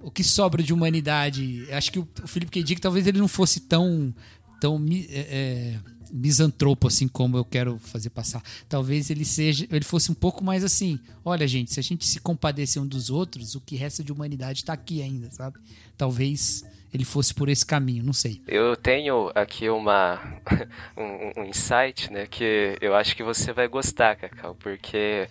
o 0.00 0.10
que 0.10 0.24
sobra 0.24 0.60
de 0.60 0.72
humanidade. 0.72 1.64
Acho 1.70 1.92
que 1.92 2.00
o, 2.00 2.08
Felipe 2.26 2.50
K. 2.50 2.62
Dick 2.64 2.80
talvez 2.80 3.06
ele 3.06 3.18
não 3.18 3.28
fosse 3.28 3.60
tão, 3.60 4.12
tão 4.60 4.84
é, 5.08 5.78
misantropo 6.12 6.86
assim 6.86 7.08
como 7.08 7.36
eu 7.36 7.44
quero 7.44 7.78
fazer 7.78 8.10
passar. 8.10 8.42
Talvez 8.68 9.10
ele 9.10 9.24
seja, 9.24 9.66
ele 9.70 9.84
fosse 9.84 10.10
um 10.10 10.14
pouco 10.14 10.42
mais 10.42 10.64
assim. 10.64 10.98
Olha, 11.24 11.46
gente, 11.46 11.72
se 11.72 11.80
a 11.80 11.82
gente 11.82 12.06
se 12.06 12.20
compadecer 12.20 12.82
um 12.82 12.86
dos 12.86 13.10
outros, 13.10 13.54
o 13.54 13.60
que 13.60 13.76
resta 13.76 14.02
de 14.02 14.12
humanidade 14.12 14.60
está 14.60 14.72
aqui 14.72 15.02
ainda, 15.02 15.30
sabe? 15.30 15.58
Talvez 15.96 16.64
ele 16.92 17.04
fosse 17.04 17.34
por 17.34 17.48
esse 17.48 17.66
caminho, 17.66 18.04
não 18.04 18.12
sei. 18.12 18.40
Eu 18.46 18.76
tenho 18.76 19.30
aqui 19.34 19.68
uma 19.68 20.20
um, 20.96 21.40
um 21.40 21.44
insight, 21.44 22.12
né, 22.12 22.26
que 22.26 22.78
eu 22.80 22.94
acho 22.94 23.16
que 23.16 23.22
você 23.22 23.52
vai 23.52 23.66
gostar, 23.66 24.14
Cacau, 24.16 24.54
porque 24.54 25.28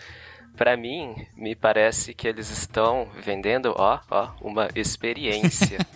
para 0.57 0.75
mim 0.75 1.15
me 1.35 1.55
parece 1.55 2.13
que 2.13 2.27
eles 2.27 2.51
estão 2.51 3.07
vendendo, 3.23 3.73
ó, 3.77 3.99
ó, 4.11 4.31
uma 4.41 4.67
experiência. 4.75 5.77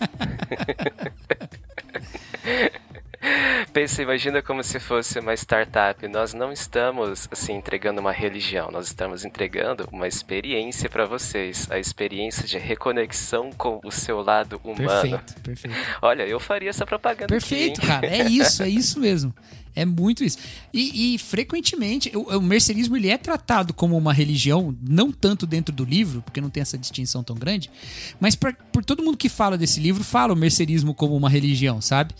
Pensa, 3.72 4.02
imagina 4.02 4.42
como 4.42 4.62
se 4.62 4.78
fosse 4.78 5.18
uma 5.18 5.34
startup. 5.34 6.06
Nós 6.08 6.34
não 6.34 6.52
estamos 6.52 7.28
assim 7.30 7.54
entregando 7.54 8.00
uma 8.00 8.12
religião, 8.12 8.70
nós 8.70 8.86
estamos 8.86 9.24
entregando 9.24 9.88
uma 9.92 10.06
experiência 10.06 10.88
para 10.88 11.04
vocês, 11.04 11.66
a 11.70 11.78
experiência 11.78 12.46
de 12.46 12.58
reconexão 12.58 13.50
com 13.52 13.80
o 13.84 13.90
seu 13.90 14.22
lado 14.22 14.60
humano. 14.64 15.18
Perfeito, 15.18 15.40
perfeito. 15.42 15.76
Olha, 16.02 16.22
eu 16.26 16.40
faria 16.40 16.70
essa 16.70 16.86
propaganda. 16.86 17.28
Perfeito, 17.28 17.78
aqui, 17.78 17.86
cara. 17.86 18.06
É 18.06 18.24
isso, 18.24 18.62
é 18.62 18.68
isso 18.68 18.98
mesmo. 19.00 19.34
É 19.78 19.84
muito 19.84 20.24
isso. 20.24 20.38
E, 20.74 21.14
e, 21.14 21.18
frequentemente, 21.18 22.10
o, 22.12 22.36
o 22.36 22.42
mercerismo 22.42 22.96
ele 22.96 23.08
é 23.08 23.16
tratado 23.16 23.72
como 23.72 23.96
uma 23.96 24.12
religião, 24.12 24.76
não 24.82 25.12
tanto 25.12 25.46
dentro 25.46 25.72
do 25.72 25.84
livro, 25.84 26.20
porque 26.20 26.40
não 26.40 26.50
tem 26.50 26.60
essa 26.60 26.76
distinção 26.76 27.22
tão 27.22 27.36
grande, 27.36 27.70
mas 28.18 28.34
pra, 28.34 28.52
por 28.72 28.84
todo 28.84 29.04
mundo 29.04 29.16
que 29.16 29.28
fala 29.28 29.56
desse 29.56 29.78
livro, 29.78 30.02
fala 30.02 30.32
o 30.32 30.36
mercerismo 30.36 30.92
como 30.92 31.16
uma 31.16 31.30
religião, 31.30 31.80
sabe? 31.80 32.12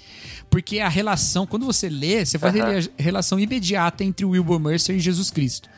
Porque 0.50 0.80
a 0.80 0.88
relação, 0.88 1.46
quando 1.46 1.66
você 1.66 1.88
lê, 1.88 2.24
você 2.24 2.38
faz 2.38 2.54
a 2.56 3.02
relação 3.02 3.38
imediata 3.38 4.02
entre 4.02 4.24
o 4.24 4.30
Wilbur 4.30 4.58
Mercer 4.58 4.96
e 4.96 5.00
Jesus 5.00 5.30
Cristo 5.30 5.68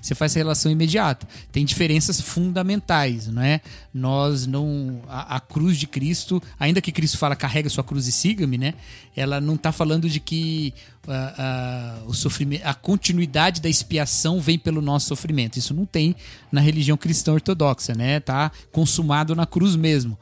você 0.00 0.14
faz 0.14 0.32
essa 0.32 0.38
relação 0.38 0.72
imediata. 0.72 1.28
Tem 1.52 1.64
diferenças 1.64 2.20
fundamentais, 2.20 3.26
não 3.26 3.42
é? 3.42 3.60
Nós 3.92 4.46
não. 4.46 5.02
A, 5.06 5.36
a, 5.36 5.40
cruz 5.40 5.76
de 5.78 5.86
Cristo, 5.86 6.42
ainda 6.58 6.80
que 6.80 6.90
Cristo 6.90 7.18
fala 7.18 7.36
carrega 7.36 7.68
sua 7.68 7.84
cruz 7.84 8.06
e 8.06 8.12
siga-me, 8.12 8.56
né? 8.56 8.74
Ela 9.14 9.40
não 9.40 9.54
está 9.54 9.72
falando 9.72 10.08
de 10.08 10.18
que 10.18 10.72
uh, 11.06 11.10
uh, 11.10 12.08
o 12.08 12.14
sofrimento, 12.14 12.62
a 12.64 12.72
continuidade 12.72 13.60
da 13.60 13.68
expiação 13.68 14.40
vem 14.40 14.58
pelo 14.58 14.80
nosso 14.80 15.08
sofrimento. 15.08 15.58
Isso 15.58 15.74
não 15.74 15.84
tem 15.84 16.16
na 16.50 16.60
religião 16.60 16.96
cristã 16.96 17.32
ortodoxa, 17.32 17.94
né? 17.94 18.20
Tá 18.20 18.50
consumado 18.72 19.34
na 19.34 19.44
cruz 19.44 19.76
mesmo. 19.76 20.18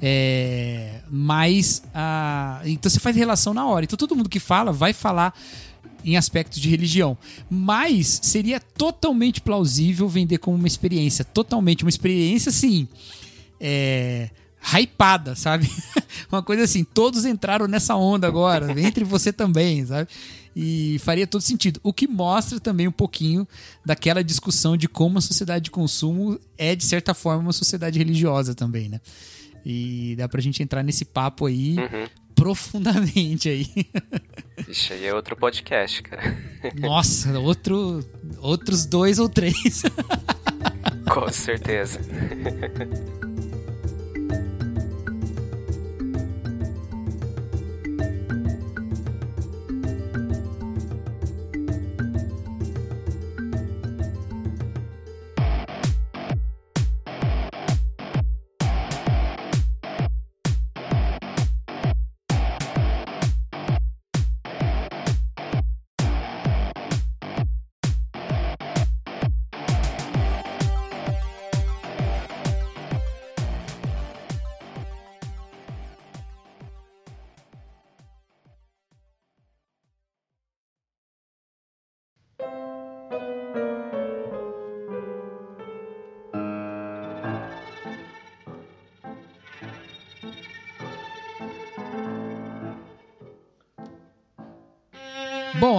É, 0.00 1.00
mas 1.10 1.82
uh, 1.86 2.66
então 2.66 2.90
você 2.90 3.00
faz 3.00 3.16
relação 3.16 3.54
na 3.54 3.66
hora. 3.66 3.84
Então 3.84 3.96
todo 3.96 4.14
mundo 4.14 4.28
que 4.28 4.40
fala 4.40 4.72
vai 4.72 4.92
falar 4.92 5.34
em 6.04 6.16
aspectos 6.16 6.60
de 6.60 6.68
religião. 6.68 7.16
Mas 7.50 8.20
seria 8.22 8.60
totalmente 8.60 9.40
plausível 9.40 10.08
vender 10.08 10.38
como 10.38 10.56
uma 10.56 10.66
experiência. 10.66 11.24
Totalmente. 11.24 11.82
Uma 11.82 11.90
experiência, 11.90 12.50
assim. 12.50 12.86
É 13.60 14.30
hypada, 14.74 15.36
sabe? 15.36 15.70
Uma 16.30 16.42
coisa 16.42 16.64
assim, 16.64 16.82
todos 16.82 17.24
entraram 17.24 17.68
nessa 17.68 17.94
onda 17.94 18.26
agora, 18.26 18.78
entre 18.80 19.04
você 19.04 19.32
também, 19.32 19.86
sabe? 19.86 20.08
E 20.54 20.98
faria 21.00 21.26
todo 21.26 21.42
sentido. 21.42 21.78
O 21.82 21.92
que 21.92 22.08
mostra 22.08 22.58
também 22.58 22.88
um 22.88 22.92
pouquinho 22.92 23.46
daquela 23.84 24.24
discussão 24.24 24.76
de 24.76 24.88
como 24.88 25.18
a 25.18 25.20
sociedade 25.20 25.66
de 25.66 25.70
consumo 25.70 26.38
é, 26.56 26.74
de 26.74 26.84
certa 26.84 27.14
forma, 27.14 27.42
uma 27.42 27.52
sociedade 27.52 27.98
religiosa 27.98 28.54
também, 28.54 28.88
né? 28.88 29.00
E 29.68 30.14
dá 30.16 30.28
pra 30.28 30.40
gente 30.40 30.62
entrar 30.62 30.84
nesse 30.84 31.04
papo 31.04 31.46
aí 31.46 31.76
uhum 31.76 32.06
profundamente 32.36 33.48
aí. 33.48 33.66
Ixi, 34.68 34.92
aí 34.92 35.06
é 35.06 35.14
outro 35.14 35.34
podcast, 35.34 36.02
cara. 36.02 36.36
Nossa, 36.78 37.38
outro, 37.40 38.04
outros 38.38 38.84
dois 38.84 39.18
ou 39.18 39.28
três. 39.28 39.82
Com 41.10 41.28
certeza. 41.32 41.98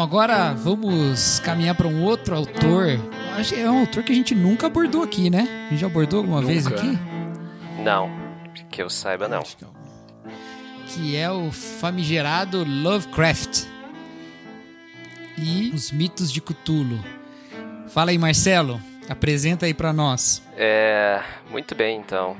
agora 0.07 0.53
vamos 0.53 1.39
caminhar 1.41 1.75
para 1.75 1.87
um 1.87 2.01
outro 2.03 2.33
autor. 2.35 2.87
É 3.55 3.69
um 3.69 3.79
autor 3.81 4.03
que 4.03 4.11
a 4.13 4.15
gente 4.15 4.33
nunca 4.33 4.67
abordou 4.67 5.03
aqui, 5.03 5.29
né? 5.29 5.65
A 5.67 5.69
gente 5.71 5.81
já 5.81 5.87
abordou 5.87 6.19
alguma 6.19 6.37
Nunca. 6.41 6.53
vez 6.53 6.65
aqui? 6.65 6.97
Não, 7.83 8.09
que 8.71 8.81
eu 8.81 8.89
saiba 8.89 9.27
não. 9.27 9.39
Acho 9.41 9.57
que 9.57 9.63
é 9.65 9.67
o- 9.67 9.77
Que 10.87 11.15
é 11.17 11.29
o 11.29 11.51
famigerado 11.51 12.63
Lovecraft. 12.63 13.65
E 15.37 15.71
os 15.75 15.91
mitos 15.91 16.31
de 16.31 16.41
Cthulhu. 16.41 16.99
Fala 17.89 18.11
aí, 18.11 18.17
Marcelo. 18.17 18.81
Apresenta 19.09 19.65
aí 19.65 19.73
pra 19.73 19.91
nós. 19.93 20.41
É, 20.55 21.21
muito 21.51 21.75
bem, 21.75 21.99
então. 21.99 22.35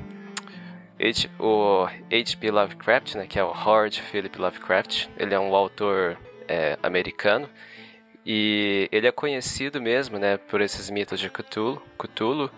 H- 1.00 1.28
o 1.38 1.86
H.P. 2.10 2.50
Lovecraft, 2.50 3.14
né, 3.14 3.26
que 3.28 3.38
é 3.38 3.44
o 3.44 3.48
Howard 3.52 4.02
Philip 4.10 4.36
Lovecraft, 4.38 5.06
ele 5.16 5.32
é 5.34 5.38
um 5.38 5.54
autor 5.54 6.18
é, 6.48 6.78
americano 6.82 7.48
e 8.30 8.88
ele 8.92 9.06
é 9.06 9.12
conhecido 9.12 9.80
mesmo, 9.80 10.18
né, 10.18 10.36
por 10.36 10.60
esses 10.60 10.90
mitos 10.90 11.18
de 11.18 11.30
Cthulhu. 11.30 11.82
Cthulhu 11.98 12.50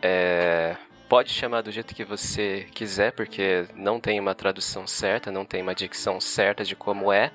é, 0.00 0.76
pode 1.08 1.30
chamar 1.32 1.62
do 1.62 1.72
jeito 1.72 1.94
que 1.94 2.04
você 2.04 2.66
quiser, 2.72 3.10
porque 3.12 3.66
não 3.74 3.98
tem 3.98 4.20
uma 4.20 4.34
tradução 4.34 4.86
certa, 4.86 5.32
não 5.32 5.44
tem 5.44 5.62
uma 5.62 5.74
dicção 5.74 6.20
certa 6.20 6.64
de 6.64 6.76
como 6.76 7.12
é. 7.12 7.32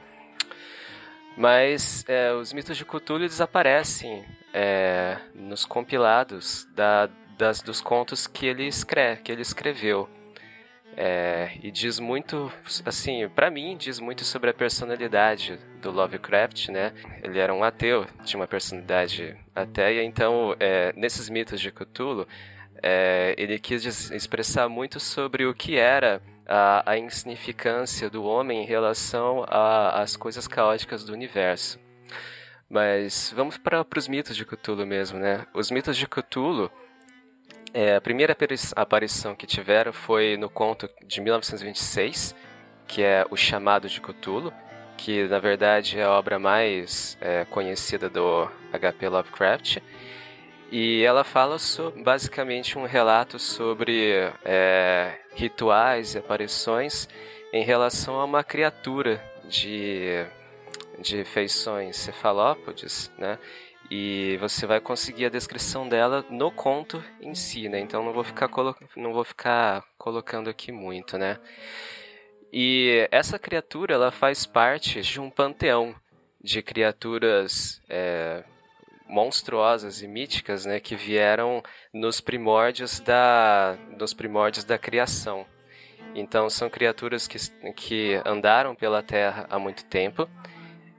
Mas 1.36 2.05
é, 2.07 2.32
os 2.32 2.53
mitos 2.53 2.78
de 2.78 2.86
Cthulhu 2.86 3.24
eles 3.24 3.41
aparecem 3.41 4.24
é, 4.53 5.18
nos 5.34 5.66
compilados 5.66 6.66
da, 6.74 7.09
das, 7.38 7.62
dos 7.62 7.82
contos 7.82 8.26
que 8.28 8.45
ele, 8.45 8.68
escreve, 8.68 9.22
que 9.22 9.32
ele 9.32 9.41
escreveu. 9.41 10.09
É, 10.98 11.52
e 11.64 11.72
diz 11.72 12.00
muito, 12.00 12.52
assim, 12.86 13.28
pra 13.30 13.50
mim, 13.50 13.78
diz 13.78 14.00
muito 14.00 14.26
sobre 14.26 14.50
a 14.50 14.54
personalidade 14.54 15.58
do 15.82 15.89
Lovecraft, 15.89 16.70
né? 16.70 16.94
Ele 17.24 17.39
era 17.39 17.54
um 17.54 17.64
ateu, 17.64 18.06
tinha 18.26 18.39
uma 18.39 18.48
personalidade 18.48 19.36
ateia, 19.56 20.04
então, 20.04 20.56
é, 20.60 20.94
nesses 20.96 21.30
mitos 21.30 21.60
de 21.62 21.72
Cthulhu, 21.72 22.28
é, 22.84 23.36
ele 23.38 23.60
quis 23.60 24.12
expressar 24.12 24.68
muito 24.68 25.00
sobre 25.00 25.46
o 25.46 25.54
que 25.54 25.78
era 25.78 26.22
a, 26.48 26.92
a 26.92 26.98
insignificância 26.98 28.10
do 28.10 28.24
homem 28.24 28.64
em 28.64 28.66
relação 28.66 29.46
às 29.48 30.18
coisas 30.18 30.48
caóticas 30.48 31.04
do 31.04 31.14
universo. 31.14 31.80
Mas 32.70 33.34
vamos 33.36 33.58
para 33.58 33.86
os 33.98 34.08
mitos 34.08 34.36
de 34.36 34.46
Cthulhu 34.46 34.86
mesmo, 34.86 35.20
né? 35.20 35.46
Os 35.54 35.70
mitos 35.70 35.98
de 35.98 36.08
Cthulhu, 36.08 36.72
é, 37.74 37.95
a 37.95 38.01
primeira 38.01 38.34
apari- 38.34 38.55
aparição 38.76 39.36
que 39.36 39.47
tiveram 39.47 39.93
foi 39.93 40.38
no 40.38 40.49
conto 40.49 40.89
de 41.05 41.22
1926, 41.22 42.36
que 42.88 43.01
é 43.01 43.26
O 43.30 43.36
Chamado 43.38 43.88
de 43.88 44.01
Cthulhu, 44.01 44.53
que 44.97 45.24
na 45.28 45.39
verdade 45.39 45.99
é 45.99 46.03
a 46.03 46.11
obra 46.11 46.38
mais 46.38 47.17
é, 47.22 47.45
conhecida 47.45 48.09
do 48.09 48.49
H.P. 48.74 49.09
Lovecraft. 49.09 49.78
E 50.72 51.01
ela 51.03 51.24
fala 51.24 51.57
so- 51.59 51.91
basicamente 52.03 52.78
um 52.78 52.86
relato 52.86 53.38
sobre 53.39 54.13
é, 54.45 55.17
rituais 55.34 56.15
e 56.15 56.19
aparições 56.19 57.07
em 57.51 57.63
relação 57.63 58.19
a 58.19 58.26
uma 58.26 58.43
criatura 58.43 59.22
de, 59.45 60.26
de 60.99 61.26
feições 61.26 61.97
cefalópodes, 61.97 63.11
né? 63.17 63.38
E 63.94 64.38
você 64.38 64.66
vai 64.66 64.80
conseguir 64.80 65.26
a 65.26 65.30
descrição 65.30 65.86
dela 65.86 66.26
no 66.30 66.50
conto 66.50 67.04
em 67.20 67.36
si, 67.36 67.68
né? 67.68 67.78
Então 67.82 68.06
não 68.06 68.14
vou 68.14 68.24
ficar, 68.24 68.48
colo 68.48 68.74
não 68.96 69.12
vou 69.12 69.26
ficar 69.26 69.84
colocando 69.98 70.50
aqui 70.50 70.72
muito, 70.72 71.18
né? 71.18 71.38
E 72.54 73.06
essa 73.12 73.38
criatura 73.38 73.96
ela 73.96 74.10
faz 74.10 74.46
parte 74.46 75.02
de 75.02 75.20
um 75.20 75.30
panteão 75.30 75.94
de 76.42 76.62
criaturas 76.62 77.82
é, 77.89 78.46
monstruosas 79.10 80.02
e 80.02 80.08
míticas, 80.08 80.66
né, 80.66 80.80
que 80.80 80.96
vieram 80.96 81.62
nos 81.94 82.22
primórdios 82.22 83.02
da, 83.02 83.78
nos 84.00 84.14
primórdios 84.14 84.64
da 84.64 84.78
criação. 84.78 85.46
Então 86.16 86.50
são 86.50 86.70
criaturas 86.70 87.28
que, 87.28 87.38
que 87.74 88.22
andaram 88.26 88.74
pela 88.74 89.04
Terra 89.04 89.46
há 89.50 89.60
muito 89.60 89.84
tempo, 89.86 90.30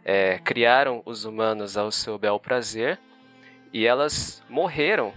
é, 0.05 0.39
criaram 0.39 1.03
os 1.05 1.25
humanos 1.25 1.77
ao 1.77 1.91
seu 1.91 2.19
bel 2.19 2.39
prazer 2.39 2.99
e 3.73 3.87
elas 3.87 4.43
morreram 4.49 5.13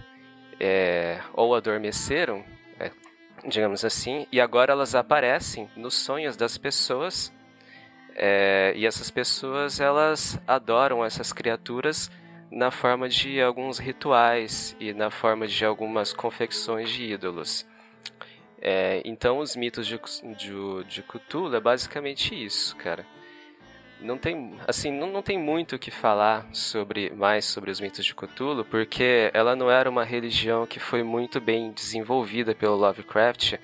é, 0.58 1.20
ou 1.34 1.54
adormeceram, 1.54 2.44
é, 2.78 2.90
digamos 3.46 3.84
assim, 3.84 4.26
e 4.32 4.40
agora 4.40 4.72
elas 4.72 4.94
aparecem 4.94 5.68
nos 5.76 5.94
sonhos 5.94 6.36
das 6.36 6.56
pessoas 6.56 7.32
é, 8.14 8.72
e 8.74 8.86
essas 8.86 9.10
pessoas 9.10 9.78
elas 9.78 10.40
adoram 10.46 11.04
essas 11.04 11.32
criaturas 11.32 12.10
na 12.50 12.70
forma 12.70 13.08
de 13.08 13.40
alguns 13.42 13.78
rituais 13.78 14.74
e 14.80 14.94
na 14.94 15.10
forma 15.10 15.46
de 15.46 15.64
algumas 15.64 16.12
confecções 16.12 16.90
de 16.90 17.12
ídolos. 17.12 17.66
É, 18.58 19.02
então 19.04 19.38
os 19.38 19.54
mitos 19.54 19.86
de, 19.86 20.00
de, 20.36 20.84
de 20.88 21.02
Cthulhu 21.02 21.54
é 21.54 21.60
basicamente 21.60 22.34
isso, 22.34 22.74
cara. 22.76 23.04
Não 24.06 24.16
tem, 24.16 24.54
assim, 24.68 24.92
não, 24.92 25.10
não 25.10 25.20
tem 25.20 25.36
muito 25.36 25.74
o 25.74 25.78
que 25.78 25.90
falar 25.90 26.46
sobre 26.52 27.10
mais 27.10 27.44
sobre 27.44 27.72
os 27.72 27.80
mitos 27.80 28.04
de 28.04 28.14
Cthulhu, 28.14 28.64
porque 28.64 29.32
ela 29.34 29.56
não 29.56 29.68
era 29.68 29.90
uma 29.90 30.04
religião 30.04 30.64
que 30.64 30.78
foi 30.78 31.02
muito 31.02 31.40
bem 31.40 31.72
desenvolvida 31.72 32.54
pelo 32.54 32.76
Lovecraft 32.76 33.54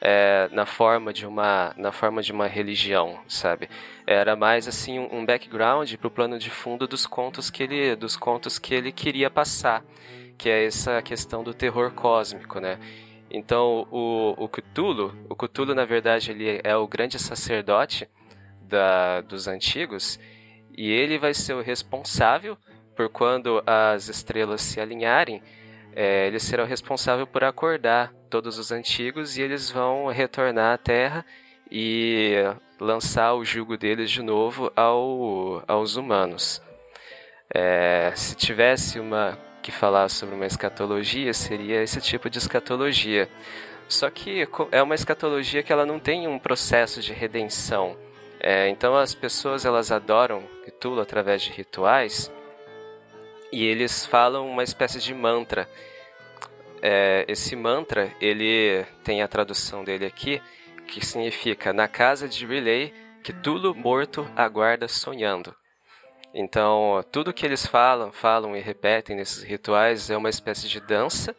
é, 0.00 0.48
na 0.52 0.64
forma 0.64 1.12
de 1.12 1.26
uma 1.26 1.74
na 1.76 1.92
forma 1.92 2.22
de 2.22 2.32
uma 2.32 2.46
religião, 2.46 3.20
sabe? 3.28 3.68
Era 4.06 4.34
mais 4.34 4.66
assim 4.66 4.98
um, 4.98 5.24
background 5.26 5.92
para 5.96 6.08
o 6.08 6.10
plano 6.10 6.38
de 6.38 6.48
fundo 6.48 6.88
dos 6.88 7.06
contos 7.06 7.50
que 7.50 7.62
ele 7.62 7.94
dos 7.94 8.16
contos 8.16 8.58
que 8.58 8.74
ele 8.74 8.90
queria 8.90 9.28
passar, 9.28 9.84
que 10.38 10.48
é 10.48 10.64
essa 10.64 11.02
questão 11.02 11.44
do 11.44 11.52
terror 11.52 11.90
cósmico, 11.92 12.58
né? 12.58 12.78
Então 13.30 13.86
o, 13.90 14.34
o 14.38 14.48
Cthulhu, 14.48 15.14
o 15.28 15.36
Cthulhu 15.36 15.74
na 15.74 15.84
verdade 15.84 16.30
ele 16.30 16.58
é 16.64 16.74
o 16.74 16.88
grande 16.88 17.18
sacerdote 17.18 18.08
da, 18.70 19.20
dos 19.20 19.46
antigos 19.46 20.18
e 20.76 20.90
ele 20.90 21.18
vai 21.18 21.34
ser 21.34 21.52
o 21.52 21.60
responsável 21.60 22.56
por 22.96 23.08
quando 23.08 23.62
as 23.66 24.08
estrelas 24.08 24.62
se 24.62 24.80
alinharem, 24.80 25.42
é, 25.94 26.26
ele 26.26 26.38
será 26.38 26.62
o 26.62 26.66
responsável 26.66 27.26
por 27.26 27.42
acordar 27.44 28.12
todos 28.28 28.58
os 28.58 28.70
antigos 28.70 29.36
e 29.36 29.42
eles 29.42 29.70
vão 29.70 30.06
retornar 30.06 30.74
à 30.74 30.78
Terra 30.78 31.24
e 31.70 32.34
lançar 32.78 33.34
o 33.34 33.44
jugo 33.44 33.76
deles 33.76 34.10
de 34.10 34.22
novo 34.22 34.72
ao, 34.76 35.62
aos 35.66 35.96
humanos. 35.96 36.62
É, 37.52 38.12
se 38.14 38.34
tivesse 38.36 39.00
uma 39.00 39.38
que 39.62 39.72
falar 39.72 40.08
sobre 40.08 40.34
uma 40.34 40.46
escatologia, 40.46 41.34
seria 41.34 41.82
esse 41.82 42.00
tipo 42.00 42.30
de 42.30 42.38
escatologia. 42.38 43.28
Só 43.88 44.08
que 44.08 44.46
é 44.70 44.82
uma 44.82 44.94
escatologia 44.94 45.62
que 45.62 45.72
ela 45.72 45.84
não 45.84 45.98
tem 45.98 46.28
um 46.28 46.38
processo 46.38 47.00
de 47.00 47.12
redenção. 47.12 47.96
É, 48.42 48.68
então 48.70 48.96
as 48.96 49.14
pessoas 49.14 49.66
elas 49.66 49.92
adoram 49.92 50.42
Cthulhu 50.64 51.00
através 51.00 51.42
de 51.42 51.50
rituais 51.50 52.32
e 53.52 53.64
eles 53.66 54.06
falam 54.06 54.48
uma 54.48 54.62
espécie 54.62 54.98
de 54.98 55.12
mantra. 55.12 55.68
É, 56.80 57.26
esse 57.28 57.54
mantra 57.54 58.10
ele 58.18 58.84
tem 59.04 59.20
a 59.20 59.28
tradução 59.28 59.84
dele 59.84 60.06
aqui 60.06 60.40
que 60.86 61.04
significa 61.04 61.72
na 61.72 61.86
casa 61.86 62.26
de 62.26 62.46
Relay 62.46 62.94
Cthulhu 63.22 63.74
morto 63.74 64.26
aguarda 64.34 64.88
sonhando. 64.88 65.54
Então 66.32 67.04
tudo 67.12 67.34
que 67.34 67.44
eles 67.44 67.66
falam, 67.66 68.10
falam 68.10 68.56
e 68.56 68.60
repetem 68.60 69.16
nesses 69.16 69.42
rituais 69.42 70.08
é 70.08 70.16
uma 70.16 70.30
espécie 70.30 70.66
de 70.66 70.80
dança 70.80 71.36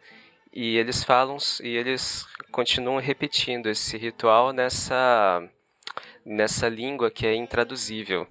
e 0.52 0.76
eles 0.76 1.02
falam 1.02 1.36
e 1.64 1.76
eles 1.76 2.24
continuam 2.52 2.98
repetindo 2.98 3.68
esse 3.68 3.96
ritual 3.96 4.52
nessa 4.52 5.42
nessa 6.24 6.68
língua 6.68 7.10
que 7.10 7.26
é 7.26 7.34
intraduzível. 7.34 8.26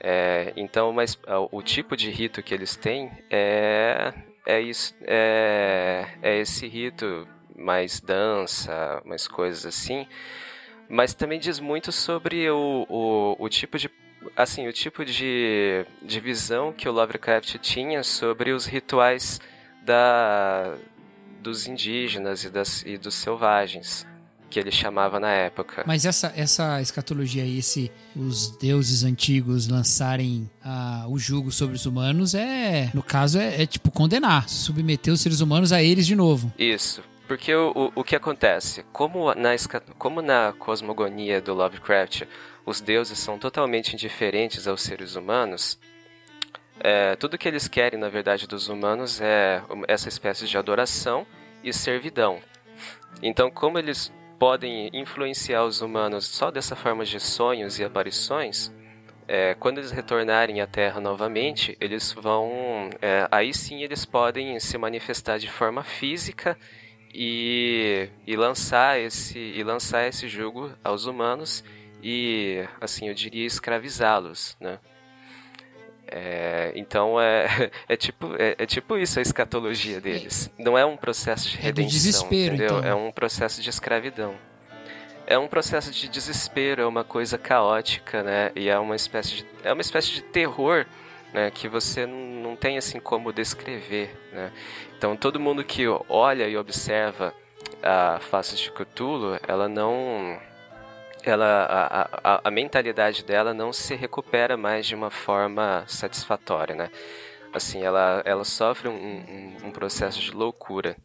É, 0.00 0.52
então, 0.56 0.92
mas 0.92 1.18
o 1.52 1.62
tipo 1.62 1.96
de 1.96 2.10
rito 2.10 2.42
que 2.42 2.52
eles 2.52 2.74
têm 2.74 3.10
é 3.30 4.12
é 4.44 4.60
isso 4.60 4.94
é, 5.02 6.08
é 6.20 6.38
esse 6.40 6.66
rito 6.66 7.28
mais 7.56 8.00
dança, 8.00 9.00
mais 9.04 9.28
coisas 9.28 9.64
assim. 9.64 10.06
Mas 10.88 11.14
também 11.14 11.38
diz 11.38 11.60
muito 11.60 11.92
sobre 11.92 12.50
o, 12.50 12.84
o, 12.88 13.36
o 13.38 13.48
tipo 13.48 13.78
de 13.78 13.88
assim 14.36 14.66
o 14.66 14.72
tipo 14.72 15.04
de, 15.04 15.86
de 16.02 16.20
visão 16.20 16.72
que 16.72 16.88
o 16.88 16.92
Lovecraft 16.92 17.56
tinha 17.58 18.02
sobre 18.02 18.52
os 18.52 18.66
rituais 18.66 19.40
da 19.84 20.76
dos 21.40 21.66
indígenas 21.66 22.44
e, 22.44 22.50
das, 22.50 22.82
e 22.86 22.96
dos 22.96 23.14
selvagens 23.14 24.06
que 24.52 24.60
ele 24.60 24.70
chamava 24.70 25.18
na 25.18 25.30
época. 25.30 25.82
Mas 25.86 26.04
essa, 26.04 26.30
essa 26.36 26.80
escatologia 26.82 27.42
aí, 27.42 27.58
esse, 27.58 27.90
os 28.14 28.50
deuses 28.58 29.02
antigos 29.02 29.66
lançarem 29.66 30.48
ah, 30.62 31.06
o 31.08 31.18
jugo 31.18 31.50
sobre 31.50 31.74
os 31.74 31.86
humanos, 31.86 32.34
é, 32.34 32.90
no 32.92 33.02
caso, 33.02 33.38
é, 33.38 33.62
é, 33.62 33.66
tipo 33.66 33.90
condenar, 33.90 34.48
submeter 34.48 35.12
os 35.12 35.22
seres 35.22 35.40
humanos 35.40 35.72
a 35.72 35.82
eles 35.82 36.06
de 36.06 36.14
novo. 36.14 36.52
Isso. 36.58 37.02
Porque 37.26 37.54
o, 37.54 37.72
o, 37.74 38.00
o 38.00 38.04
que 38.04 38.14
acontece? 38.14 38.84
Como 38.92 39.34
na, 39.34 39.50
como 39.96 40.20
na 40.20 40.52
cosmogonia 40.58 41.40
do 41.40 41.54
Lovecraft 41.54 42.24
os 42.66 42.80
deuses 42.80 43.18
são 43.18 43.38
totalmente 43.38 43.94
indiferentes 43.94 44.68
aos 44.68 44.82
seres 44.82 45.16
humanos, 45.16 45.78
é, 46.78 47.16
tudo 47.16 47.38
que 47.38 47.48
eles 47.48 47.66
querem, 47.68 47.98
na 47.98 48.10
verdade, 48.10 48.46
dos 48.46 48.68
humanos 48.68 49.20
é 49.20 49.62
essa 49.88 50.08
espécie 50.08 50.46
de 50.46 50.58
adoração 50.58 51.26
e 51.64 51.72
servidão. 51.72 52.40
Então, 53.22 53.50
como 53.50 53.78
eles 53.78 54.12
podem 54.42 54.90
influenciar 54.92 55.64
os 55.64 55.82
humanos 55.82 56.26
só 56.26 56.50
dessa 56.50 56.74
forma 56.74 57.04
de 57.04 57.20
sonhos 57.20 57.78
e 57.78 57.84
aparições, 57.84 58.72
é, 59.28 59.54
quando 59.54 59.78
eles 59.78 59.92
retornarem 59.92 60.60
à 60.60 60.66
Terra 60.66 61.00
novamente, 61.00 61.76
eles 61.80 62.10
vão. 62.12 62.90
É, 63.00 63.28
aí 63.30 63.54
sim 63.54 63.84
eles 63.84 64.04
podem 64.04 64.58
se 64.58 64.76
manifestar 64.76 65.38
de 65.38 65.48
forma 65.48 65.84
física 65.84 66.58
e, 67.14 68.08
e 68.26 68.34
lançar 68.34 68.98
esse 68.98 69.38
e 69.38 69.62
lançar 69.62 70.08
esse 70.08 70.26
jugo 70.26 70.72
aos 70.82 71.06
humanos 71.06 71.62
e 72.02 72.64
assim 72.80 73.06
eu 73.06 73.14
diria 73.14 73.46
escravizá-los, 73.46 74.56
né? 74.60 74.80
É, 76.14 76.72
então 76.76 77.18
é, 77.18 77.70
é, 77.88 77.96
tipo, 77.96 78.34
é, 78.38 78.54
é, 78.58 78.66
tipo 78.66 78.98
isso 78.98 79.18
a 79.18 79.22
escatologia 79.22 79.98
deles. 79.98 80.50
Não 80.58 80.76
é 80.76 80.84
um 80.84 80.94
processo 80.94 81.48
de 81.48 81.56
redenção. 81.56 81.84
É 81.84 81.86
do 81.86 81.90
desespero, 81.90 82.54
entendeu? 82.54 82.78
Então. 82.78 82.90
É 82.90 82.94
um 82.94 83.10
processo 83.10 83.62
de 83.62 83.70
escravidão. 83.70 84.34
É 85.26 85.38
um 85.38 85.48
processo 85.48 85.90
de 85.90 86.08
desespero, 86.10 86.82
é 86.82 86.86
uma 86.86 87.02
coisa 87.02 87.38
caótica, 87.38 88.22
né? 88.22 88.52
E 88.54 88.68
é 88.68 88.78
uma 88.78 88.94
espécie 88.94 89.36
de, 89.36 89.46
é 89.64 89.72
uma 89.72 89.80
espécie 89.80 90.10
de 90.10 90.20
terror 90.20 90.84
né, 91.32 91.50
que 91.50 91.66
você 91.66 92.04
não 92.04 92.54
tem 92.56 92.76
assim 92.76 93.00
como 93.00 93.32
descrever. 93.32 94.14
Né? 94.32 94.52
Então 94.98 95.16
todo 95.16 95.40
mundo 95.40 95.64
que 95.64 95.86
olha 96.10 96.46
e 96.46 96.58
observa 96.58 97.32
a 97.82 98.18
face 98.20 98.56
de 98.56 98.70
Cthulhu, 98.70 99.40
ela 99.48 99.66
não 99.66 100.38
ela, 101.22 101.64
a, 101.64 102.34
a, 102.34 102.40
a, 102.44 102.50
mentalidade 102.50 103.24
dela 103.24 103.54
não 103.54 103.72
se 103.72 103.94
recupera 103.94 104.56
mais 104.56 104.86
de 104.86 104.94
uma 104.94 105.10
forma 105.10 105.84
satisfatória, 105.86 106.74
né? 106.74 106.90
Assim, 107.52 107.82
ela, 107.82 108.22
ela 108.24 108.44
sofre 108.44 108.88
um, 108.88 108.94
um, 108.94 109.56
um 109.66 109.70
processo 109.70 110.20
de 110.20 110.30
loucura. 110.30 110.96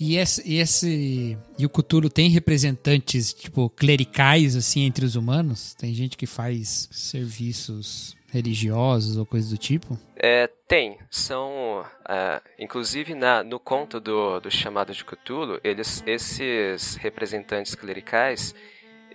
E 0.00 0.16
esse, 0.16 0.48
e 0.48 0.58
esse 0.58 1.36
e 1.58 1.66
o 1.66 1.68
Cthulhu 1.68 2.08
tem 2.08 2.30
representantes 2.30 3.32
tipo 3.32 3.68
clericais 3.68 4.54
assim 4.54 4.82
entre 4.84 5.04
os 5.04 5.16
humanos? 5.16 5.74
Tem 5.74 5.92
gente 5.92 6.16
que 6.16 6.26
faz 6.26 6.88
serviços 6.92 8.16
religiosos 8.30 9.16
ou 9.16 9.26
coisas 9.26 9.50
do 9.50 9.58
tipo? 9.58 9.98
É, 10.14 10.46
tem. 10.68 10.98
São, 11.10 11.80
uh, 11.80 12.40
inclusive 12.58 13.14
na, 13.14 13.42
no 13.42 13.58
conto 13.58 13.98
do, 13.98 14.38
do 14.38 14.50
chamado 14.50 14.92
de 14.92 15.04
Cthulhu, 15.04 15.58
eles, 15.64 16.02
esses 16.06 16.94
representantes 16.96 17.74
clericais 17.74 18.54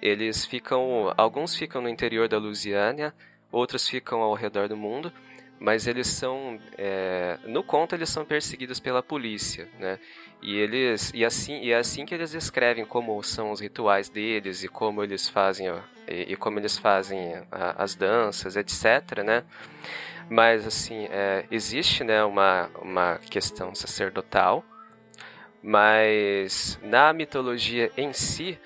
eles 0.04 0.45
ficam. 0.45 1.14
Alguns 1.16 1.56
ficam 1.56 1.82
no 1.82 1.88
interior 1.88 2.28
da 2.28 2.38
Louisiana, 2.38 3.16
outros 3.49 3.88
ficam 3.88 4.20
ao 4.20 4.34
redor 4.34 4.68
do 4.68 4.76
mundo, 4.76 5.14
mas 5.58 5.88
eles 5.88 6.08
são. 6.08 6.60
É, 6.78 7.39
no 7.45 7.64
conto, 7.64 7.95
eles 7.95 8.10
são 8.10 8.26
perseguidos 8.26 8.82
pela 8.82 9.01
polícia, 9.01 9.70
né? 9.80 9.97
E 10.41 10.58
eles 10.58 11.10
e 11.16 11.24
assim 11.24 11.62
e 11.62 11.72
é 11.72 11.78
assim 11.78 12.06
que 12.06 12.14
eles 12.14 12.32
descrevem 12.32 12.84
como 12.84 13.24
são 13.24 13.49
os 13.49 13.62
rituais 13.62 14.10
deles 14.10 14.62
e 14.62 14.68
como 14.68 15.01
eles 15.01 15.30
fazem 15.30 15.68
e, 16.06 16.34
e 16.34 16.36
como 16.36 16.60
eles 16.60 16.78
fazem 16.78 17.36
a, 17.49 17.82
as 17.82 17.95
danças, 17.95 18.58
etc, 18.58 19.24
né? 19.24 19.45
Mas 20.30 20.68
assim, 20.68 21.08
é, 21.10 21.45
existe, 21.49 22.04
né, 22.04 22.24
uma 22.26 22.70
uma 22.82 23.20
questão 23.30 23.74
sacerdotal, 23.74 24.66
mas 25.62 26.78
na 26.84 27.14
mitologia 27.14 27.89
em 27.95 28.12
si, 28.12 28.60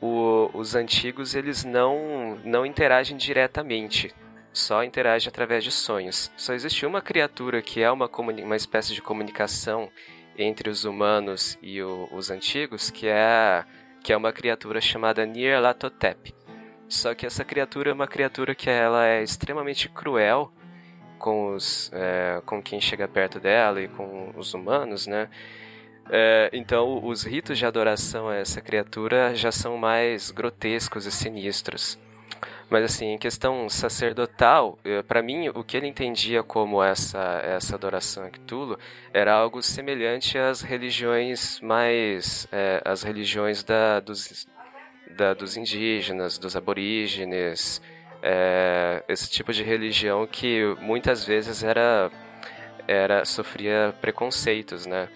o, 0.00 0.50
os 0.54 0.74
antigos 0.74 1.34
eles 1.34 1.64
não, 1.64 2.38
não 2.44 2.64
interagem 2.64 3.16
diretamente, 3.16 4.14
só 4.52 4.82
interagem 4.82 5.28
através 5.28 5.64
de 5.64 5.70
sonhos. 5.70 6.30
Só 6.36 6.52
existiu 6.52 6.88
uma 6.88 7.02
criatura 7.02 7.62
que 7.62 7.82
é 7.82 7.90
uma, 7.90 8.08
uma 8.08 8.56
espécie 8.56 8.94
de 8.94 9.02
comunicação 9.02 9.90
entre 10.36 10.70
os 10.70 10.84
humanos 10.84 11.58
e 11.60 11.82
o, 11.82 12.08
os 12.12 12.30
antigos, 12.30 12.90
que 12.90 13.08
é, 13.08 13.64
que 14.02 14.12
é 14.12 14.16
uma 14.16 14.32
criatura 14.32 14.80
chamada 14.80 15.26
Nyarlathotep. 15.26 16.34
Só 16.88 17.14
que 17.14 17.26
essa 17.26 17.44
criatura 17.44 17.90
é 17.90 17.92
uma 17.92 18.06
criatura 18.06 18.54
que 18.54 18.70
ela 18.70 19.06
é 19.06 19.22
extremamente 19.22 19.88
cruel 19.88 20.50
com, 21.18 21.54
os, 21.54 21.90
é, 21.92 22.40
com 22.46 22.62
quem 22.62 22.80
chega 22.80 23.06
perto 23.06 23.38
dela 23.38 23.82
e 23.82 23.88
com 23.88 24.32
os 24.36 24.54
humanos, 24.54 25.06
né? 25.06 25.28
É, 26.10 26.48
então, 26.52 27.04
os 27.04 27.22
ritos 27.22 27.58
de 27.58 27.66
adoração 27.66 28.28
a 28.28 28.36
essa 28.36 28.60
criatura 28.60 29.34
já 29.34 29.52
são 29.52 29.76
mais 29.76 30.30
grotescos 30.30 31.06
e 31.06 31.12
sinistros. 31.12 31.98
Mas, 32.70 32.84
assim, 32.84 33.06
em 33.12 33.18
questão 33.18 33.68
sacerdotal, 33.68 34.78
é, 34.84 35.02
para 35.02 35.22
mim, 35.22 35.48
o 35.48 35.64
que 35.64 35.76
ele 35.76 35.86
entendia 35.86 36.42
como 36.42 36.82
essa, 36.82 37.40
essa 37.42 37.74
adoração 37.74 38.24
a 38.24 38.30
Cthulhu 38.30 38.78
era 39.12 39.32
algo 39.32 39.62
semelhante 39.62 40.36
às 40.36 40.60
religiões 40.60 41.60
mais. 41.60 42.46
É, 42.52 42.82
as 42.84 43.02
religiões 43.02 43.62
da, 43.64 44.00
dos, 44.00 44.46
da, 45.16 45.32
dos 45.32 45.56
indígenas, 45.56 46.36
dos 46.36 46.56
aborígenes, 46.56 47.80
é, 48.22 49.02
esse 49.08 49.30
tipo 49.30 49.52
de 49.52 49.62
religião 49.62 50.26
que 50.26 50.62
muitas 50.80 51.24
vezes 51.24 51.62
era, 51.62 52.10
era 52.86 53.24
sofria 53.24 53.94
preconceitos, 54.00 54.84
né? 54.84 55.08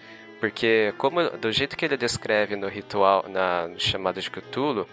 Porque 0.43 0.93
como 0.97 1.29
do 1.37 1.53
jeito 1.53 1.77
que 1.77 1.85
ele 1.85 1.95
descreve 1.95 2.57
no 2.57 2.67
ritual, 2.67 3.23
na 3.29 3.65
no 3.69 3.79
chamado 3.79 4.19
de 4.19 4.29
Cthulhu, 4.29 4.85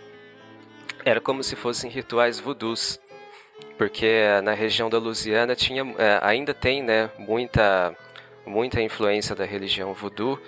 era 1.04 1.20
como 1.20 1.42
se 1.42 1.56
fossem 1.56 1.90
rituais 1.90 2.38
voodoos. 2.38 3.00
Porque 3.76 4.22
na 4.44 4.52
região 4.52 4.88
da 4.88 4.98
Louisiana 4.98 5.56
tinha, 5.56 5.82
é, 5.98 6.20
ainda 6.22 6.54
tem 6.54 6.84
né, 6.84 7.10
muita, 7.18 7.92
muita 8.46 8.80
influência 8.80 9.34
da 9.34 9.44
religião 9.44 9.92
voodoo. 9.92 10.38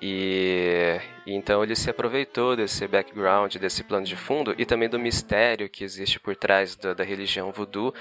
E, 0.00 1.00
e, 1.26 1.34
então 1.34 1.64
ele 1.64 1.74
se 1.74 1.90
aproveitou 1.90 2.54
desse 2.54 2.86
background, 2.86 3.56
desse 3.56 3.82
plano 3.82 4.06
de 4.06 4.14
fundo 4.14 4.54
e 4.56 4.64
também 4.64 4.88
do 4.88 4.96
mistério 4.96 5.68
que 5.68 5.82
existe 5.82 6.20
por 6.20 6.36
trás 6.36 6.76
da, 6.76 6.94
da 6.94 7.02
religião 7.02 7.50
voodoo 7.50 7.92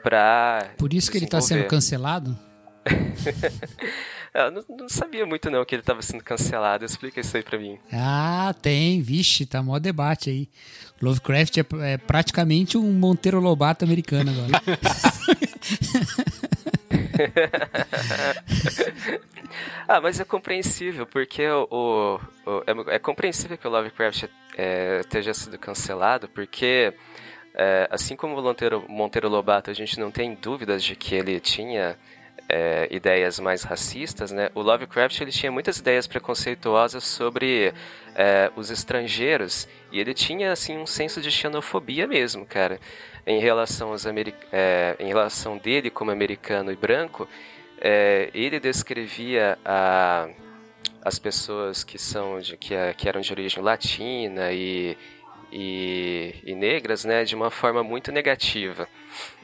para. 0.00 0.70
Por 0.78 0.94
isso 0.94 1.10
que 1.10 1.18
ele 1.18 1.24
está 1.24 1.40
sendo 1.40 1.66
cancelado? 1.66 2.38
Eu 4.34 4.50
não, 4.50 4.64
não, 4.68 4.88
sabia 4.88 5.24
muito 5.24 5.50
não 5.50 5.64
que 5.64 5.74
ele 5.74 5.82
estava 5.82 6.02
sendo 6.02 6.22
cancelado. 6.22 6.84
Explica 6.84 7.20
isso 7.20 7.36
aí 7.36 7.42
pra 7.42 7.58
mim. 7.58 7.78
Ah, 7.92 8.54
tem. 8.60 9.00
Vixe, 9.02 9.46
tá 9.46 9.62
mó 9.62 9.78
debate 9.78 10.30
aí. 10.30 10.48
Lovecraft 11.00 11.58
é, 11.58 11.64
é 11.92 11.96
praticamente 11.96 12.76
um 12.76 12.92
Monteiro 12.92 13.40
Lobato 13.40 13.84
americano 13.84 14.30
agora. 14.30 14.62
ah, 19.86 20.00
mas 20.00 20.18
é 20.20 20.24
compreensível, 20.24 21.06
porque 21.06 21.46
o, 21.48 21.68
o, 21.70 22.16
o 22.46 22.62
é, 22.66 22.96
é, 22.96 22.98
compreensível 22.98 23.56
que 23.56 23.66
o 23.66 23.70
Lovecraft 23.70 24.24
é, 24.56 25.00
esteja 25.00 25.32
sido 25.32 25.56
cancelado, 25.58 26.28
porque 26.28 26.92
é, 27.54 27.88
assim 27.90 28.16
como 28.16 28.36
o 28.36 28.42
Monteiro, 28.42 28.84
Monteiro 28.88 29.28
Lobato, 29.28 29.70
a 29.70 29.74
gente 29.74 29.98
não 29.98 30.10
tem 30.10 30.34
dúvidas 30.34 30.82
de 30.82 30.96
que 30.96 31.14
ele 31.14 31.38
tinha 31.40 31.96
é, 32.48 32.88
ideias 32.90 33.38
mais 33.38 33.62
racistas, 33.62 34.30
né? 34.30 34.50
O 34.54 34.62
Lovecraft 34.62 35.20
ele 35.20 35.30
tinha 35.30 35.52
muitas 35.52 35.78
ideias 35.78 36.06
preconceituosas 36.06 37.04
sobre 37.04 37.74
é, 38.14 38.50
os 38.56 38.70
estrangeiros 38.70 39.68
e 39.92 40.00
ele 40.00 40.14
tinha 40.14 40.50
assim 40.50 40.78
um 40.78 40.86
senso 40.86 41.20
de 41.20 41.30
xenofobia 41.30 42.06
mesmo, 42.06 42.46
cara, 42.46 42.80
em 43.26 43.38
relação 43.38 43.90
aos 43.90 44.06
é, 44.06 44.96
em 44.98 45.08
relação 45.08 45.58
dele 45.58 45.90
como 45.90 46.10
americano 46.10 46.72
e 46.72 46.76
branco. 46.76 47.28
É, 47.80 48.30
ele 48.34 48.58
descrevia 48.58 49.58
a, 49.64 50.28
as 51.04 51.18
pessoas 51.18 51.84
que 51.84 51.98
são 51.98 52.40
de, 52.40 52.56
que, 52.56 52.74
que 52.96 53.08
eram 53.08 53.20
de 53.20 53.30
origem 53.30 53.62
latina 53.62 54.50
e, 54.52 54.96
e, 55.52 56.34
e 56.44 56.54
negras, 56.54 57.04
né, 57.04 57.24
de 57.24 57.34
uma 57.34 57.50
forma 57.50 57.84
muito 57.84 58.10
negativa. 58.10 58.88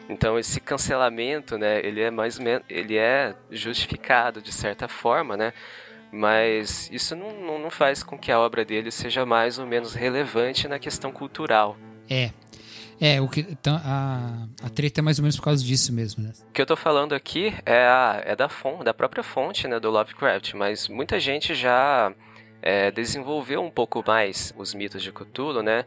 Então 0.09 0.39
esse 0.39 0.61
cancelamento, 0.61 1.57
né, 1.57 1.81
ele 1.85 2.01
é 2.01 2.11
mais 2.11 2.39
ele 2.69 2.97
é 2.97 3.35
justificado 3.51 4.43
de 4.43 4.53
certa 4.53 4.87
forma, 4.87 5.37
né? 5.37 5.53
Mas 6.13 6.89
isso 6.93 7.17
não, 7.17 7.59
não 7.59 7.71
faz 7.71 8.03
com 8.03 8.17
que 8.17 8.31
a 8.31 8.39
obra 8.39 8.65
dele 8.65 8.91
seja 8.91 9.27
mais 9.27 9.59
ou 9.59 9.67
menos 9.67 9.95
relevante 9.95 10.69
na 10.69 10.79
questão 10.79 11.11
cultural. 11.11 11.77
É. 12.09 12.31
É, 13.01 13.21
o 13.21 13.29
que, 13.29 13.41
então, 13.41 13.81
a, 13.85 14.47
a 14.63 14.71
treta 14.71 15.01
é 15.01 15.03
mais 15.03 15.19
ou 15.19 15.23
menos 15.23 15.37
por 15.37 15.43
causa 15.43 15.65
disso 15.65 15.93
mesmo, 15.93 16.23
né? 16.23 16.33
O 16.49 16.53
que 16.53 16.63
eu 16.63 16.67
tô 16.67 16.77
falando 16.77 17.13
aqui 17.13 17.53
é, 17.67 17.85
a, 17.85 18.23
é 18.25 18.37
da, 18.37 18.49
fonte, 18.49 18.85
da 18.85 18.95
própria 18.95 19.25
fonte 19.25 19.67
né, 19.67 19.81
do 19.81 19.91
Lovecraft, 19.91 20.55
mas 20.55 20.87
muita 20.87 21.19
gente 21.19 21.55
já 21.55 22.15
é, 22.63 22.91
desenvolveu 22.91 23.63
um 23.63 23.71
pouco 23.71 24.03
mais 24.07 24.55
os 24.57 24.73
mitos 24.73 25.03
de 25.03 25.11
Cthulhu, 25.11 25.63
né? 25.63 25.85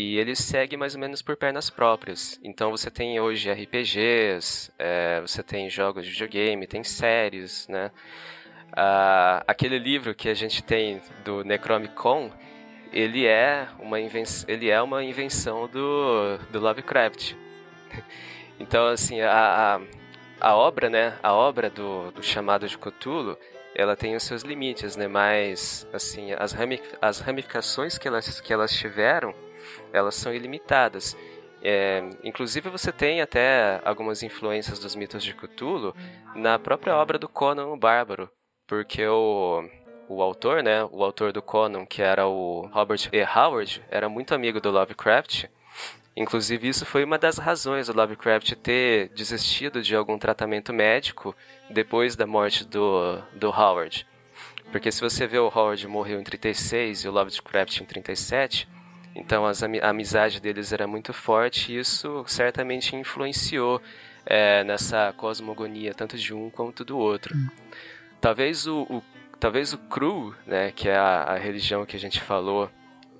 E 0.00 0.16
ele 0.16 0.36
segue 0.36 0.76
mais 0.76 0.94
ou 0.94 1.00
menos 1.00 1.22
por 1.22 1.36
pernas 1.36 1.70
próprias. 1.70 2.38
Então 2.44 2.70
você 2.70 2.88
tem 2.88 3.18
hoje 3.18 3.50
RPGs, 3.50 4.70
é, 4.78 5.20
você 5.20 5.42
tem 5.42 5.68
jogos 5.68 6.06
de 6.06 6.12
videogame, 6.12 6.68
tem 6.68 6.84
séries, 6.84 7.66
né? 7.66 7.90
Ah, 8.72 9.42
aquele 9.44 9.76
livro 9.76 10.14
que 10.14 10.28
a 10.28 10.34
gente 10.34 10.62
tem 10.62 11.02
do 11.24 11.42
Necromicon, 11.42 12.30
ele 12.92 13.26
é 13.26 13.66
uma 13.80 13.98
invenção, 13.98 14.48
ele 14.48 14.70
é 14.70 14.80
uma 14.80 15.02
invenção 15.02 15.66
do, 15.66 16.38
do 16.52 16.60
Lovecraft. 16.60 17.34
Então, 18.60 18.88
assim, 18.88 19.20
a, 19.20 19.76
a 19.76 19.80
a 20.40 20.54
obra, 20.56 20.90
né? 20.90 21.16
A 21.22 21.32
obra 21.32 21.70
do, 21.70 22.10
do 22.10 22.22
chamado 22.22 22.66
de 22.68 22.76
Cthulhu, 22.76 23.38
ela 23.74 23.96
tem 23.96 24.16
os 24.16 24.22
seus 24.24 24.42
limites, 24.42 24.96
né? 24.96 25.06
Mas, 25.06 25.86
assim, 25.92 26.30
as, 27.00 27.20
ramificações 27.20 27.98
que 27.98 28.08
elas, 28.08 28.40
que 28.40 28.52
elas 28.52 28.72
tiveram, 28.72 29.32
elas 29.92 30.14
são 30.14 30.32
ilimitadas. 30.32 31.16
É, 31.62 32.02
inclusive 32.22 32.70
você 32.70 32.92
tem 32.92 33.20
até 33.20 33.80
algumas 33.84 34.22
influências 34.22 34.78
dos 34.78 34.94
mitos 34.94 35.24
de 35.24 35.34
Cthulhu 35.34 35.94
na 36.36 36.56
própria 36.58 36.94
obra 36.94 37.18
do 37.18 37.28
Conan 37.28 37.66
o 37.66 37.76
Bárbaro, 37.76 38.30
porque 38.66 39.04
o, 39.04 39.68
o 40.08 40.22
autor, 40.22 40.62
né, 40.62 40.84
o 40.84 41.02
autor 41.02 41.32
do 41.32 41.42
Conan, 41.42 41.84
que 41.84 42.00
era 42.00 42.26
o 42.28 42.68
Robert 42.72 43.08
E. 43.12 43.24
Howard, 43.24 43.82
era 43.90 44.08
muito 44.08 44.34
amigo 44.34 44.60
do 44.60 44.70
Lovecraft. 44.70 45.46
Inclusive 46.16 46.68
isso 46.68 46.84
foi 46.84 47.04
uma 47.04 47.18
das 47.18 47.38
razões 47.38 47.86
do 47.86 47.96
Lovecraft 47.96 48.52
ter 48.56 49.08
desistido 49.10 49.80
de 49.80 49.94
algum 49.94 50.18
tratamento 50.18 50.72
médico 50.72 51.34
depois 51.70 52.16
da 52.16 52.26
morte 52.26 52.64
do, 52.64 53.18
do 53.34 53.50
Howard. 53.50 54.06
Porque 54.72 54.90
se 54.90 55.00
você 55.00 55.26
vê 55.26 55.38
o 55.38 55.46
Howard 55.46 55.86
morreu 55.86 56.20
em 56.20 56.24
36 56.24 57.04
e 57.04 57.08
o 57.08 57.12
Lovecraft 57.12 57.80
em 57.80 57.84
37, 57.84 58.68
então 59.18 59.44
as, 59.44 59.62
a 59.62 59.88
amizade 59.88 60.40
deles 60.40 60.72
era 60.72 60.86
muito 60.86 61.12
forte 61.12 61.72
e 61.72 61.78
isso 61.78 62.24
certamente 62.26 62.94
influenciou 62.94 63.82
é, 64.24 64.62
nessa 64.64 65.12
cosmogonia 65.16 65.94
tanto 65.94 66.16
de 66.16 66.34
um 66.34 66.50
quanto 66.50 66.84
do 66.84 66.96
outro. 66.96 67.36
Hum. 67.36 67.48
Talvez 68.20 68.66
o, 68.66 68.82
o, 68.82 69.02
talvez 69.38 69.72
o 69.72 69.78
Cru, 69.78 70.34
né, 70.46 70.72
que 70.72 70.88
é 70.88 70.96
a, 70.96 71.22
a, 71.24 71.38
religião 71.38 71.86
que 71.86 71.96
a 71.96 72.00
gente 72.00 72.20
falou 72.20 72.70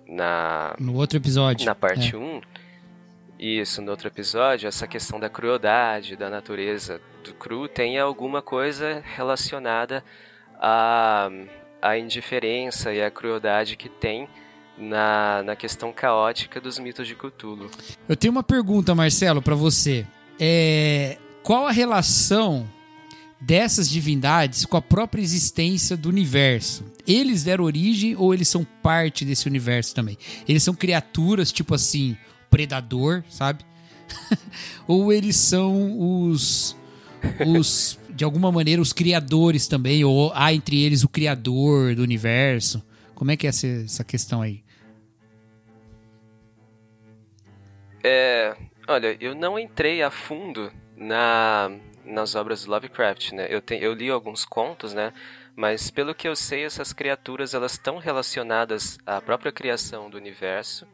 na 0.07 0.74
no 0.78 0.94
outro 0.94 1.16
episódio, 1.16 1.66
na 1.66 1.74
parte 1.74 2.16
1, 2.16 2.20
é. 2.20 2.24
um, 2.24 2.40
isso, 3.38 3.80
no 3.80 3.90
outro 3.90 4.09
episódio, 4.09 4.66
essa 4.66 4.86
questão 4.86 5.20
da 5.20 5.28
crueldade, 5.28 6.16
da 6.16 6.28
natureza 6.28 7.01
do 7.22 7.32
cru 7.34 7.68
tem 7.68 7.99
alguma 7.99 8.42
coisa 8.42 9.03
relacionada 9.14 10.03
à, 10.59 11.30
à 11.80 11.96
indiferença 11.96 12.92
e 12.92 13.03
à 13.03 13.11
crueldade 13.11 13.76
que 13.76 13.88
tem 13.88 14.28
na, 14.79 15.43
na 15.43 15.57
questão 15.57 15.93
caótica 15.93 16.61
dos 16.61 16.79
mitos 16.79 17.07
de 17.07 17.14
Cthulhu. 17.14 17.70
Eu 18.09 18.16
tenho 18.16 18.33
uma 18.33 18.43
pergunta, 18.43 18.95
Marcelo, 18.95 19.43
para 19.43 19.55
você. 19.55 20.07
É, 20.39 21.18
qual 21.43 21.66
a 21.66 21.72
relação 21.72 22.68
dessas 23.41 23.89
divindades 23.89 24.64
com 24.64 24.76
a 24.76 24.83
própria 24.83 25.22
existência 25.22 25.97
do 25.97 26.09
universo? 26.09 26.85
Eles 27.07 27.43
deram 27.43 27.64
origem 27.64 28.14
ou 28.16 28.33
eles 28.33 28.49
são 28.49 28.66
parte 28.83 29.24
desse 29.24 29.47
universo 29.47 29.95
também? 29.95 30.16
Eles 30.47 30.62
são 30.62 30.74
criaturas 30.74 31.51
tipo 31.51 31.74
assim, 31.74 32.16
predador, 32.51 33.24
sabe? 33.29 33.64
ou 34.87 35.12
eles 35.12 35.37
são 35.37 36.29
os 36.29 36.76
os 37.45 37.99
de 38.14 38.24
alguma 38.24 38.51
maneira 38.51 38.81
os 38.81 38.93
criadores 38.93 39.66
também 39.66 40.05
ou 40.05 40.33
há 40.35 40.53
entre 40.53 40.81
eles 40.81 41.05
o 41.05 41.09
criador 41.09 41.95
do 41.95 42.03
universo? 42.03 42.83
Como 43.14 43.31
é 43.31 43.37
que 43.37 43.47
é 43.47 43.51
essa, 43.51 43.66
essa 43.66 44.05
questão 44.05 44.43
aí? 44.43 44.62
É, 48.03 48.57
olha, 48.86 49.16
eu 49.20 49.34
não 49.34 49.59
entrei 49.59 50.03
a 50.03 50.11
fundo 50.11 50.72
na, 50.96 51.70
nas 52.05 52.34
obras 52.34 52.64
do 52.64 52.70
Lovecraft, 52.70 53.32
né? 53.32 53.46
Eu, 53.51 53.61
te, 53.61 53.74
eu 53.74 53.92
li 53.92 54.11
alguns 54.11 54.44
contos, 54.44 54.94
né? 54.94 55.12
Mas 55.55 55.90
pelo 55.90 56.14
que 56.14 56.28
eu 56.28 56.36
sei, 56.36 56.64
essas 56.64 56.92
criaturas 56.92 57.53
elas 57.53 57.72
estão 57.72 57.99
relacionadas 57.99 58.99
à 59.05 59.20
própria 59.20 59.51
criação 59.51 60.09
do 60.09 60.16
universo. 60.16 60.86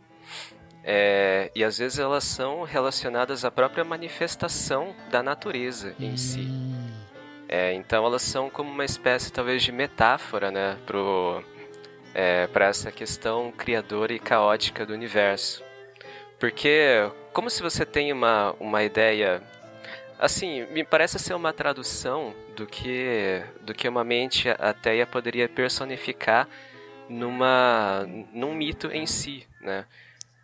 É, 0.82 1.50
e 1.55 1.64
às 1.64 1.78
vezes 1.78 1.98
elas 1.98 2.24
são 2.24 2.62
relacionadas 2.62 3.44
à 3.44 3.50
própria 3.50 3.84
manifestação 3.84 4.94
da 5.11 5.22
natureza 5.22 5.94
em 5.98 6.16
si. 6.16 6.46
É, 7.48 7.72
então 7.72 8.05
elas 8.05 8.22
são 8.22 8.50
como 8.50 8.70
uma 8.70 8.84
espécie 8.84 9.32
talvez 9.32 9.62
de 9.62 9.72
metáfora, 9.72 10.50
né, 10.50 10.78
é, 12.14 12.46
para 12.48 12.66
essa 12.66 12.90
questão 12.90 13.52
criadora 13.52 14.12
e 14.12 14.18
caótica 14.18 14.84
do 14.84 14.92
universo. 14.92 15.62
Porque, 16.39 17.11
como 17.32 17.49
se 17.49 17.62
você 17.62 17.85
tem 17.87 18.12
uma, 18.12 18.53
uma 18.61 18.82
ideia. 18.82 19.43
Assim, 20.18 20.64
me 20.66 20.85
parece 20.85 21.18
ser 21.18 21.35
uma 21.35 21.53
tradução 21.53 22.35
do 22.57 22.66
que, 22.66 23.43
do 23.62 23.74
que 23.74 23.89
uma 23.89 24.05
mente 24.05 24.49
ateia 24.49 25.07
poderia 25.07 25.49
personificar 25.49 26.49
numa, 27.09 28.07
num 28.32 28.55
mito 28.55 28.91
em 28.93 29.07
si, 29.07 29.47
né? 29.61 29.85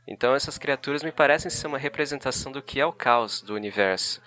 Então 0.06 0.34
essas 0.34 0.58
criaturas 0.58 1.02
me 1.02 1.12
parecem 1.12 1.50
ser 1.50 1.68
uma 1.68 1.78
representação 1.78 2.50
do 2.50 2.60
que 2.60 2.80
é 2.80 2.84
o 2.84 2.92
caos 2.92 3.40
do 3.40 3.54
universo. 3.54 4.20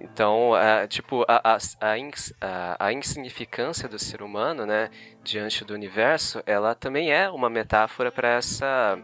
Então, 0.00 0.52
tipo, 0.88 1.24
a, 1.26 1.54
a, 1.54 1.58
a, 1.80 2.86
a, 2.86 2.92
insignificância 2.92 3.88
do 3.88 3.98
ser 3.98 4.22
humano, 4.22 4.64
né, 4.64 4.90
diante 5.24 5.64
do 5.64 5.74
universo, 5.74 6.40
ela 6.46 6.74
também 6.74 7.12
é 7.12 7.28
uma 7.28 7.50
metáfora 7.50 8.12
para 8.12 8.28
essa 8.28 8.96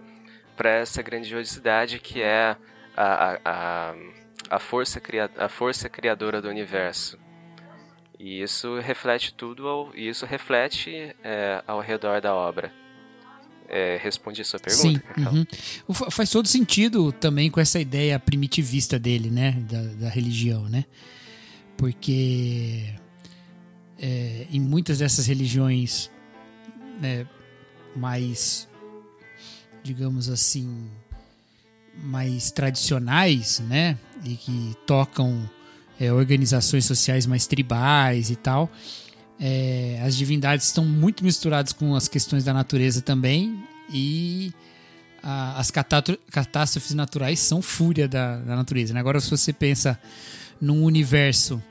para 0.57 0.71
essa 0.71 1.03
grandiosidade 1.03 1.99
que 1.99 2.23
é 2.23 2.57
a, 2.97 3.39
a, 3.45 3.95
a, 4.51 4.59
força 4.59 5.01
cria, 5.01 5.31
a 5.37 5.49
força 5.49 5.89
criadora 5.89 6.41
do 6.41 6.49
universo. 6.49 7.19
E 8.19 8.41
isso 8.41 8.79
reflete 8.79 9.35
tudo, 9.35 9.67
ao, 9.67 9.95
e 9.95 10.09
isso 10.09 10.25
reflete 10.25 11.15
é, 11.23 11.63
ao 11.67 11.81
redor 11.81 12.21
da 12.21 12.35
obra. 12.35 12.73
É, 13.69 13.99
respondi 14.01 14.43
a 14.43 14.45
sua 14.45 14.61
pergunta? 14.61 15.03
Sim. 15.17 15.47
Uhum. 15.89 16.11
Faz 16.11 16.31
todo 16.31 16.47
sentido 16.47 17.11
também 17.11 17.51
com 17.51 17.61
essa 17.61 17.81
ideia 17.81 18.19
primitivista 18.21 18.99
dele, 18.99 19.31
né? 19.31 19.53
Da, 19.53 19.83
da 20.05 20.09
religião, 20.09 20.69
né? 20.69 20.85
Porque 21.77 22.95
é, 23.99 24.47
em 24.51 24.61
muitas 24.61 24.99
dessas 24.99 25.27
religiões 25.27 26.11
né, 27.01 27.27
mais 27.97 28.69
digamos 29.85 30.31
assim, 30.31 30.89
mais 32.03 32.51
tradicionais, 32.51 33.61
né? 33.61 33.97
E 34.25 34.35
que 34.35 34.75
tocam 34.87 35.49
é, 36.01 36.13
organizações 36.13 36.87
sociais 36.87 37.27
mais 37.27 37.47
tribais 37.47 38.31
e 38.31 38.37
tal. 38.37 38.73
É, 39.39 40.01
as 40.03 40.17
divindades 40.17 40.67
estão 40.67 40.85
muito 40.85 41.23
misturadas 41.23 41.73
com 41.73 41.95
as 41.95 42.09
questões 42.09 42.43
da 42.43 42.55
natureza 42.55 43.03
também. 43.03 43.63
E 43.93 44.53
a, 45.23 45.61
as 45.61 45.71
catástrofes 45.71 46.95
naturais 46.95 47.39
são 47.39 47.61
fúria 47.61 48.09
da, 48.09 48.39
da 48.39 48.57
natureza. 48.57 48.95
Né? 48.95 49.01
Agora, 49.01 49.21
se 49.21 49.31
você 49.31 49.53
pensa 49.53 50.01
num 50.61 50.83
universo 50.83 51.63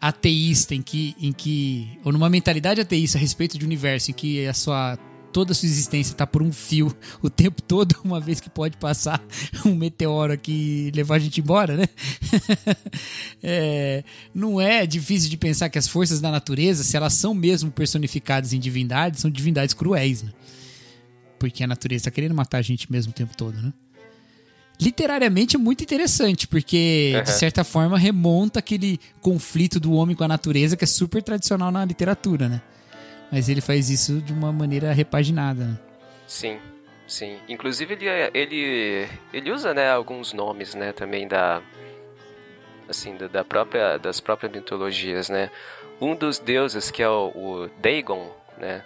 ateísta 0.00 0.74
em 0.74 0.82
que, 0.82 1.16
em 1.18 1.32
que 1.32 1.98
ou 2.04 2.12
numa 2.12 2.28
mentalidade 2.28 2.80
ateísta 2.80 3.16
a 3.16 3.20
respeito 3.20 3.56
de 3.56 3.64
universo 3.64 4.10
em 4.10 4.14
que 4.14 4.46
a 4.46 4.52
sua 4.52 4.98
toda 5.34 5.50
a 5.50 5.54
sua 5.54 5.66
existência 5.66 6.12
está 6.12 6.24
por 6.24 6.44
um 6.44 6.52
fio 6.52 6.96
o 7.20 7.28
tempo 7.28 7.60
todo, 7.60 7.96
uma 8.04 8.20
vez 8.20 8.38
que 8.38 8.48
pode 8.48 8.76
passar 8.76 9.20
um 9.66 9.74
meteoro 9.74 10.32
aqui 10.32 10.86
e 10.86 10.96
levar 10.96 11.16
a 11.16 11.18
gente 11.18 11.40
embora, 11.40 11.76
né? 11.76 11.86
é, 13.42 14.04
não 14.32 14.60
é 14.60 14.86
difícil 14.86 15.28
de 15.28 15.36
pensar 15.36 15.68
que 15.68 15.76
as 15.76 15.88
forças 15.88 16.20
da 16.20 16.30
natureza, 16.30 16.84
se 16.84 16.96
elas 16.96 17.14
são 17.14 17.34
mesmo 17.34 17.72
personificadas 17.72 18.52
em 18.52 18.60
divindades, 18.60 19.20
são 19.20 19.30
divindades 19.30 19.74
cruéis, 19.74 20.22
né? 20.22 20.30
Porque 21.36 21.64
a 21.64 21.66
natureza 21.66 22.02
está 22.02 22.10
querendo 22.12 22.34
matar 22.34 22.58
a 22.58 22.62
gente 22.62 22.90
mesmo 22.90 23.10
o 23.10 23.14
tempo 23.14 23.36
todo, 23.36 23.60
né? 23.60 23.72
literariamente 24.80 25.54
é 25.54 25.58
muito 25.58 25.84
interessante, 25.84 26.48
porque 26.48 27.12
uhum. 27.14 27.22
de 27.22 27.30
certa 27.30 27.62
forma 27.62 27.96
remonta 27.96 28.58
aquele 28.58 28.98
conflito 29.20 29.78
do 29.78 29.92
homem 29.92 30.16
com 30.16 30.24
a 30.24 30.28
natureza 30.28 30.76
que 30.76 30.82
é 30.82 30.86
super 30.86 31.22
tradicional 31.22 31.70
na 31.70 31.84
literatura, 31.84 32.48
né? 32.48 32.60
Mas 33.30 33.48
ele 33.48 33.60
faz 33.60 33.90
isso 33.90 34.20
de 34.20 34.32
uma 34.32 34.52
maneira 34.52 34.92
repaginada. 34.92 35.80
Sim, 36.26 36.58
sim. 37.06 37.38
Inclusive 37.48 37.94
ele, 37.94 38.06
ele, 38.32 39.08
ele 39.32 39.50
usa 39.50 39.74
né, 39.74 39.90
alguns 39.90 40.32
nomes 40.32 40.74
né, 40.74 40.92
também 40.92 41.26
da 41.26 41.62
assim 42.88 43.16
da, 43.16 43.44
própria 43.44 43.98
das 43.98 44.20
próprias 44.20 44.52
mitologias, 44.52 45.28
né? 45.28 45.50
Um 46.00 46.14
dos 46.14 46.38
deuses 46.38 46.90
que 46.90 47.02
é 47.02 47.08
o, 47.08 47.28
o 47.34 47.70
Dagon, 47.80 48.30
né? 48.58 48.82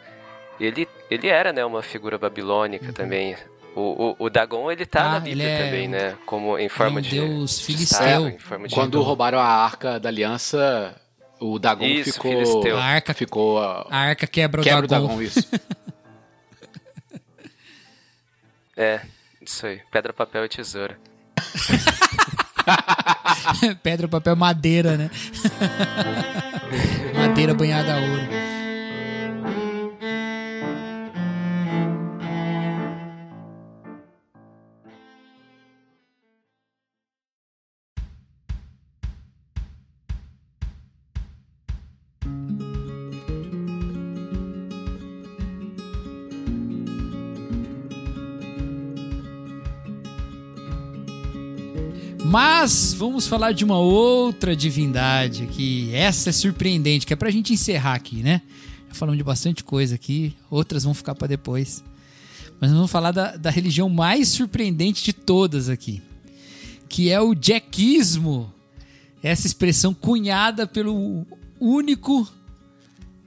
Ele, 0.61 0.89
ele 1.11 1.29
era 1.29 1.53
né, 1.53 1.65
uma 1.65 1.83
figura 1.83 2.19
babilônica 2.19 2.87
uhum. 2.87 2.93
também. 2.93 3.37
O, 3.75 3.81
o, 3.81 4.17
o, 4.19 4.31
Dagon 4.31 4.73
ele 4.73 4.85
tá 4.85 5.05
ah, 5.05 5.13
na 5.13 5.21
Bíblia 5.21 5.49
é 5.49 5.65
também, 5.65 5.89
né? 5.89 6.17
Como 6.27 6.59
em 6.59 6.69
forma 6.69 6.99
é 6.99 7.01
um 7.01 7.03
de 7.03 7.11
deus 7.11 7.61
filisteu. 7.61 8.31
De 8.31 8.75
Quando 8.75 9.01
roubaram 9.03 9.39
a 9.39 9.45
arca 9.45 10.01
da 10.01 10.09
aliança, 10.09 10.97
o 11.41 11.59
Dagon 11.59 11.85
isso, 11.85 12.15
ficou. 12.15 12.77
A 12.77 12.85
arca, 12.85 13.15
ficou. 13.15 13.59
A 13.59 13.87
arca 13.91 14.27
quebra 14.27 14.61
o 14.61 14.65
quebra 14.65 14.87
Dagon. 14.87 15.05
O 15.05 15.09
Dagon 15.09 15.23
isso. 15.23 15.41
é, 18.77 19.01
isso 19.41 19.67
aí. 19.67 19.81
Pedra, 19.91 20.13
papel 20.13 20.45
e 20.45 20.49
tesoura. 20.49 20.99
Pedra, 23.83 24.09
papel, 24.09 24.37
madeira, 24.37 24.97
né? 24.97 25.11
madeira 27.15 27.55
banhada 27.55 27.95
a 27.95 27.97
ouro. 27.97 28.38
Mas 52.29 52.93
vamos 52.93 53.27
falar 53.27 53.53
de 53.53 53.65
uma 53.65 53.79
outra 53.79 54.55
divindade 54.55 55.47
que 55.47 55.95
essa 55.95 56.29
é 56.29 56.33
surpreendente, 56.33 57.07
que 57.07 57.15
é 57.15 57.17
pra 57.17 57.31
gente 57.31 57.55
encerrar 57.55 57.95
aqui, 57.95 58.17
né? 58.17 58.43
Já 58.87 58.95
falamos 58.95 59.17
de 59.17 59.25
bastante 59.25 59.65
coisa 59.65 59.95
aqui, 59.95 60.37
outras 60.51 60.85
vão 60.85 60.93
ficar 60.93 61.15
para 61.15 61.27
depois. 61.27 61.83
Mas 62.61 62.71
vamos 62.71 62.91
falar 62.91 63.13
da, 63.13 63.35
da 63.39 63.49
religião 63.49 63.89
mais 63.89 64.29
surpreendente 64.29 65.03
de 65.03 65.15
todas 65.15 65.71
aqui, 65.71 66.03
que 66.87 67.11
é 67.11 67.19
o 67.19 67.35
jackismo. 67.35 68.53
Essa 69.23 69.47
expressão 69.47 69.95
cunhada 69.95 70.67
pelo 70.67 71.27
único 71.59 72.29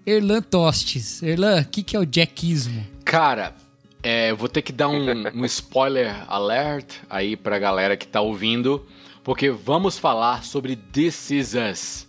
Erlan 0.06 0.44
Tostes. 0.44 1.24
Erlan, 1.24 1.62
o 1.62 1.66
que, 1.66 1.82
que 1.82 1.96
é 1.96 2.00
o 2.00 2.06
jackismo? 2.06 2.86
Cara, 3.04 3.56
é, 4.04 4.34
vou 4.34 4.50
ter 4.50 4.62
que 4.62 4.72
dar 4.72 4.90
um, 4.90 5.28
um, 5.36 5.46
spoiler 5.46 6.26
alert 6.28 7.00
aí 7.10 7.36
pra 7.36 7.60
galera 7.60 7.96
que 7.96 8.08
tá 8.08 8.22
ouvindo, 8.22 8.86
porque 9.24 9.50
vamos 9.50 9.98
falar 9.98 10.44
sobre 10.44 10.76
This 10.76 11.32
Is 11.32 11.54
Us, 11.54 12.08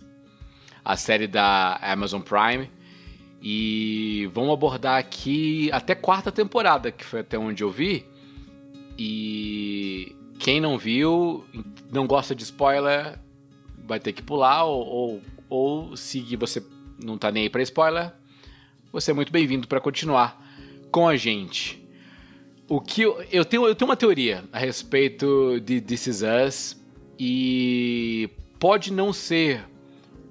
a 0.83 0.95
série 0.95 1.27
da 1.27 1.79
Amazon 1.81 2.21
Prime. 2.21 2.69
E 3.45 4.29
vamos 4.33 4.53
abordar 4.53 4.97
aqui 4.97 5.69
até 5.73 5.93
quarta 5.93 6.31
temporada, 6.31 6.93
que 6.93 7.03
foi 7.03 7.19
até 7.19 7.37
onde 7.37 7.61
eu 7.61 7.69
vi. 7.69 8.05
E 8.97 10.15
quem 10.39 10.61
não 10.61 10.77
viu, 10.77 11.45
não 11.91 12.07
gosta 12.07 12.33
de 12.33 12.43
spoiler, 12.43 13.19
vai 13.85 13.99
ter 13.99 14.13
que 14.13 14.21
pular, 14.21 14.63
ou, 14.63 14.87
ou, 14.87 15.21
ou 15.49 15.97
se 15.97 16.21
você 16.37 16.63
não 17.03 17.17
tá 17.17 17.31
nem 17.31 17.43
aí 17.43 17.49
pra 17.49 17.61
spoiler, 17.61 18.13
você 18.93 19.11
é 19.11 19.13
muito 19.13 19.31
bem-vindo 19.31 19.67
para 19.67 19.81
continuar 19.81 20.41
com 20.89 21.05
a 21.05 21.17
gente. 21.17 21.82
O 22.73 22.81
que 22.81 23.03
eu, 23.03 23.23
eu, 23.31 23.45
tenho, 23.45 23.67
eu 23.67 23.75
tenho 23.75 23.87
uma 23.87 23.95
teoria 23.95 24.43
a 24.51 24.57
respeito 24.57 25.59
de 25.59 25.79
This 25.79 26.07
Is 26.07 26.23
Us 26.23 26.83
e 27.19 28.27
pode 28.59 28.91
não 28.91 29.13
ser 29.13 29.63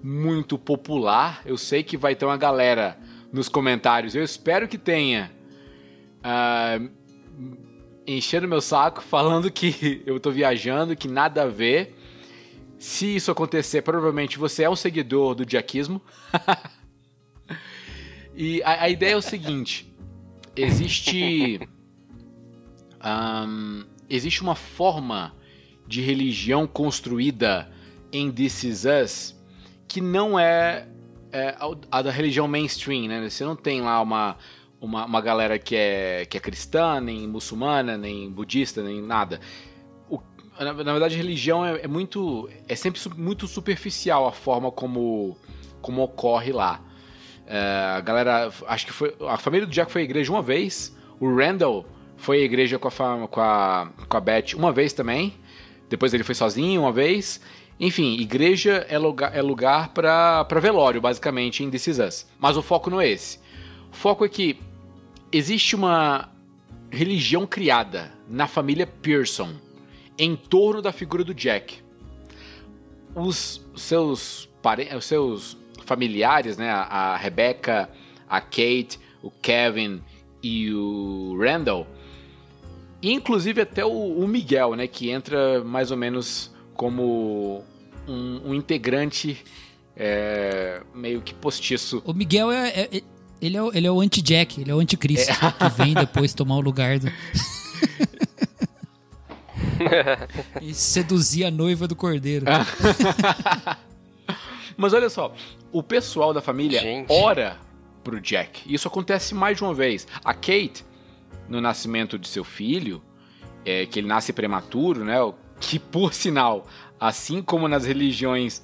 muito 0.02 0.58
popular. 0.58 1.40
Eu 1.46 1.56
sei 1.56 1.84
que 1.84 1.96
vai 1.96 2.16
ter 2.16 2.24
uma 2.24 2.36
galera 2.36 2.98
nos 3.32 3.48
comentários, 3.48 4.16
eu 4.16 4.24
espero 4.24 4.66
que 4.66 4.76
tenha, 4.76 5.30
uh, 6.18 6.90
enchendo 8.04 8.48
meu 8.48 8.60
saco, 8.60 9.02
falando 9.06 9.48
que 9.48 10.02
eu 10.04 10.18
tô 10.18 10.32
viajando, 10.32 10.96
que 10.96 11.06
nada 11.06 11.44
a 11.44 11.46
ver. 11.46 11.96
Se 12.76 13.14
isso 13.14 13.30
acontecer, 13.30 13.82
provavelmente 13.82 14.36
você 14.36 14.64
é 14.64 14.68
um 14.68 14.74
seguidor 14.74 15.36
do 15.36 15.48
jackismo. 15.48 16.02
e 18.34 18.60
a, 18.64 18.82
a 18.82 18.88
ideia 18.88 19.12
é 19.12 19.16
o 19.16 19.22
seguinte: 19.22 19.94
existe 20.56 21.60
existe 24.08 24.42
uma 24.42 24.54
forma 24.54 25.34
de 25.86 26.00
religião 26.00 26.66
construída 26.66 27.70
em 28.12 28.30
This 28.30 28.64
Is 28.64 28.84
Us 28.84 29.42
que 29.92 30.00
não 30.00 30.38
é, 30.38 30.88
é 31.30 31.54
a 31.90 32.00
da 32.00 32.10
religião 32.10 32.48
mainstream, 32.48 33.08
né? 33.08 33.28
Você 33.28 33.44
não 33.44 33.54
tem 33.54 33.82
lá 33.82 34.00
uma, 34.00 34.38
uma, 34.80 35.04
uma, 35.04 35.20
galera 35.20 35.58
que 35.58 35.76
é, 35.76 36.24
que 36.24 36.38
é 36.38 36.40
cristã, 36.40 36.98
nem 36.98 37.28
muçulmana, 37.28 37.98
nem 37.98 38.30
budista, 38.30 38.82
nem 38.82 39.02
nada. 39.02 39.38
O, 40.08 40.18
na, 40.58 40.72
na, 40.72 40.92
verdade, 40.92 41.14
religião 41.14 41.62
é, 41.62 41.82
é, 41.82 41.86
muito. 41.86 42.48
é 42.66 42.74
sempre 42.74 43.00
muito 43.18 43.46
superficial 43.46 44.26
a 44.26 44.32
forma 44.32 44.72
como, 44.72 45.36
como 45.82 46.02
ocorre 46.02 46.52
lá. 46.52 46.80
É, 47.46 47.58
a 47.96 48.00
galera. 48.00 48.50
Acho 48.66 48.86
que 48.86 48.92
foi. 48.92 49.14
A 49.28 49.36
família 49.36 49.66
do 49.66 49.72
Jack 49.72 49.92
foi 49.92 50.00
à 50.00 50.04
igreja 50.04 50.32
uma 50.32 50.42
vez. 50.42 50.96
O 51.20 51.36
Randall 51.36 51.86
foi 52.22 52.40
à 52.40 52.44
igreja 52.44 52.78
com 52.78 52.86
a, 52.86 53.26
com 53.26 53.40
a, 53.40 53.90
com 54.08 54.16
a 54.16 54.20
Beth 54.20 54.54
uma 54.54 54.70
vez 54.70 54.92
também. 54.92 55.34
Depois 55.90 56.14
ele 56.14 56.22
foi 56.22 56.36
sozinho 56.36 56.82
uma 56.82 56.92
vez. 56.92 57.40
Enfim, 57.80 58.16
igreja 58.20 58.86
é 58.88 58.96
lugar, 58.96 59.36
é 59.36 59.42
lugar 59.42 59.88
para 59.88 60.60
velório, 60.60 61.00
basicamente, 61.00 61.64
em 61.64 61.70
This 61.70 61.88
Is 61.88 61.98
Us. 61.98 62.26
Mas 62.38 62.56
o 62.56 62.62
foco 62.62 62.88
não 62.88 63.00
é 63.00 63.08
esse. 63.08 63.40
O 63.90 63.96
foco 63.96 64.24
é 64.24 64.28
que 64.28 64.56
existe 65.32 65.74
uma 65.74 66.30
religião 66.92 67.44
criada 67.44 68.12
na 68.28 68.46
família 68.46 68.86
Pearson 68.86 69.54
em 70.16 70.36
torno 70.36 70.80
da 70.80 70.92
figura 70.92 71.24
do 71.24 71.34
Jack. 71.34 71.82
Os 73.16 73.66
seus, 73.74 74.48
os 74.96 75.04
seus 75.04 75.56
familiares, 75.84 76.56
né, 76.56 76.70
a 76.70 77.16
Rebecca, 77.16 77.90
a 78.28 78.40
Kate, 78.40 79.00
o 79.20 79.30
Kevin 79.30 80.00
e 80.40 80.72
o 80.72 81.36
Randall, 81.36 81.84
inclusive 83.10 83.60
até 83.60 83.84
o, 83.84 83.90
o, 83.90 84.28
Miguel, 84.28 84.74
né? 84.74 84.86
Que 84.86 85.10
entra 85.10 85.62
mais 85.64 85.90
ou 85.90 85.96
menos 85.96 86.52
como 86.74 87.64
um, 88.06 88.50
um 88.50 88.54
integrante 88.54 89.42
é, 89.96 90.82
meio 90.94 91.20
que 91.20 91.34
postiço. 91.34 92.02
O 92.04 92.12
Miguel 92.12 92.50
é, 92.50 92.68
é, 92.68 92.96
é 92.96 93.02
ele, 93.40 93.56
é, 93.56 93.60
ele 93.74 93.86
é 93.86 93.90
o 93.90 94.00
anti-Jack, 94.00 94.60
ele 94.60 94.70
é 94.70 94.74
o 94.74 94.78
anticristo, 94.78 95.32
é. 95.32 95.34
que 95.34 95.76
vem 95.76 95.94
depois 95.94 96.32
tomar 96.32 96.56
o 96.56 96.60
lugar 96.60 97.00
do... 97.00 97.10
e 100.60 100.72
seduzir 100.72 101.44
a 101.44 101.50
noiva 101.50 101.88
do 101.88 101.96
cordeiro. 101.96 102.46
Mas 104.76 104.92
olha 104.92 105.10
só, 105.10 105.34
o 105.72 105.82
pessoal 105.82 106.32
da 106.32 106.40
família 106.40 106.80
Gente. 106.80 107.12
ora 107.12 107.58
pro 108.02 108.20
Jack. 108.20 108.72
Isso 108.72 108.88
acontece 108.88 109.34
mais 109.34 109.56
de 109.56 109.64
uma 109.64 109.74
vez. 109.74 110.06
A 110.24 110.32
Kate 110.32 110.84
no 111.52 111.60
nascimento 111.60 112.18
de 112.18 112.26
seu 112.26 112.42
filho, 112.42 113.02
é, 113.64 113.84
que 113.84 114.00
ele 114.00 114.08
nasce 114.08 114.32
prematuro, 114.32 115.04
né? 115.04 115.16
Que 115.60 115.78
por 115.78 116.14
sinal, 116.14 116.66
assim 116.98 117.42
como 117.42 117.68
nas 117.68 117.84
religiões 117.84 118.58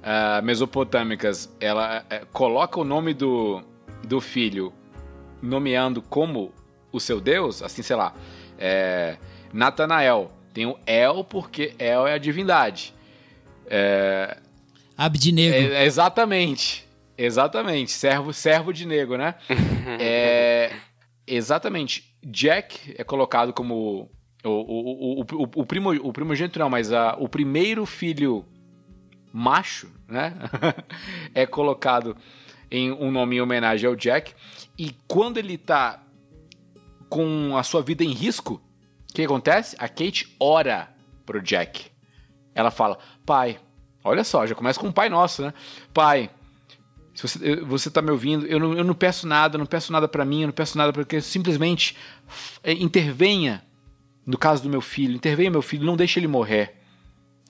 uh, 0.00 0.44
mesopotâmicas, 0.44 1.54
ela 1.60 2.04
uh, 2.04 2.26
coloca 2.32 2.80
o 2.80 2.84
nome 2.84 3.14
do, 3.14 3.62
do 4.04 4.20
filho 4.20 4.72
nomeando 5.40 6.02
como 6.02 6.52
o 6.90 6.98
seu 6.98 7.20
Deus, 7.20 7.62
assim, 7.62 7.80
sei 7.80 7.96
lá, 7.96 8.12
é, 8.58 9.16
Natanael. 9.52 10.32
Tem 10.52 10.66
o 10.66 10.76
El 10.84 11.24
porque 11.24 11.74
El 11.78 12.06
é 12.06 12.14
a 12.14 12.18
divindade. 12.18 12.92
É, 13.66 14.36
Abdinego. 14.98 15.54
É, 15.54 15.86
exatamente. 15.86 16.86
Exatamente. 17.16 17.92
Servo, 17.92 18.32
servo 18.32 18.72
de 18.72 18.86
nego, 18.86 19.16
né? 19.16 19.36
é, 19.98 20.72
exatamente. 21.36 22.16
Jack 22.24 22.94
é 22.96 23.04
colocado 23.04 23.52
como 23.52 24.10
o, 24.44 24.48
o, 24.48 25.20
o, 25.20 25.20
o, 25.20 25.50
o, 25.56 25.66
primo, 25.66 25.90
o 25.90 26.12
primogênito 26.12 26.58
não, 26.58 26.70
mas 26.70 26.92
a, 26.92 27.16
o 27.18 27.28
primeiro 27.28 27.86
filho 27.86 28.44
macho, 29.32 29.90
né? 30.06 30.34
é 31.34 31.46
colocado 31.46 32.16
em 32.70 32.92
um 32.92 33.10
nome 33.10 33.36
em 33.36 33.40
homenagem 33.40 33.88
ao 33.88 33.96
Jack. 33.96 34.34
E 34.78 34.94
quando 35.06 35.38
ele 35.38 35.56
tá 35.58 36.02
com 37.08 37.56
a 37.56 37.62
sua 37.62 37.82
vida 37.82 38.02
em 38.02 38.12
risco, 38.12 38.60
o 39.10 39.14
que 39.14 39.22
acontece? 39.22 39.76
A 39.78 39.88
Kate 39.88 40.34
ora 40.40 40.88
pro 41.26 41.42
Jack. 41.42 41.90
Ela 42.54 42.70
fala: 42.70 42.98
Pai, 43.24 43.58
olha 44.02 44.24
só, 44.24 44.46
já 44.46 44.54
começa 44.54 44.80
com 44.80 44.88
um 44.88 44.92
pai 44.92 45.08
nosso, 45.08 45.42
né? 45.42 45.54
Pai, 45.92 46.30
se 47.14 47.28
você, 47.28 47.56
você 47.56 47.90
tá 47.90 48.00
me 48.00 48.10
ouvindo, 48.10 48.46
eu 48.46 48.58
não, 48.58 48.74
eu 48.74 48.84
não 48.84 48.94
peço 48.94 49.26
nada, 49.26 49.58
não 49.58 49.66
peço 49.66 49.92
nada 49.92 50.08
para 50.08 50.24
mim, 50.24 50.42
eu 50.42 50.46
não 50.46 50.54
peço 50.54 50.78
nada 50.78 50.92
porque 50.92 51.20
simplesmente 51.20 51.96
é, 52.62 52.72
intervenha 52.72 53.62
no 54.24 54.38
caso 54.38 54.62
do 54.62 54.68
meu 54.68 54.80
filho, 54.80 55.14
intervenha 55.14 55.50
meu 55.50 55.62
filho, 55.62 55.84
não 55.84 55.96
deixe 55.96 56.18
ele 56.18 56.28
morrer. 56.28 56.76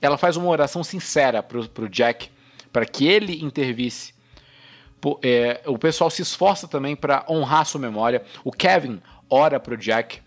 Ela 0.00 0.18
faz 0.18 0.36
uma 0.36 0.48
oração 0.48 0.82
sincera 0.82 1.42
pro, 1.42 1.68
pro 1.68 1.88
Jack, 1.88 2.28
para 2.72 2.86
que 2.86 3.06
ele 3.06 3.44
intervisse. 3.44 4.14
É, 5.22 5.60
o 5.66 5.78
pessoal 5.78 6.10
se 6.10 6.22
esforça 6.22 6.66
também 6.66 6.96
para 6.96 7.24
honrar 7.28 7.66
sua 7.66 7.80
memória. 7.80 8.24
O 8.42 8.50
Kevin 8.50 9.00
ora 9.28 9.60
pro 9.60 9.76
Jack 9.76 10.20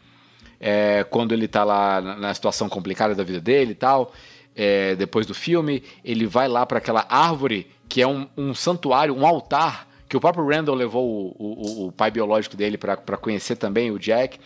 é, 0.60 1.04
quando 1.10 1.34
ele 1.34 1.48
tá 1.48 1.64
lá 1.64 2.02
na 2.02 2.34
situação 2.34 2.70
complicada 2.70 3.16
da 3.16 3.24
vida 3.24 3.42
dele 3.42 3.72
e 3.72 3.76
tal. 3.76 4.14
É, 4.56 4.96
depois 4.96 5.26
do 5.26 5.34
filme, 5.34 5.84
ele 6.04 6.26
vai 6.26 6.48
lá 6.48 6.66
para 6.66 6.78
aquela 6.78 7.06
árvore 7.10 7.68
que 7.88 8.02
é 8.02 8.08
um, 8.08 8.28
um 8.36 8.54
santuário, 8.54 9.16
um 9.16 9.26
altar, 9.26 9.88
que 10.08 10.16
o 10.16 10.20
próprio 10.20 10.48
Randall 10.48 10.76
levou 10.76 11.08
o, 11.08 11.36
o, 11.38 11.88
o 11.88 11.92
pai 11.92 12.12
biológico 12.12 12.56
dele 12.56 12.78
para 12.78 13.18
conhecer 13.18 13.56
também 13.56 13.92
o 13.92 14.00
Jack. 14.00 14.40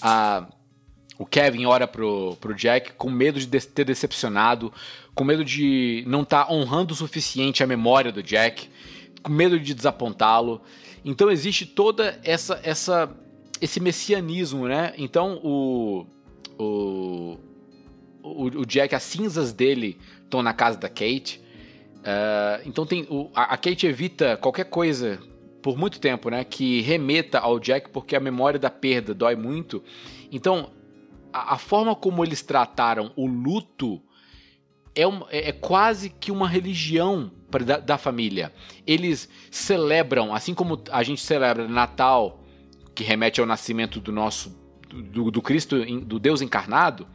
A, 0.00 0.46
o 1.18 1.26
Kevin 1.26 1.66
ora 1.66 1.86
pro, 1.86 2.36
pro 2.40 2.54
Jack 2.54 2.92
com 2.92 3.10
medo 3.10 3.38
de 3.38 3.46
ter 3.46 3.84
decepcionado, 3.84 4.72
com 5.14 5.24
medo 5.24 5.44
de 5.44 6.04
não 6.06 6.22
estar 6.22 6.44
tá 6.44 6.52
honrando 6.52 6.94
o 6.94 6.96
suficiente 6.96 7.62
a 7.62 7.66
memória 7.66 8.10
do 8.10 8.22
Jack, 8.22 8.68
com 9.22 9.32
medo 9.32 9.58
de 9.60 9.74
desapontá-lo. 9.74 10.62
Então 11.04 11.30
existe 11.30 11.66
toda 11.66 12.18
essa 12.24 12.60
essa 12.62 13.10
esse 13.60 13.80
messianismo, 13.80 14.66
né? 14.66 14.94
Então 14.96 15.38
o 15.42 16.06
o, 16.58 17.38
o, 18.22 18.44
o 18.44 18.66
Jack, 18.66 18.94
as 18.94 19.02
cinzas 19.02 19.52
dele 19.52 19.98
estão 20.22 20.42
na 20.42 20.52
casa 20.52 20.78
da 20.78 20.88
Kate. 20.88 21.40
Uh, 22.00 22.62
então 22.64 22.86
tem 22.86 23.06
o, 23.10 23.30
a, 23.34 23.56
Kate 23.56 23.86
evita 23.86 24.36
qualquer 24.36 24.64
coisa 24.64 25.20
por 25.62 25.76
muito 25.76 26.00
tempo, 26.00 26.30
né? 26.30 26.42
Que 26.44 26.80
remeta 26.80 27.38
ao 27.38 27.58
Jack, 27.58 27.90
porque 27.90 28.16
a 28.16 28.20
memória 28.20 28.58
da 28.58 28.70
perda 28.70 29.12
dói 29.12 29.36
muito. 29.36 29.82
Então, 30.32 30.70
a, 31.32 31.54
a 31.54 31.58
forma 31.58 31.94
como 31.94 32.24
eles 32.24 32.42
trataram 32.42 33.12
o 33.16 33.26
luto 33.26 34.00
é, 34.94 35.06
um, 35.06 35.22
é, 35.30 35.50
é 35.50 35.52
quase 35.52 36.08
que 36.08 36.32
uma 36.32 36.48
religião 36.48 37.30
pra, 37.50 37.64
da, 37.64 37.78
da 37.78 37.98
família. 37.98 38.52
Eles 38.86 39.28
celebram, 39.50 40.34
assim 40.34 40.54
como 40.54 40.82
a 40.90 41.02
gente 41.02 41.20
celebra 41.20 41.68
Natal, 41.68 42.42
que 42.94 43.04
remete 43.04 43.40
ao 43.40 43.46
nascimento 43.46 44.00
do 44.00 44.10
nosso 44.10 44.58
do, 44.90 45.30
do 45.30 45.40
Cristo, 45.40 45.84
do 46.00 46.18
Deus 46.18 46.42
encarnado, 46.42 47.06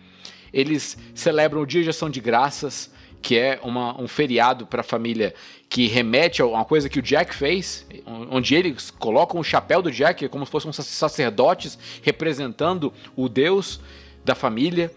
eles 0.54 0.98
celebram 1.14 1.62
o 1.62 1.66
Dia 1.66 1.84
de 1.84 1.90
Ação 1.90 2.10
de 2.10 2.22
Graças, 2.22 2.94
que 3.26 3.36
é 3.36 3.60
uma, 3.64 4.00
um 4.00 4.08
feriado 4.08 4.68
para 4.68 4.82
a 4.82 4.84
família 4.84 5.34
que 5.68 5.88
remete 5.88 6.44
a 6.44 6.46
uma 6.46 6.64
coisa 6.64 6.88
que 6.88 7.00
o 7.00 7.02
Jack 7.02 7.34
fez, 7.34 7.84
onde 8.06 8.54
eles 8.54 8.92
colocam 8.92 9.40
o 9.40 9.44
chapéu 9.44 9.82
do 9.82 9.92
Jack 9.92 10.30
como 10.30 10.46
se 10.46 10.52
fossem 10.52 10.72
sacerdotes 10.72 11.76
representando 12.04 12.94
o 13.16 13.28
Deus 13.28 13.80
da 14.24 14.36
família. 14.36 14.92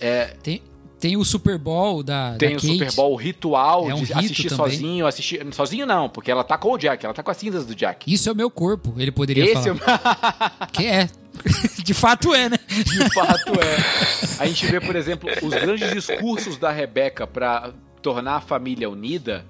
É, 0.00 0.34
tem, 0.42 0.62
tem 0.98 1.18
o 1.18 1.24
Super 1.24 1.58
Bowl 1.58 2.02
da 2.02 2.34
Tem 2.38 2.52
da 2.52 2.56
o 2.56 2.60
Kate. 2.62 2.72
Super 2.78 2.92
Bowl 2.94 3.14
ritual 3.16 3.90
É 3.90 3.94
um 3.94 4.04
de 4.04 4.14
assistir 4.14 4.48
também. 4.48 4.56
sozinho, 4.56 5.06
assistir 5.06 5.46
sozinho 5.52 5.84
não, 5.84 6.08
porque 6.08 6.30
ela 6.30 6.42
tá 6.42 6.56
com 6.56 6.72
o 6.72 6.78
Jack, 6.78 7.04
ela 7.04 7.12
tá 7.12 7.22
com 7.22 7.30
as 7.30 7.36
cinzas 7.36 7.66
do 7.66 7.74
Jack. 7.74 8.10
Isso 8.10 8.26
é 8.26 8.32
o 8.32 8.36
meu 8.36 8.50
corpo, 8.50 8.94
ele 8.96 9.12
poderia 9.12 9.44
Esse 9.44 9.68
é 9.68 9.74
falar. 9.74 10.56
o... 10.62 10.72
Que 10.72 10.86
é. 10.86 11.10
De 11.84 11.94
fato 11.94 12.34
é, 12.34 12.48
né? 12.48 12.56
de 12.68 13.12
fato 13.12 13.52
é. 13.60 14.42
A 14.42 14.46
gente 14.46 14.66
vê, 14.66 14.80
por 14.80 14.94
exemplo, 14.96 15.28
os 15.42 15.50
grandes 15.54 15.90
discursos 15.92 16.56
da 16.56 16.70
Rebeca 16.70 17.26
para 17.26 17.72
tornar 18.00 18.36
a 18.36 18.40
família 18.40 18.88
unida, 18.88 19.44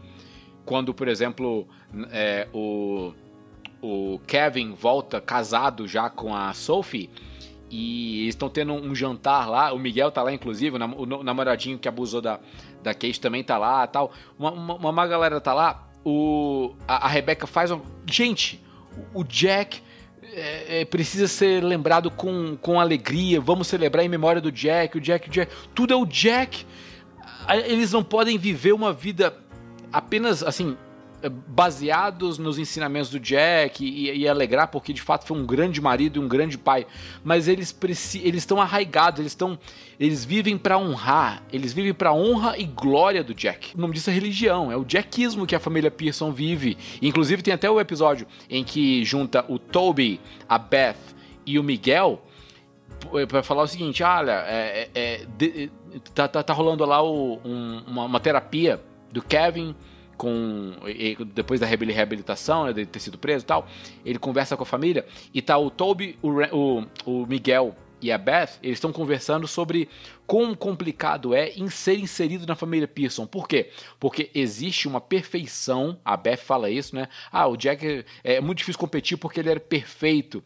quando, 0.64 0.94
por 0.94 1.06
exemplo, 1.08 1.68
é, 2.10 2.48
o, 2.52 3.12
o 3.82 4.20
Kevin 4.26 4.72
volta 4.72 5.20
casado 5.20 5.86
já 5.86 6.08
com 6.08 6.34
a 6.34 6.52
Sophie. 6.54 7.10
E 7.72 8.22
eles 8.22 8.34
estão 8.34 8.48
tendo 8.48 8.72
um 8.72 8.94
jantar 8.94 9.48
lá. 9.48 9.72
O 9.72 9.78
Miguel 9.78 10.10
tá 10.10 10.22
lá, 10.22 10.32
inclusive, 10.32 10.74
o 10.74 10.78
nam- 10.78 10.94
o 10.96 11.22
namoradinho 11.22 11.78
que 11.78 11.86
abusou 11.88 12.20
da, 12.20 12.40
da 12.82 12.92
Kate 12.92 13.20
também 13.20 13.44
tá 13.44 13.56
lá 13.58 13.86
tal. 13.86 14.12
Uma, 14.38 14.50
uma, 14.50 14.90
uma 14.90 15.06
galera 15.06 15.40
tá 15.40 15.54
lá. 15.54 15.88
O, 16.04 16.74
a, 16.88 17.06
a 17.06 17.08
Rebeca 17.08 17.46
faz 17.46 17.70
um. 17.70 17.80
Gente, 18.10 18.60
o 19.14 19.22
Jack 19.22 19.80
é, 20.22 20.80
é, 20.80 20.84
precisa 20.84 21.26
ser 21.26 21.62
lembrado 21.62 22.10
com, 22.10 22.56
com 22.56 22.80
alegria. 22.80 23.40
Vamos 23.40 23.66
celebrar 23.66 24.04
em 24.04 24.08
memória 24.08 24.40
do 24.40 24.52
Jack. 24.52 24.98
O 24.98 25.00
Jack, 25.00 25.28
o 25.28 25.30
Jack. 25.30 25.52
Tudo 25.74 25.92
é 25.92 25.96
o 25.96 26.06
Jack. 26.06 26.66
Eles 27.66 27.92
não 27.92 28.04
podem 28.04 28.38
viver 28.38 28.72
uma 28.72 28.92
vida 28.92 29.34
apenas 29.92 30.42
assim 30.42 30.76
baseados 31.46 32.38
nos 32.38 32.58
ensinamentos 32.58 33.10
do 33.10 33.20
Jack 33.20 33.84
e, 33.84 34.10
e 34.20 34.28
alegrar 34.28 34.68
porque 34.68 34.92
de 34.92 35.02
fato 35.02 35.26
foi 35.26 35.36
um 35.36 35.44
grande 35.44 35.80
marido 35.80 36.16
e 36.20 36.24
um 36.24 36.28
grande 36.28 36.56
pai, 36.56 36.86
mas 37.22 37.48
eles 37.48 37.76
eles 38.22 38.42
estão 38.42 38.60
arraigados, 38.60 39.20
eles 39.20 39.32
estão 39.32 39.58
eles 39.98 40.24
vivem 40.24 40.56
para 40.56 40.78
honrar, 40.78 41.42
eles 41.52 41.72
vivem 41.72 41.92
para 41.92 42.12
honra 42.12 42.56
e 42.56 42.64
glória 42.64 43.22
do 43.22 43.34
Jack. 43.34 43.76
O 43.76 43.80
nome 43.80 43.94
disso 43.94 44.08
é 44.08 44.12
religião, 44.12 44.72
é 44.72 44.76
o 44.76 44.84
jackismo 44.84 45.46
que 45.46 45.54
a 45.54 45.60
família 45.60 45.90
Pearson 45.90 46.32
vive. 46.32 46.78
Inclusive 47.02 47.42
tem 47.42 47.52
até 47.52 47.70
o 47.70 47.78
episódio 47.78 48.26
em 48.48 48.64
que 48.64 49.04
junta 49.04 49.44
o 49.48 49.58
Toby, 49.58 50.18
a 50.48 50.56
Beth 50.58 50.96
e 51.44 51.58
o 51.58 51.62
Miguel 51.62 52.22
para 53.28 53.42
falar 53.42 53.62
o 53.62 53.66
seguinte, 53.66 54.02
olha, 54.02 54.44
é, 54.46 54.88
é, 54.94 55.00
é, 55.02 55.26
de- 55.36 55.70
tá, 56.14 56.28
tá, 56.28 56.42
tá 56.42 56.52
rolando 56.52 56.84
lá 56.84 57.02
o- 57.02 57.40
um- 57.44 57.82
uma, 57.86 58.04
uma 58.04 58.20
terapia 58.20 58.80
do 59.10 59.22
Kevin 59.22 59.74
com 60.20 60.74
depois 61.32 61.58
da 61.58 61.64
reabili- 61.66 61.94
reabilitação, 61.94 62.66
né, 62.66 62.74
dele 62.74 62.86
ter 62.86 63.00
sido 63.00 63.16
preso 63.16 63.42
e 63.42 63.46
tal, 63.46 63.66
ele 64.04 64.18
conversa 64.18 64.54
com 64.54 64.64
a 64.64 64.66
família 64.66 65.06
e 65.32 65.40
tá 65.40 65.56
o 65.56 65.70
Toby, 65.70 66.18
o, 66.20 66.28
o, 66.54 66.86
o 67.06 67.26
Miguel 67.26 67.74
e 68.02 68.12
a 68.12 68.18
Beth, 68.18 68.58
eles 68.62 68.76
estão 68.76 68.92
conversando 68.92 69.48
sobre 69.48 69.88
quão 70.26 70.54
complicado 70.54 71.34
é 71.34 71.52
em 71.56 71.70
ser 71.70 71.98
inserido 71.98 72.46
na 72.46 72.54
família 72.54 72.86
Pearson. 72.86 73.26
Por 73.26 73.48
quê? 73.48 73.70
Porque 73.98 74.30
existe 74.34 74.86
uma 74.86 75.00
perfeição, 75.00 75.98
a 76.04 76.18
Beth 76.18 76.36
fala 76.36 76.68
isso, 76.68 76.94
né? 76.94 77.08
Ah, 77.32 77.46
o 77.46 77.56
Jack 77.56 78.04
é, 78.22 78.34
é 78.34 78.40
muito 78.42 78.58
difícil 78.58 78.78
competir 78.78 79.16
porque 79.16 79.40
ele 79.40 79.50
era 79.50 79.60
perfeito. 79.60 80.44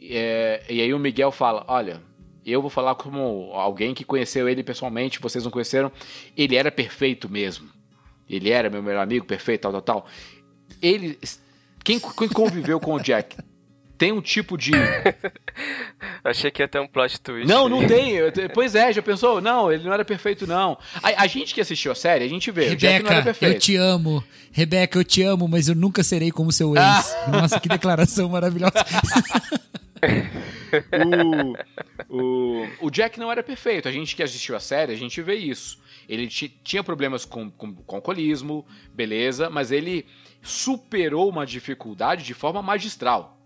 É, 0.00 0.64
e 0.68 0.80
aí 0.80 0.94
o 0.94 0.98
Miguel 0.98 1.30
fala: 1.30 1.62
Olha, 1.68 2.00
eu 2.44 2.62
vou 2.62 2.70
falar 2.70 2.94
como 2.94 3.50
alguém 3.52 3.92
que 3.92 4.04
conheceu 4.04 4.48
ele 4.48 4.62
pessoalmente, 4.62 5.20
vocês 5.20 5.44
não 5.44 5.50
conheceram. 5.50 5.92
Ele 6.34 6.56
era 6.56 6.72
perfeito 6.72 7.28
mesmo. 7.28 7.79
Ele 8.30 8.50
era 8.50 8.70
meu 8.70 8.82
melhor 8.82 9.02
amigo, 9.02 9.26
perfeito, 9.26 9.62
tal, 9.62 9.72
tal, 9.72 9.82
tal. 9.82 10.06
Ele. 10.80 11.18
Quem, 11.82 11.98
quem 11.98 12.28
conviveu 12.28 12.78
com 12.78 12.94
o 12.94 13.00
Jack 13.00 13.36
tem 14.00 14.12
um 14.12 14.22
tipo 14.22 14.56
de. 14.56 14.70
Achei 16.24 16.50
que 16.50 16.62
ia 16.62 16.68
ter 16.68 16.80
um 16.80 16.86
plot 16.86 17.20
twist. 17.20 17.46
Não, 17.46 17.68
não 17.68 17.86
tem. 17.86 18.14
Pois 18.54 18.74
é, 18.74 18.90
já 18.92 19.02
pensou? 19.02 19.42
Não, 19.42 19.70
ele 19.70 19.84
não 19.84 19.92
era 19.92 20.06
perfeito, 20.06 20.46
não. 20.46 20.78
A, 21.02 21.24
a 21.24 21.26
gente 21.26 21.52
que 21.52 21.60
assistiu 21.60 21.92
a 21.92 21.94
série, 21.94 22.24
a 22.24 22.28
gente 22.28 22.50
vê. 22.50 22.70
o 22.70 22.76
Jack 22.76 23.02
não 23.02 23.10
era 23.10 23.20
Rebeca, 23.20 23.24
perfeito. 23.24 23.54
eu 23.56 23.60
te 23.60 23.76
amo. 23.76 24.24
Rebeca, 24.50 24.98
eu 24.98 25.04
te 25.04 25.22
amo, 25.22 25.46
mas 25.46 25.68
eu 25.68 25.74
nunca 25.74 26.02
serei 26.02 26.30
como 26.30 26.50
seu 26.50 26.74
ex. 26.74 26.82
Ah. 26.82 27.28
Nossa, 27.28 27.60
que 27.60 27.68
declaração 27.68 28.30
maravilhosa. 28.30 28.72
o, 32.08 32.16
o, 32.16 32.86
o 32.86 32.90
Jack 32.90 33.18
não 33.18 33.30
era 33.30 33.42
perfeito. 33.42 33.88
A 33.88 33.92
gente 33.92 34.14
que 34.16 34.22
assistiu 34.22 34.56
a 34.56 34.60
série, 34.60 34.92
a 34.92 34.96
gente 34.96 35.20
vê 35.22 35.34
isso. 35.34 35.80
Ele 36.08 36.26
ti- 36.26 36.48
tinha 36.64 36.82
problemas 36.82 37.24
com, 37.24 37.50
com, 37.50 37.74
com 37.74 37.96
alcoolismo, 37.96 38.66
beleza, 38.92 39.48
mas 39.50 39.70
ele 39.70 40.06
superou 40.42 41.28
uma 41.28 41.46
dificuldade 41.46 42.24
de 42.24 42.34
forma 42.34 42.62
magistral. 42.62 43.38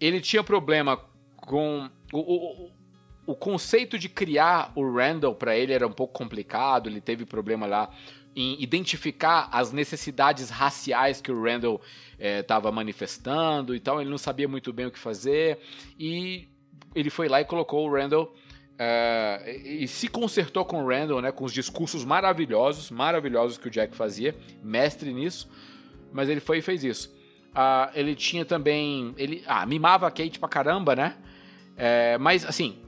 Ele 0.00 0.20
tinha 0.20 0.42
problema 0.44 1.00
com. 1.36 1.88
O- 2.12 2.70
o 3.26 3.34
conceito 3.34 3.98
de 3.98 4.08
criar 4.08 4.70
o 4.76 4.88
Randall 4.88 5.34
para 5.34 5.56
ele 5.56 5.72
era 5.72 5.84
um 5.84 5.90
pouco 5.90 6.12
complicado, 6.16 6.88
ele 6.88 7.00
teve 7.00 7.26
problema 7.26 7.66
lá 7.66 7.92
em 8.36 8.62
identificar 8.62 9.48
as 9.50 9.72
necessidades 9.72 10.50
raciais 10.50 11.20
que 11.20 11.32
o 11.32 11.42
Randall 11.42 11.80
estava 12.18 12.70
manifestando 12.70 13.74
e 13.74 13.80
tal, 13.80 14.00
ele 14.00 14.10
não 14.10 14.18
sabia 14.18 14.46
muito 14.46 14.72
bem 14.72 14.86
o 14.86 14.90
que 14.90 14.98
fazer 14.98 15.58
e 15.98 16.46
ele 16.94 17.10
foi 17.10 17.28
lá 17.28 17.40
e 17.40 17.44
colocou 17.44 17.88
o 17.88 17.92
Randall 17.92 18.34
eh, 18.78 19.60
e 19.64 19.88
se 19.88 20.08
consertou 20.08 20.64
com 20.64 20.84
o 20.84 20.88
Randall, 20.88 21.22
né, 21.22 21.32
com 21.32 21.44
os 21.44 21.52
discursos 21.52 22.04
maravilhosos, 22.04 22.90
maravilhosos 22.90 23.56
que 23.56 23.68
o 23.68 23.70
Jack 23.70 23.96
fazia, 23.96 24.36
mestre 24.62 25.12
nisso, 25.12 25.48
mas 26.12 26.28
ele 26.28 26.40
foi 26.40 26.58
e 26.58 26.62
fez 26.62 26.84
isso. 26.84 27.14
Ah, 27.54 27.90
ele 27.94 28.14
tinha 28.14 28.44
também, 28.44 29.14
ele 29.16 29.42
ah, 29.46 29.64
mimava 29.64 30.06
a 30.06 30.10
Kate 30.10 30.38
pra 30.38 30.48
caramba, 30.48 30.94
né? 30.94 31.16
Eh, 31.76 32.18
mas 32.18 32.44
assim, 32.44 32.78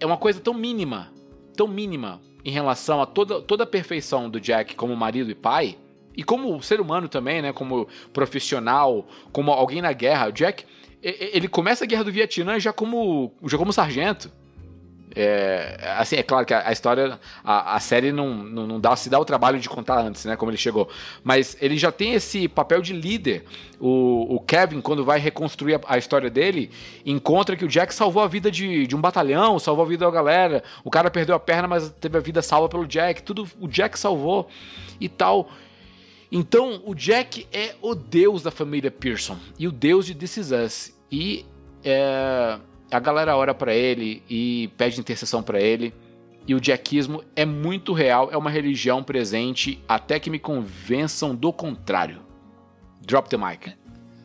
é 0.00 0.06
uma 0.06 0.16
coisa 0.16 0.40
tão 0.40 0.54
mínima, 0.54 1.12
tão 1.54 1.68
mínima 1.68 2.20
em 2.44 2.50
relação 2.50 3.00
a 3.00 3.06
toda, 3.06 3.40
toda 3.40 3.64
a 3.64 3.66
perfeição 3.66 4.28
do 4.28 4.40
Jack 4.40 4.74
como 4.74 4.96
marido 4.96 5.30
e 5.30 5.34
pai, 5.34 5.76
e 6.16 6.22
como 6.22 6.62
ser 6.62 6.80
humano 6.80 7.08
também, 7.08 7.40
né? 7.40 7.52
Como 7.52 7.88
profissional, 8.12 9.06
como 9.32 9.50
alguém 9.50 9.80
na 9.80 9.92
guerra. 9.92 10.28
O 10.28 10.32
Jack, 10.32 10.64
ele 11.02 11.48
começa 11.48 11.84
a 11.84 11.86
guerra 11.86 12.04
do 12.04 12.12
Vietnã 12.12 12.60
já 12.60 12.72
como, 12.72 13.32
já 13.44 13.56
como 13.56 13.72
sargento. 13.72 14.30
É, 15.14 15.78
assim, 15.98 16.16
é 16.16 16.22
claro 16.22 16.46
que 16.46 16.54
a, 16.54 16.68
a 16.68 16.72
história, 16.72 17.18
a, 17.44 17.76
a 17.76 17.80
série 17.80 18.12
não, 18.12 18.32
não, 18.34 18.66
não 18.66 18.80
dá, 18.80 18.96
se 18.96 19.10
dá 19.10 19.18
o 19.18 19.24
trabalho 19.24 19.58
de 19.58 19.68
contar 19.68 20.00
antes, 20.00 20.24
né? 20.24 20.36
Como 20.36 20.50
ele 20.50 20.58
chegou. 20.58 20.88
Mas 21.22 21.56
ele 21.60 21.76
já 21.76 21.92
tem 21.92 22.14
esse 22.14 22.48
papel 22.48 22.80
de 22.80 22.92
líder. 22.92 23.44
O, 23.78 24.36
o 24.36 24.40
Kevin, 24.40 24.80
quando 24.80 25.04
vai 25.04 25.18
reconstruir 25.18 25.74
a, 25.74 25.80
a 25.86 25.98
história 25.98 26.30
dele, 26.30 26.70
encontra 27.04 27.56
que 27.56 27.64
o 27.64 27.68
Jack 27.68 27.94
salvou 27.94 28.22
a 28.22 28.28
vida 28.28 28.50
de, 28.50 28.86
de 28.86 28.96
um 28.96 29.00
batalhão, 29.00 29.58
salvou 29.58 29.84
a 29.84 29.88
vida 29.88 30.04
da 30.04 30.10
galera. 30.10 30.62
O 30.84 30.90
cara 30.90 31.10
perdeu 31.10 31.34
a 31.34 31.40
perna, 31.40 31.68
mas 31.68 31.90
teve 32.00 32.16
a 32.16 32.20
vida 32.20 32.40
salva 32.40 32.68
pelo 32.68 32.86
Jack. 32.86 33.22
Tudo 33.22 33.46
o 33.60 33.68
Jack 33.68 33.98
salvou 33.98 34.48
e 35.00 35.08
tal. 35.08 35.50
Então, 36.30 36.80
o 36.86 36.94
Jack 36.94 37.46
é 37.52 37.74
o 37.82 37.94
deus 37.94 38.42
da 38.42 38.50
família 38.50 38.90
Pearson 38.90 39.36
e 39.58 39.68
o 39.68 39.72
deus 39.72 40.06
de 40.06 40.14
This 40.14 40.38
Is 40.38 40.50
Us. 40.50 40.94
E 41.10 41.44
é, 41.84 42.58
a 42.92 43.00
galera 43.00 43.36
ora 43.36 43.54
pra 43.54 43.74
ele 43.74 44.22
e 44.28 44.70
pede 44.76 45.00
intercessão 45.00 45.42
pra 45.42 45.60
ele. 45.60 45.94
E 46.46 46.54
o 46.54 46.60
jackismo 46.60 47.22
é 47.34 47.44
muito 47.44 47.92
real, 47.92 48.28
é 48.30 48.36
uma 48.36 48.50
religião 48.50 49.02
presente 49.02 49.82
até 49.88 50.18
que 50.18 50.28
me 50.28 50.38
convençam 50.38 51.34
do 51.34 51.52
contrário. 51.52 52.20
Drop 53.00 53.28
the 53.28 53.36
mic. 53.36 53.72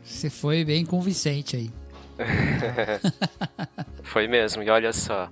Você 0.04 0.30
foi 0.30 0.66
bem 0.66 0.86
convincente 0.86 1.56
aí. 1.56 1.72
Foi 4.02 4.28
mesmo, 4.28 4.64
e 4.64 4.70
olha 4.70 4.92
só. 4.92 5.30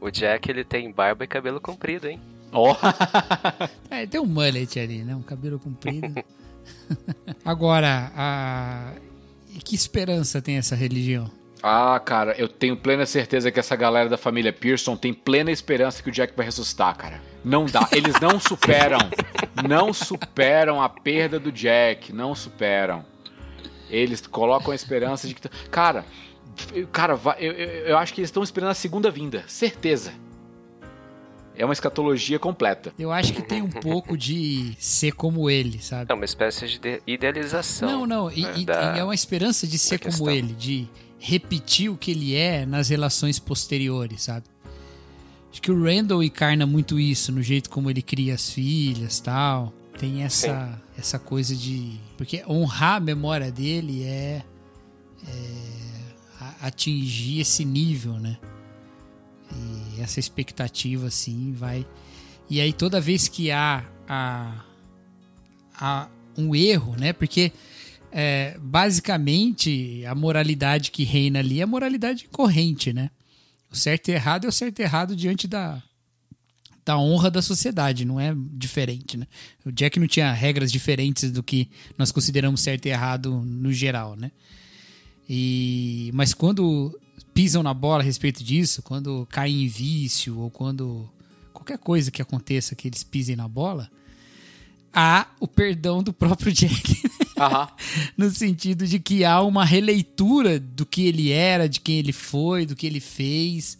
O 0.00 0.10
Jack, 0.10 0.48
ele 0.48 0.62
tem 0.62 0.92
barba 0.92 1.24
e 1.24 1.26
cabelo 1.26 1.60
comprido, 1.60 2.08
hein? 2.08 2.20
Ó, 2.52 2.76
É, 3.90 4.06
tem 4.06 4.20
um 4.20 4.26
mullet 4.26 4.78
ali, 4.78 5.02
né? 5.02 5.16
Um 5.16 5.22
cabelo 5.22 5.58
comprido. 5.58 6.14
Agora, 7.44 8.12
a... 8.14 8.92
que 9.64 9.74
esperança 9.74 10.40
tem 10.40 10.58
essa 10.58 10.76
religião? 10.76 11.28
Ah, 11.62 12.00
cara, 12.04 12.32
eu 12.36 12.48
tenho 12.48 12.76
plena 12.76 13.06
certeza 13.06 13.50
que 13.52 13.60
essa 13.60 13.76
galera 13.76 14.08
da 14.08 14.16
família 14.18 14.52
Pearson 14.52 14.96
tem 14.96 15.14
plena 15.14 15.50
esperança 15.50 16.02
que 16.02 16.08
o 16.08 16.12
Jack 16.12 16.34
vai 16.36 16.44
ressuscitar, 16.46 16.96
cara. 16.96 17.22
Não 17.44 17.66
dá. 17.66 17.88
Eles 17.92 18.18
não 18.20 18.38
superam. 18.40 18.98
não 19.68 19.92
superam 19.92 20.82
a 20.82 20.88
perda 20.88 21.38
do 21.38 21.52
Jack. 21.52 22.12
Não 22.12 22.34
superam. 22.34 23.04
Eles 23.88 24.26
colocam 24.26 24.72
a 24.72 24.74
esperança 24.74 25.28
de 25.28 25.34
que. 25.34 25.48
Cara, 25.70 26.04
eu- 26.72 26.88
cara, 26.88 27.18
eu, 27.38 27.52
eu, 27.52 27.68
eu 27.88 27.98
acho 27.98 28.12
que 28.12 28.20
eles 28.20 28.28
estão 28.28 28.42
esperando 28.42 28.70
a 28.70 28.74
segunda 28.74 29.08
vinda. 29.10 29.44
Certeza. 29.46 30.12
É 31.54 31.64
uma 31.64 31.74
escatologia 31.74 32.38
completa. 32.38 32.92
Eu 32.98 33.12
acho 33.12 33.34
que 33.34 33.42
tem 33.42 33.60
um 33.60 33.68
pouco 33.68 34.16
de 34.16 34.74
ser 34.78 35.12
como 35.12 35.50
ele, 35.50 35.78
sabe? 35.82 36.10
É 36.10 36.14
uma 36.14 36.24
espécie 36.24 36.66
de 36.78 37.02
idealização. 37.06 37.88
Não, 37.88 38.06
não. 38.06 38.30
E, 38.32 38.42
né, 38.42 38.52
e- 38.56 38.64
da- 38.64 38.96
e 38.96 38.98
é 39.00 39.04
uma 39.04 39.14
esperança 39.14 39.66
de 39.66 39.76
ser 39.78 39.98
como 39.98 40.30
ele, 40.30 40.54
de 40.54 40.88
repetir 41.22 41.88
o 41.88 41.96
que 41.96 42.10
ele 42.10 42.34
é 42.34 42.66
nas 42.66 42.88
relações 42.88 43.38
posteriores, 43.38 44.22
sabe? 44.22 44.46
Acho 45.52 45.62
que 45.62 45.70
o 45.70 45.84
Randall 45.84 46.22
encarna 46.22 46.66
muito 46.66 46.98
isso 46.98 47.30
no 47.30 47.40
jeito 47.40 47.70
como 47.70 47.88
ele 47.88 48.02
cria 48.02 48.34
as 48.34 48.50
filhas 48.50 49.20
tal. 49.20 49.72
Tem 49.98 50.24
essa, 50.24 50.82
essa 50.98 51.18
coisa 51.20 51.54
de. 51.54 52.00
Porque 52.16 52.42
honrar 52.48 52.96
a 52.96 53.00
memória 53.00 53.52
dele 53.52 54.02
é, 54.02 54.42
é 55.28 55.72
atingir 56.60 57.40
esse 57.40 57.64
nível, 57.64 58.14
né? 58.14 58.36
E 59.94 60.00
essa 60.00 60.18
expectativa, 60.18 61.06
assim, 61.06 61.52
vai. 61.52 61.86
E 62.50 62.60
aí 62.60 62.72
toda 62.72 63.00
vez 63.00 63.28
que 63.28 63.52
há, 63.52 63.84
há, 64.08 64.64
há 65.78 66.08
um 66.36 66.56
erro, 66.56 66.96
né? 66.98 67.12
Porque 67.12 67.52
é, 68.12 68.58
basicamente 68.60 70.04
a 70.06 70.14
moralidade 70.14 70.90
que 70.90 71.02
reina 71.02 71.38
ali 71.38 71.60
é 71.60 71.62
a 71.62 71.66
moralidade 71.66 72.28
corrente, 72.30 72.92
né? 72.92 73.10
O 73.70 73.76
certo 73.76 74.08
e 74.08 74.12
errado 74.12 74.44
é 74.44 74.48
o 74.48 74.52
certo 74.52 74.80
e 74.80 74.82
errado 74.82 75.16
diante 75.16 75.48
da, 75.48 75.82
da 76.84 76.98
honra 76.98 77.30
da 77.30 77.40
sociedade, 77.40 78.04
não 78.04 78.20
é 78.20 78.34
diferente, 78.36 79.16
né? 79.16 79.26
O 79.64 79.72
Jack 79.72 79.98
não 79.98 80.06
tinha 80.06 80.30
regras 80.30 80.70
diferentes 80.70 81.30
do 81.30 81.42
que 81.42 81.70
nós 81.96 82.12
consideramos 82.12 82.60
certo 82.60 82.84
e 82.84 82.90
errado 82.90 83.30
no 83.40 83.72
geral, 83.72 84.14
né? 84.14 84.30
E, 85.26 86.10
mas 86.12 86.34
quando 86.34 86.98
pisam 87.32 87.62
na 87.62 87.72
bola 87.72 88.02
a 88.02 88.04
respeito 88.04 88.44
disso, 88.44 88.82
quando 88.82 89.26
caem 89.30 89.64
em 89.64 89.68
vício 89.68 90.38
ou 90.38 90.50
quando 90.50 91.08
qualquer 91.50 91.78
coisa 91.78 92.10
que 92.10 92.20
aconteça 92.20 92.74
que 92.74 92.88
eles 92.88 93.02
pisem 93.02 93.36
na 93.36 93.48
bola, 93.48 93.90
há 94.92 95.28
o 95.40 95.48
perdão 95.48 96.02
do 96.02 96.12
próprio 96.12 96.50
Jack. 96.52 97.00
No 98.16 98.30
sentido 98.30 98.86
de 98.86 98.98
que 98.98 99.24
há 99.24 99.40
uma 99.42 99.64
releitura 99.64 100.58
do 100.58 100.84
que 100.84 101.06
ele 101.06 101.30
era, 101.30 101.68
de 101.68 101.80
quem 101.80 101.98
ele 101.98 102.12
foi, 102.12 102.66
do 102.66 102.76
que 102.76 102.86
ele 102.86 103.00
fez, 103.00 103.78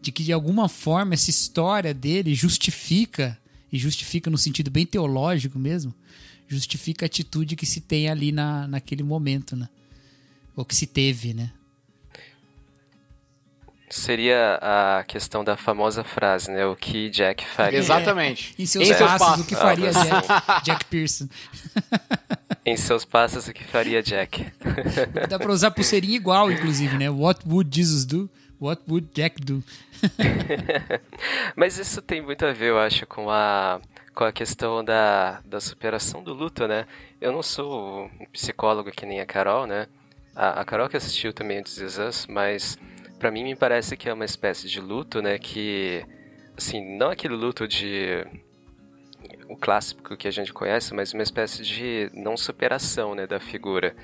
de 0.00 0.12
que 0.12 0.22
de 0.22 0.32
alguma 0.32 0.68
forma 0.68 1.14
essa 1.14 1.30
história 1.30 1.92
dele 1.92 2.34
justifica, 2.34 3.38
e 3.72 3.78
justifica 3.78 4.30
no 4.30 4.38
sentido 4.38 4.70
bem 4.70 4.86
teológico 4.86 5.58
mesmo, 5.58 5.94
justifica 6.46 7.04
a 7.04 7.06
atitude 7.06 7.56
que 7.56 7.66
se 7.66 7.80
tem 7.80 8.08
ali 8.08 8.32
na, 8.32 8.66
naquele 8.66 9.02
momento, 9.02 9.54
né? 9.54 9.68
Ou 10.56 10.64
que 10.64 10.74
se 10.74 10.86
teve, 10.86 11.34
né? 11.34 11.52
Seria 13.90 14.58
a 14.60 15.04
questão 15.04 15.42
da 15.42 15.56
famosa 15.56 16.04
frase, 16.04 16.50
né? 16.50 16.66
O 16.66 16.76
que 16.76 17.08
Jack 17.10 17.44
faria. 17.46 17.78
Exatamente. 17.78 18.54
Em 18.58 18.66
seus 18.66 18.84
Em 18.88 18.94
seus 18.94 19.10
passos, 19.10 19.26
passos. 19.26 19.44
o 19.44 19.48
que 19.48 19.56
faria 19.56 19.88
Ah, 19.90 20.04
Jack, 20.04 20.64
Jack 20.64 20.84
Pearson. 20.86 21.28
Em 22.66 22.76
seus 22.76 23.04
passos, 23.06 23.48
o 23.48 23.52
que 23.54 23.64
faria 23.64 24.02
Jack? 24.02 24.46
Dá 25.28 25.38
pra 25.38 25.50
usar 25.50 25.70
pulseirinha 25.70 26.16
igual, 26.16 26.50
inclusive, 26.52 26.98
né? 26.98 27.08
What 27.08 27.40
would 27.48 27.74
Jesus 27.74 28.04
do? 28.04 28.28
What 28.60 28.82
would 28.86 29.08
Jack 29.14 29.40
do? 29.40 29.64
Mas 31.56 31.78
isso 31.78 32.02
tem 32.02 32.20
muito 32.20 32.44
a 32.44 32.52
ver, 32.52 32.70
eu 32.70 32.78
acho, 32.78 33.06
com 33.06 33.30
a, 33.30 33.80
com 34.14 34.24
a 34.24 34.32
questão 34.32 34.84
da, 34.84 35.40
da 35.44 35.60
superação 35.60 36.22
do 36.22 36.34
luto, 36.34 36.66
né? 36.68 36.86
Eu 37.20 37.32
não 37.32 37.42
sou 37.42 38.04
um 38.20 38.26
psicólogo 38.32 38.90
que 38.90 39.06
nem 39.06 39.20
a 39.20 39.26
Carol, 39.26 39.66
né? 39.66 39.86
A, 40.34 40.60
a 40.60 40.64
Carol 40.64 40.88
que 40.88 40.96
assistiu 40.96 41.32
também 41.32 41.62
This 41.62 41.78
Is 41.78 41.98
Us, 41.98 42.26
mas 42.28 42.78
pra 43.18 43.30
mim 43.30 43.44
me 43.44 43.56
parece 43.56 43.96
que 43.96 44.08
é 44.08 44.12
uma 44.12 44.24
espécie 44.24 44.68
de 44.68 44.80
luto, 44.80 45.20
né? 45.22 45.38
Que, 45.38 46.04
assim, 46.56 46.96
não 46.96 47.10
aquele 47.10 47.34
luto 47.34 47.66
de... 47.66 48.26
O 49.48 49.56
clássico 49.56 50.16
que 50.16 50.28
a 50.28 50.30
gente 50.30 50.52
conhece, 50.52 50.94
mas 50.94 51.12
uma 51.12 51.22
espécie 51.22 51.62
de 51.62 52.10
não 52.14 52.36
superação, 52.36 53.14
né? 53.14 53.26
Da 53.26 53.40
figura. 53.40 53.94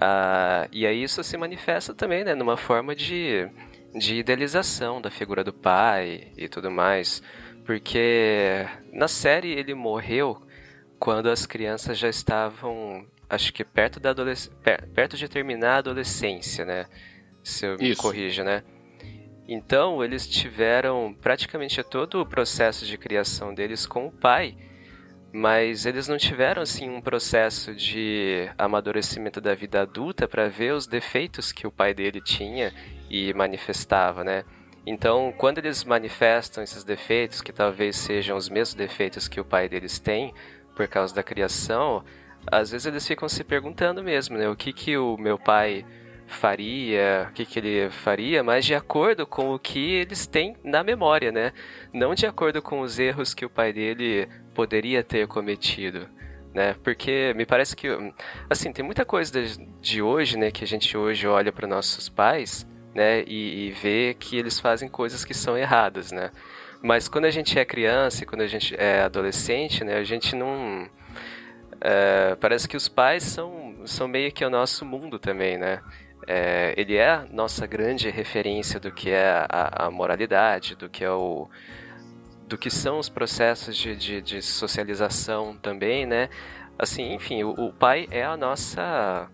Ah, 0.00 0.68
e 0.72 0.86
aí 0.86 1.02
isso 1.02 1.22
se 1.22 1.36
manifesta 1.36 1.94
também, 1.94 2.24
né? 2.24 2.34
Numa 2.34 2.56
forma 2.56 2.94
de 2.94 3.48
de 3.94 4.14
idealização 4.16 5.02
da 5.02 5.10
figura 5.10 5.44
do 5.44 5.52
pai 5.52 6.28
e 6.36 6.48
tudo 6.48 6.70
mais, 6.70 7.22
porque 7.66 8.66
na 8.90 9.06
série 9.06 9.50
ele 9.52 9.74
morreu 9.74 10.40
quando 10.98 11.28
as 11.28 11.44
crianças 11.44 11.98
já 11.98 12.08
estavam, 12.08 13.04
acho 13.28 13.52
que 13.52 13.62
perto 13.64 14.00
da 14.00 14.10
adolesc 14.10 14.50
per- 14.62 14.88
perto 14.94 15.16
de 15.16 15.28
terminar 15.28 15.74
a 15.74 15.78
adolescência, 15.78 16.64
né? 16.64 16.86
Se 17.42 17.66
eu 17.66 17.76
me 17.76 17.90
Isso. 17.90 18.02
corrijo, 18.02 18.42
né? 18.44 18.62
Então 19.48 20.02
eles 20.02 20.26
tiveram 20.26 21.14
praticamente 21.20 21.82
todo 21.82 22.20
o 22.20 22.26
processo 22.26 22.86
de 22.86 22.96
criação 22.96 23.52
deles 23.52 23.86
com 23.86 24.06
o 24.06 24.12
pai, 24.12 24.56
mas 25.32 25.84
eles 25.84 26.06
não 26.06 26.16
tiveram 26.16 26.62
assim 26.62 26.88
um 26.88 27.00
processo 27.00 27.74
de 27.74 28.48
amadurecimento 28.56 29.40
da 29.40 29.54
vida 29.54 29.82
adulta 29.82 30.28
para 30.28 30.48
ver 30.48 30.72
os 30.72 30.86
defeitos 30.86 31.52
que 31.52 31.66
o 31.66 31.72
pai 31.72 31.92
dele 31.92 32.20
tinha 32.20 32.72
e 33.10 33.32
manifestava, 33.34 34.22
né? 34.22 34.44
Então, 34.86 35.32
quando 35.36 35.58
eles 35.58 35.84
manifestam 35.84 36.62
esses 36.62 36.82
defeitos, 36.82 37.40
que 37.40 37.52
talvez 37.52 37.96
sejam 37.96 38.36
os 38.36 38.48
mesmos 38.48 38.74
defeitos 38.74 39.28
que 39.28 39.40
o 39.40 39.44
pai 39.44 39.68
deles 39.68 39.98
tem 39.98 40.34
por 40.74 40.88
causa 40.88 41.14
da 41.14 41.22
criação, 41.22 42.04
às 42.46 42.72
vezes 42.72 42.86
eles 42.86 43.06
ficam 43.06 43.28
se 43.28 43.44
perguntando 43.44 44.02
mesmo, 44.02 44.36
né? 44.36 44.48
O 44.48 44.56
que 44.56 44.72
que 44.72 44.96
o 44.96 45.16
meu 45.16 45.38
pai 45.38 45.84
faria, 46.32 47.28
o 47.30 47.32
que 47.32 47.44
que 47.44 47.58
ele 47.58 47.90
faria, 47.90 48.42
mas 48.42 48.64
de 48.64 48.74
acordo 48.74 49.26
com 49.26 49.54
o 49.54 49.58
que 49.58 49.94
eles 49.94 50.26
têm 50.26 50.56
na 50.64 50.82
memória, 50.82 51.30
né? 51.30 51.52
Não 51.92 52.14
de 52.14 52.26
acordo 52.26 52.60
com 52.60 52.80
os 52.80 52.98
erros 52.98 53.34
que 53.34 53.44
o 53.44 53.50
pai 53.50 53.72
dele 53.72 54.28
poderia 54.54 55.02
ter 55.02 55.26
cometido, 55.28 56.08
né? 56.54 56.74
Porque 56.82 57.32
me 57.36 57.46
parece 57.46 57.76
que, 57.76 57.88
assim, 58.50 58.72
tem 58.72 58.84
muita 58.84 59.04
coisa 59.04 59.32
de, 59.80 60.02
hoje, 60.02 60.36
né, 60.36 60.50
que 60.50 60.64
a 60.64 60.66
gente 60.66 60.96
hoje 60.96 61.26
olha 61.26 61.52
para 61.52 61.66
nossos 61.68 62.08
pais, 62.08 62.66
né, 62.94 63.22
e, 63.26 63.68
e 63.68 63.70
vê 63.72 64.14
que 64.18 64.36
eles 64.36 64.60
fazem 64.60 64.88
coisas 64.88 65.24
que 65.24 65.34
são 65.34 65.56
erradas, 65.56 66.12
né? 66.12 66.30
Mas 66.82 67.08
quando 67.08 67.26
a 67.26 67.30
gente 67.30 67.58
é 67.58 67.64
criança 67.64 68.22
e 68.22 68.26
quando 68.26 68.42
a 68.42 68.46
gente 68.46 68.74
é 68.76 69.02
adolescente, 69.02 69.84
né, 69.84 69.96
a 69.96 70.04
gente 70.04 70.34
não 70.34 70.90
é, 71.80 72.36
parece 72.36 72.68
que 72.68 72.76
os 72.76 72.88
pais 72.88 73.24
são, 73.24 73.74
são 73.84 74.06
meio 74.06 74.30
que 74.30 74.44
o 74.44 74.50
nosso 74.50 74.84
mundo 74.84 75.18
também, 75.18 75.58
né? 75.58 75.80
É, 76.26 76.74
ele 76.76 76.96
é 76.96 77.10
a 77.10 77.26
nossa 77.30 77.66
grande 77.66 78.08
referência 78.10 78.78
do 78.78 78.92
que 78.92 79.10
é 79.10 79.46
a, 79.48 79.86
a 79.86 79.90
moralidade, 79.90 80.76
do 80.76 80.88
que 80.88 81.04
é 81.04 81.10
o 81.10 81.48
do 82.46 82.58
que 82.58 82.68
são 82.68 82.98
os 82.98 83.08
processos 83.08 83.74
de, 83.76 83.96
de, 83.96 84.20
de 84.20 84.42
socialização 84.42 85.56
também, 85.56 86.04
né? 86.04 86.28
Assim, 86.78 87.14
enfim, 87.14 87.42
o, 87.44 87.50
o 87.50 87.72
pai 87.72 88.06
é 88.10 88.24
a 88.24 88.36
nossa 88.36 89.30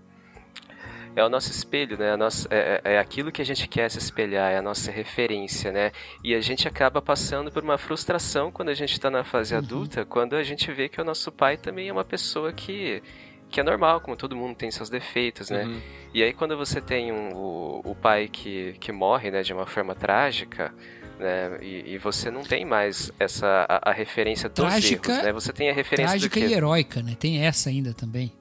é 1.16 1.24
o 1.24 1.28
nosso 1.28 1.51
espelho, 1.51 1.98
né? 1.98 2.12
A 2.12 2.16
nossa, 2.16 2.47
é, 2.51 2.81
é 2.85 2.98
aquilo 2.98 3.32
que 3.32 3.43
a 3.43 3.44
gente 3.44 3.66
quer 3.66 3.90
se 3.90 3.98
espelhar, 3.98 4.52
é 4.52 4.59
a 4.59 4.62
nossa 4.62 4.90
referência, 4.90 5.73
né? 5.73 5.90
E 6.23 6.35
a 6.35 6.40
gente 6.40 6.69
acaba 6.69 7.02
passando 7.02 7.51
por 7.51 7.62
uma 7.65 7.77
frustração 7.77 8.52
quando 8.52 8.69
a 8.69 8.74
gente 8.74 8.93
está 8.93 9.10
na 9.10 9.24
fase 9.24 9.55
adulta, 9.55 10.05
quando 10.05 10.36
a 10.36 10.43
gente 10.43 10.70
vê 10.73 10.89
que 10.89 11.01
o 11.01 11.05
nosso 11.05 11.32
pai 11.32 11.56
também 11.56 11.89
é 11.89 11.93
uma 11.93 12.05
pessoa 12.05 12.52
que, 12.52 13.02
que 13.51 13.61
é 13.61 13.62
normal, 13.62 14.01
como 14.01 14.16
todo 14.16 14.37
mundo 14.37 14.55
tem 14.55 14.70
seus 14.70 14.89
defeitos, 14.91 15.51
né? 15.51 15.65
Uhum. 15.65 15.81
E 16.15 16.23
aí 16.23 16.33
quando 16.33 16.57
você 16.57 16.81
tem 16.81 17.12
um, 17.12 17.35
o, 17.35 17.81
o 17.85 17.95
pai 17.95 18.29
que, 18.31 18.75
que 18.81 18.93
morre, 18.93 19.31
né, 19.31 19.43
de 19.43 19.53
uma 19.53 19.66
forma 19.66 19.95
trágica, 19.95 20.73
né? 21.19 21.59
E, 21.62 21.95
e 21.95 21.99
você 21.99 22.31
não 22.31 22.43
tem 22.43 22.65
mais 22.65 23.11
essa 23.19 23.66
a, 23.69 23.91
a 23.91 23.93
referência 23.93 24.49
dos 24.49 24.65
Trágica- 24.66 25.12
erros, 25.12 25.25
né? 25.25 25.33
Você 25.33 25.53
tem 25.53 25.70
a 25.70 25.73
referência 25.73 26.11
Trágica 26.19 26.39
e 26.41 26.53
heróica, 26.53 27.03
né? 27.03 27.16
Tem 27.19 27.45
essa 27.45 27.69
ainda 27.70 27.93
também. 27.95 28.33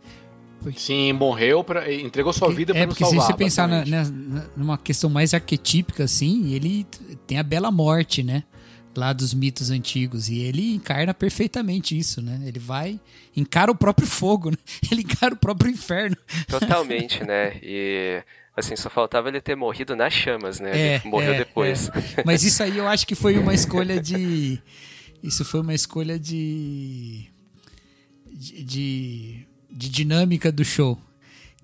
Sim, 0.76 1.14
morreu, 1.14 1.64
pra, 1.64 1.92
entregou 1.94 2.34
sua 2.34 2.52
vida 2.52 2.74
pra 2.74 2.82
é, 2.84 2.88
porque 2.88 3.04
salvar. 3.04 3.22
se 3.22 3.28
você 3.28 3.38
pensar 3.38 3.68
na, 3.68 3.86
na- 3.86 4.44
numa 4.56 4.78
questão 4.78 5.10
mais 5.10 5.34
arquetípica, 5.34 6.04
assim, 6.04 6.52
ele 6.54 6.86
tem 7.26 7.38
a 7.38 7.44
bela 7.44 7.72
morte, 7.72 8.24
né? 8.24 8.44
Lá 8.98 9.14
dos 9.14 9.32
mitos 9.32 9.70
antigos. 9.70 10.28
E 10.28 10.40
ele 10.40 10.74
encarna 10.74 11.14
perfeitamente 11.14 11.96
isso, 11.96 12.20
né? 12.20 12.42
Ele 12.44 12.58
vai, 12.58 13.00
encara 13.36 13.72
o 13.72 13.76
próprio 13.76 14.08
fogo, 14.08 14.50
né? 14.50 14.58
Ele 14.92 15.04
encara 15.04 15.36
o 15.36 15.38
próprio 15.38 15.70
inferno. 15.70 16.18
Totalmente, 16.48 17.24
né? 17.24 17.58
E 17.62 18.24
assim, 18.56 18.76
só 18.76 18.90
faltava 18.90 19.30
ele 19.30 19.40
ter 19.40 19.56
morrido 19.56 19.96
nas 19.96 20.12
chamas, 20.12 20.60
né? 20.60 20.72
É, 20.74 20.96
ele 20.96 21.10
morreu 21.10 21.34
é, 21.36 21.38
depois. 21.38 21.92
Mas 22.26 22.44
isso 22.44 22.64
aí 22.64 22.76
eu 22.76 22.88
acho 22.88 23.06
que 23.06 23.14
foi 23.14 23.38
uma 23.38 23.54
escolha 23.54 24.02
de. 24.02 24.60
Isso 25.22 25.46
foi 25.46 25.62
uma 25.62 25.76
escolha 25.76 26.18
de, 26.18 27.28
de, 28.26 29.46
de 29.70 29.90
dinâmica 29.90 30.52
do 30.52 30.66
show. 30.66 31.00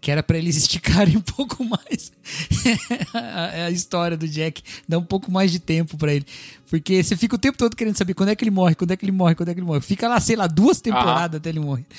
Que 0.04 0.12
era 0.12 0.22
pra 0.22 0.38
eles 0.38 0.58
esticarem 0.60 1.16
um 1.16 1.22
pouco 1.22 1.64
mais 1.64 2.12
a, 3.16 3.68
a 3.68 3.72
história 3.72 4.18
do 4.18 4.28
Jack, 4.28 4.62
dar 4.86 5.00
um 5.00 5.04
pouco 5.04 5.32
mais 5.32 5.50
de 5.50 5.60
tempo 5.60 5.98
pra 5.98 6.14
ele. 6.14 6.26
Porque 6.70 7.02
você 7.02 7.16
fica 7.16 7.36
o 7.36 7.40
tempo 7.40 7.58
todo 7.58 7.74
querendo 7.74 7.98
saber 7.98 8.14
quando 8.14 8.28
é 8.28 8.36
que 8.36 8.44
ele 8.44 8.52
morre, 8.52 8.76
quando 8.76 8.92
é 8.92 8.98
que 8.98 9.06
ele 9.06 9.14
morre, 9.14 9.34
quando 9.34 9.48
é 9.48 9.54
que 9.54 9.62
ele 9.62 9.66
morre. 9.66 9.80
Fica 9.80 10.10
lá, 10.10 10.20
sei 10.20 10.36
lá, 10.36 10.46
duas 10.46 10.82
temporadas 10.82 11.38
até 11.38 11.48
ele 11.48 11.62
morrer. 11.62 11.86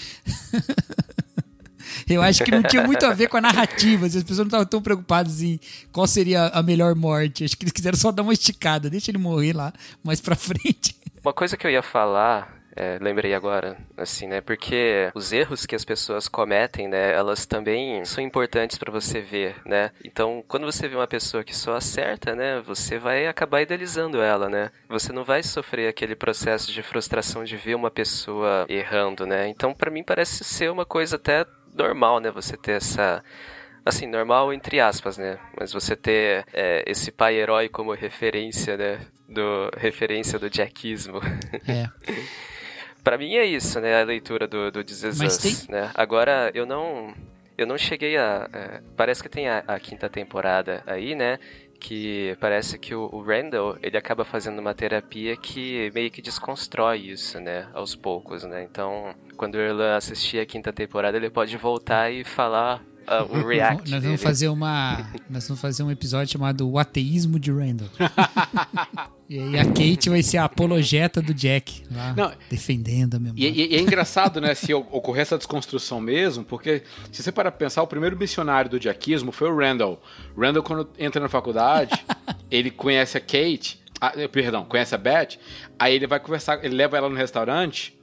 Eu 2.07 2.21
acho 2.21 2.45
que 2.45 2.51
não 2.51 2.63
tinha 2.63 2.85
muito 2.85 3.07
a 3.07 3.15
ver 3.15 3.29
com 3.29 3.39
a 3.39 3.41
narrativa. 3.41 4.05
As 4.05 4.15
pessoas 4.15 4.39
não 4.39 4.47
estavam 4.47 4.67
tão 4.67 4.83
preocupadas 4.83 5.41
em 5.41 5.59
qual 5.91 6.07
seria 6.07 6.49
a 6.49 6.63
melhor 6.63 6.95
morte. 6.95 7.45
Acho 7.45 7.57
que 7.57 7.65
eles 7.65 7.73
quiseram 7.73 7.97
só 7.97 8.13
dar 8.13 8.23
uma 8.23 8.35
esticada. 8.35 8.91
Deixa 8.91 9.11
ele 9.11 9.19
morrer 9.19 9.55
lá 9.55 9.73
mais 10.03 10.21
pra 10.21 10.37
frente. 10.37 10.95
Uma 11.25 11.33
coisa 11.33 11.57
que 11.57 11.67
eu 11.67 11.71
ia 11.71 11.83
falar 11.83 12.63
é, 12.77 12.99
lembrei 13.01 13.35
agora, 13.35 13.77
assim, 13.97 14.27
né? 14.27 14.41
Porque 14.41 15.11
os 15.15 15.33
erros 15.33 15.65
que 15.65 15.77
as 15.77 15.85
pessoas 15.85 16.27
cometem, 16.27 16.89
né? 16.89 17.13
Elas 17.13 17.47
também 17.47 18.05
são 18.05 18.23
importantes 18.23 18.77
para 18.77 18.91
você 18.91 19.21
ver, 19.21 19.55
né? 19.65 19.93
Então, 20.05 20.45
quando 20.49 20.67
você 20.67 20.89
vê 20.89 20.97
uma 20.97 21.07
pessoa 21.07 21.45
que 21.45 21.55
só 21.55 21.77
acerta, 21.77 22.35
né? 22.35 22.61
Você 22.63 22.99
vai 22.99 23.29
acabar 23.29 23.63
idealizando 23.63 24.21
ela, 24.21 24.49
né? 24.49 24.71
Você 24.89 25.13
não 25.13 25.23
vai 25.23 25.43
sofrer 25.43 25.89
aquele 25.89 26.17
processo 26.17 26.73
de 26.73 26.83
frustração 26.83 27.45
de 27.45 27.57
ver 27.57 27.77
uma 27.77 27.91
pessoa 27.93 28.67
errando, 28.69 29.25
né? 29.25 29.49
Então, 29.49 29.73
para 29.73 29.91
mim 29.91 30.03
parece 30.03 30.43
ser 30.43 30.69
uma 30.71 30.85
coisa 30.85 31.15
até 31.15 31.47
normal, 31.73 32.19
né? 32.19 32.31
Você 32.33 32.57
ter 32.57 32.73
essa 32.73 33.23
assim, 33.85 34.07
normal 34.07 34.53
entre 34.53 34.81
aspas, 34.81 35.17
né? 35.17 35.39
Mas 35.57 35.73
você 35.73 35.95
ter 35.95 36.45
é, 36.53 36.83
esse 36.87 37.13
pai 37.13 37.37
herói 37.37 37.69
como 37.69 37.93
referência, 37.93 38.77
né? 38.77 39.01
Do, 39.29 39.71
referência 39.77 40.39
do 40.41 40.53
jackismo. 40.53 41.21
É. 41.69 41.89
Para 43.05 43.19
mim 43.19 43.35
é 43.35 43.45
isso, 43.45 43.79
né? 43.81 44.01
A 44.01 44.05
leitura 44.05 44.49
do, 44.49 44.73
do 44.73 44.81
Us, 44.81 45.69
né? 45.69 45.91
Agora, 45.95 46.51
eu 46.55 46.65
não... 46.65 47.13
Eu 47.57 47.69
não 47.69 47.79
cheguei 47.79 48.17
a... 48.17 48.49
É, 48.53 48.81
parece 48.97 49.23
que 49.23 49.29
tem 49.29 49.47
a, 49.49 49.59
a, 49.69 49.79
quinta 49.79 50.09
temporada 50.09 50.83
aí, 50.87 51.15
né? 51.15 51.39
Que 51.79 52.37
parece 52.41 52.79
que 52.79 52.95
o, 52.95 53.09
o, 53.13 53.23
Randall, 53.23 53.77
ele 53.81 53.97
acaba 53.97 54.25
fazendo 54.25 54.59
uma 54.59 54.75
terapia 54.75 55.37
que 55.37 55.93
meio 55.95 56.11
que 56.11 56.21
desconstrói 56.21 56.99
isso, 57.11 57.39
né? 57.39 57.69
Aos 57.73 57.95
poucos, 57.95 58.43
né? 58.43 58.65
Então, 58.65 59.15
quando 59.37 59.55
o 59.55 59.61
Erlan 59.61 59.95
assistir 59.95 60.41
a 60.41 60.47
quinta 60.47 60.73
temporada, 60.73 61.17
ele 61.17 61.31
pode 61.31 61.57
voltar 61.57 62.11
e 62.11 62.25
falar 62.25 62.83
uh, 63.07 63.37
o 63.39 63.45
react. 63.47 63.89
Nós 63.89 64.03
vamos 64.03 64.23
fazer 64.23 64.49
uma. 64.49 65.09
Nós 65.31 65.47
vamos 65.47 65.61
fazer 65.61 65.85
um 65.85 65.91
episódio 65.93 66.33
chamado 66.33 66.69
O 66.69 66.77
Ateísmo 66.77 67.39
de 67.39 67.53
Randall. 67.53 67.91
e 69.29 69.39
aí 69.39 69.59
a 69.59 69.65
Kate 69.65 70.11
vai 70.11 70.23
ser 70.23 70.39
a 70.39 70.45
apologeta 70.45 71.23
do 71.23 71.33
Jack, 71.33 71.83
lá, 71.91 72.15
Não, 72.15 72.33
defendendo 72.51 73.15
a 73.15 73.19
memória. 73.19 73.43
E, 73.43 73.73
e, 73.73 73.77
é 73.77 73.81
engraçado, 73.81 74.41
né, 74.41 74.55
se 74.55 74.73
ocorrer 74.75 75.23
essa 75.23 75.39
desconstrução 75.39 76.01
mesmo, 76.01 76.45
porque 76.45 76.83
se 77.11 77.23
você 77.23 77.33
para 77.33 77.51
pensar, 77.51 77.83
o 77.83 77.87
primeiro 77.87 78.17
missionário 78.17 78.71
do 78.71 78.79
jackismo 78.79 79.33
foi 79.33 79.51
o 79.51 79.57
Randall. 79.57 80.03
Randall, 80.37 80.63
quando 80.63 80.89
entra 80.99 81.21
na 81.21 81.29
faculdade, 81.29 82.05
ele 82.51 82.71
conhece 82.71 83.17
a 83.17 83.21
Kate. 83.21 83.83
Ah, 84.01 84.13
perdão, 84.31 84.65
conhece 84.65 84.95
a 84.95 84.99
Beth. 84.99 85.39
Aí 85.79 85.95
ele 85.95 86.07
vai 86.07 86.21
conversar, 86.21 86.63
ele 86.65 86.75
leva 86.75 86.97
ela 86.97 87.09
no 87.09 87.17
restaurante. 87.17 87.99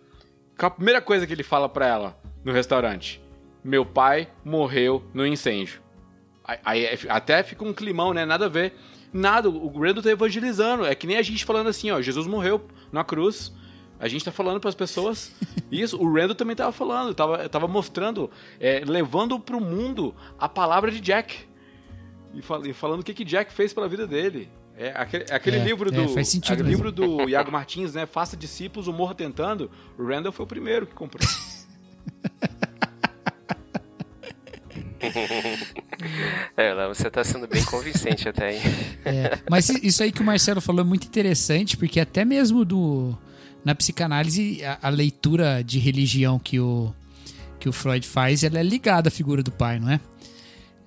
A 0.58 0.70
primeira 0.70 1.02
coisa 1.02 1.28
que 1.28 1.34
ele 1.34 1.44
fala 1.44 1.68
para 1.70 1.86
ela 1.86 2.18
no 2.44 2.52
restaurante? 2.52 3.22
meu 3.64 3.86
pai 3.86 4.28
morreu 4.44 5.04
no 5.14 5.26
incêndio. 5.26 5.82
Aí, 6.66 6.86
é, 6.86 6.98
até 7.08 7.44
fica 7.44 7.64
um 7.64 7.74
climão, 7.74 8.14
né? 8.14 8.26
Nada 8.26 8.46
a 8.46 8.50
ver. 8.50 8.74
Nada, 9.14 9.50
o 9.50 9.80
Randall 9.80 10.04
tá 10.04 10.10
evangelizando. 10.10 10.86
É 10.86 10.96
que 10.96 11.06
nem 11.06 11.18
a 11.18 11.22
gente 11.22 11.44
falando 11.44 11.68
assim, 11.68 11.92
ó, 11.92 12.02
Jesus 12.02 12.28
morreu 12.28 12.66
na 12.92 13.04
cruz. 13.04 13.52
A 14.00 14.08
gente 14.08 14.26
tá 14.26 14.32
falando 14.32 14.60
para 14.60 14.70
as 14.70 14.76
pessoas 14.76 15.32
isso. 15.72 16.02
O 16.02 16.12
Randall 16.12 16.36
também 16.36 16.56
tava 16.56 16.72
falando, 16.72 17.14
tava, 17.14 17.50
tava 17.50 17.68
mostrando, 17.68 18.32
é, 18.60 18.84
levando 18.86 19.40
pro 19.40 19.60
mundo 19.60 20.16
a 20.40 20.50
palavra 20.50 20.90
de 20.92 21.00
Jack. 21.00 21.36
E, 22.34 22.42
fal, 22.42 22.66
e 22.66 22.74
falando 22.74 23.02
o 23.02 23.04
que, 23.04 23.14
que 23.14 23.26
Jack 23.26 23.54
fez 23.54 23.74
pela 23.74 23.88
vida 23.88 24.08
dele. 24.08 24.50
É 24.78 24.94
aquele, 24.96 25.26
aquele 25.30 25.58
é, 25.58 25.64
livro 25.64 25.90
é, 25.90 25.92
do. 25.92 26.10
faz 26.10 26.30
sentido 26.30 26.54
aquele 26.54 26.70
livro 26.70 26.92
do 26.92 27.28
Iago 27.30 27.52
Martins, 27.52 27.94
né? 27.94 28.06
Faça 28.06 28.38
discípulos, 28.38 28.88
o 28.88 28.94
morra 28.94 29.14
tentando. 29.14 29.70
O 29.98 30.08
Randall 30.08 30.32
foi 30.32 30.46
o 30.46 30.48
primeiro 30.48 30.88
que 30.88 30.94
comprou. 30.94 31.28
é, 36.56 36.88
você 36.88 37.08
está 37.08 37.24
sendo 37.24 37.48
bem 37.48 37.64
convincente 37.66 38.30
até 38.30 38.50
aí. 38.50 38.62
É, 39.06 39.40
mas 39.50 39.70
isso 39.70 40.04
aí 40.04 40.12
que 40.12 40.22
o 40.22 40.26
Marcelo 40.26 40.62
falou 40.62 40.82
é 40.82 40.88
muito 40.88 41.06
interessante, 41.06 41.76
porque 41.76 42.00
até 42.00 42.24
mesmo 42.24 42.64
do 42.64 43.18
na 43.64 43.76
psicanálise, 43.76 44.64
a, 44.64 44.80
a, 44.82 44.90
leitura 44.90 45.64
de 45.64 45.80
religião 45.80 46.40
que 46.40 46.60
o, 46.60 46.94
que 47.60 47.70
o 47.70 47.72
Freud 47.72 48.08
faz, 48.08 48.44
ela 48.44 48.60
é 48.60 48.64
ligada 48.64 49.10
à 49.10 49.12
figura 49.12 49.44
do 49.44 49.52
pai, 49.52 49.80
não 49.80 49.90
é? 49.90 50.00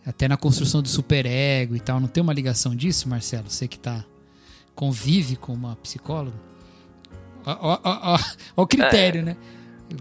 Até 0.05 0.29
na 0.29 0.37
construção 0.37 0.83
do 0.83 0.89
superego 0.89 1.75
e 1.75 1.81
tal. 1.81 1.99
Não 1.99 2.09
tem 2.09 2.23
uma 2.23 2.33
ligação 2.33 2.75
disso, 2.75 3.09
Marcelo? 3.09 3.49
Você 3.49 3.67
que 3.67 3.79
tá, 3.79 4.05
convive 4.75 5.37
com 5.37 5.53
uma 5.53 5.77
psicóloga? 5.77 6.37
Ó, 7.47 7.57
ó, 7.61 7.81
ó, 7.83 8.19
ó 8.57 8.63
o 8.63 8.67
critério, 8.67 9.21
é. 9.21 9.25
né? 9.25 9.37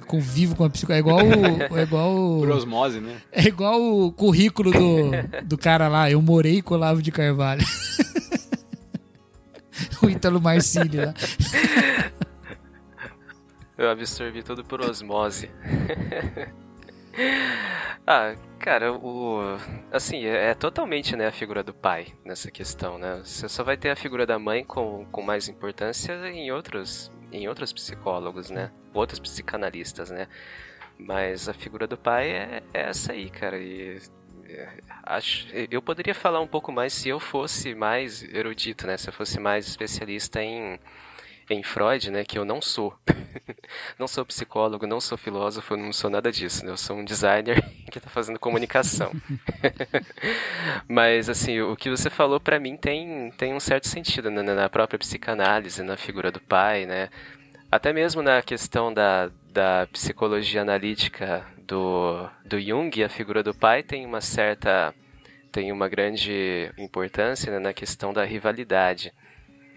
Convivo 0.07 0.55
com 0.55 0.63
a 0.63 0.69
psicóloga. 0.69 0.95
É 0.95 0.99
igual 0.99 1.19
o. 1.19 1.77
É 1.77 1.83
igual 1.83 2.15
o, 2.15 2.39
Por 2.39 2.51
osmose, 2.51 2.99
né? 2.99 3.21
É 3.31 3.43
igual 3.43 3.81
o 3.81 4.11
currículo 4.11 4.71
do, 4.71 5.11
do 5.43 5.57
cara 5.57 5.87
lá. 5.87 6.09
Eu 6.09 6.21
morei 6.21 6.61
com 6.61 6.73
o 6.73 6.77
Olavo 6.77 7.01
de 7.01 7.11
Carvalho. 7.11 7.65
o 10.01 10.09
Ítalo 10.09 10.41
Marcílio 10.41 11.07
lá. 11.07 11.13
Eu 13.77 13.89
absorvi 13.89 14.43
tudo 14.43 14.63
por 14.63 14.81
osmose. 14.81 15.49
ah, 18.05 18.35
cara, 18.59 18.93
o 18.93 19.57
assim, 19.91 20.25
é, 20.25 20.51
é, 20.51 20.53
totalmente, 20.53 21.15
né, 21.15 21.27
a 21.27 21.31
figura 21.31 21.63
do 21.63 21.73
pai 21.73 22.07
nessa 22.23 22.51
questão, 22.51 22.97
né? 22.97 23.21
Você 23.23 23.49
só 23.49 23.63
vai 23.63 23.75
ter 23.75 23.89
a 23.89 23.95
figura 23.95 24.25
da 24.25 24.37
mãe 24.37 24.63
com, 24.63 25.05
com 25.11 25.21
mais 25.21 25.49
importância 25.49 26.13
em 26.29 26.51
outros 26.51 27.11
em 27.33 27.47
outros 27.47 27.73
psicólogos, 27.73 28.49
né? 28.49 28.71
Outros 28.93 29.19
psicanalistas, 29.19 30.09
né? 30.09 30.27
Mas 30.97 31.49
a 31.49 31.53
figura 31.53 31.87
do 31.87 31.97
pai 31.97 32.29
é, 32.29 32.63
é 32.73 32.81
essa 32.89 33.13
aí, 33.13 33.29
cara. 33.29 33.57
E 33.57 33.99
é, 34.45 34.69
acho, 35.03 35.47
eu 35.69 35.81
poderia 35.81 36.13
falar 36.13 36.39
um 36.39 36.47
pouco 36.47 36.71
mais 36.71 36.93
se 36.93 37.09
eu 37.09 37.19
fosse 37.19 37.73
mais 37.73 38.23
erudito, 38.23 38.87
né? 38.87 38.97
Se 38.97 39.09
eu 39.09 39.13
fosse 39.13 39.39
mais 39.39 39.67
especialista 39.67 40.41
em 40.41 40.79
em 41.49 41.61
Freud, 41.61 42.09
né, 42.09 42.23
que 42.23 42.37
eu 42.37 42.45
não 42.45 42.61
sou. 42.61 42.97
não 43.99 44.07
sou 44.07 44.25
psicólogo, 44.25 44.87
não 44.87 44.99
sou 44.99 45.17
filósofo, 45.17 45.75
não 45.75 45.93
sou 45.93 46.09
nada 46.09 46.31
disso. 46.31 46.65
Né? 46.65 46.71
Eu 46.71 46.77
sou 46.77 46.97
um 46.97 47.05
designer 47.05 47.61
que 47.91 47.97
está 47.97 48.09
fazendo 48.09 48.39
comunicação. 48.39 49.11
Mas, 50.87 51.29
assim, 51.29 51.61
o 51.61 51.75
que 51.75 51.89
você 51.89 52.09
falou 52.09 52.39
para 52.39 52.59
mim 52.59 52.77
tem, 52.77 53.31
tem 53.37 53.53
um 53.53 53.59
certo 53.59 53.87
sentido 53.87 54.29
né? 54.29 54.41
na 54.41 54.69
própria 54.69 54.99
psicanálise, 54.99 55.83
na 55.83 55.97
figura 55.97 56.31
do 56.31 56.39
pai, 56.39 56.85
né? 56.85 57.09
Até 57.71 57.91
mesmo 57.91 58.21
na 58.21 58.41
questão 58.43 58.93
da, 58.93 59.31
da 59.51 59.87
psicologia 59.91 60.61
analítica 60.61 61.43
do, 61.65 62.29
do 62.45 62.61
Jung, 62.61 63.03
a 63.03 63.09
figura 63.09 63.41
do 63.41 63.53
pai 63.53 63.81
tem 63.81 64.05
uma 64.05 64.21
certa 64.21 64.93
tem 65.51 65.71
uma 65.71 65.87
grande 65.87 66.71
importância 66.77 67.51
né, 67.51 67.59
na 67.59 67.73
questão 67.73 68.11
da 68.11 68.23
rivalidade 68.23 69.13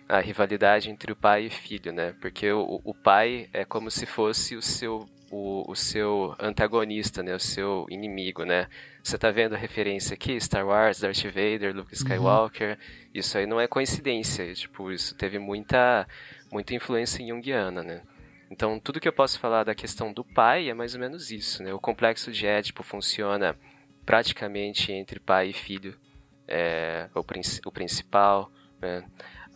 a 0.09 0.20
rivalidade 0.20 0.91
entre 0.91 1.12
o 1.12 1.16
pai 1.16 1.47
e 1.47 1.51
filho, 1.51 1.93
né? 1.93 2.15
Porque 2.20 2.51
o, 2.51 2.81
o 2.85 2.95
pai 2.95 3.49
é 3.53 3.65
como 3.65 3.91
se 3.91 4.07
fosse 4.07 4.57
o 4.57 4.62
seu 4.62 5.09
o, 5.31 5.70
o, 5.70 5.74
seu 5.74 6.37
antagonista, 6.39 7.23
né? 7.23 7.35
O 7.35 7.41
seu 7.41 7.87
inimigo, 7.91 8.45
né? 8.45 8.69
Você 9.03 9.19
tá 9.19 9.31
vendo 9.31 9.55
a 9.55 9.59
referência 9.59 10.15
aqui? 10.15 10.41
Star 10.41 10.66
Wars, 10.66 11.01
Darth 11.01 11.24
Vader, 11.24 11.74
Luke 11.74 11.93
uhum. 11.93 11.95
Skywalker. 11.95 12.70
Uhum. 12.70 13.11
Isso 13.15 13.37
aí 13.37 13.47
não 13.47 13.61
é 13.61 13.66
coincidência. 13.66 14.53
Tipo, 14.55 14.93
isso 14.93 15.16
teve 15.16 15.39
muita, 15.39 16.07
muita 16.51 16.74
influência 16.74 17.27
junguiana, 17.27 17.83
né? 17.83 18.03
Então, 18.51 18.78
tudo 18.78 19.01
que 19.01 19.09
eu 19.09 19.12
posso 19.12 19.41
falar 19.41 19.65
da 19.65 19.74
questão 19.74 20.12
do 20.12 20.24
pai 20.24 20.69
é 20.69 20.74
mais 20.74 20.95
ou 20.95 21.01
menos 21.01 21.31
isso, 21.31 21.62
né? 21.62 21.74
O 21.74 21.81
complexo 21.81 22.31
de 22.31 22.47
Édipo 22.47 22.83
funciona 22.85 23.57
praticamente 24.05 24.93
entre 24.93 25.19
pai 25.19 25.49
e 25.49 25.53
filho. 25.53 25.99
É 26.47 27.09
o, 27.12 27.24
o 27.69 27.73
principal, 27.73 28.53
né? 28.81 29.05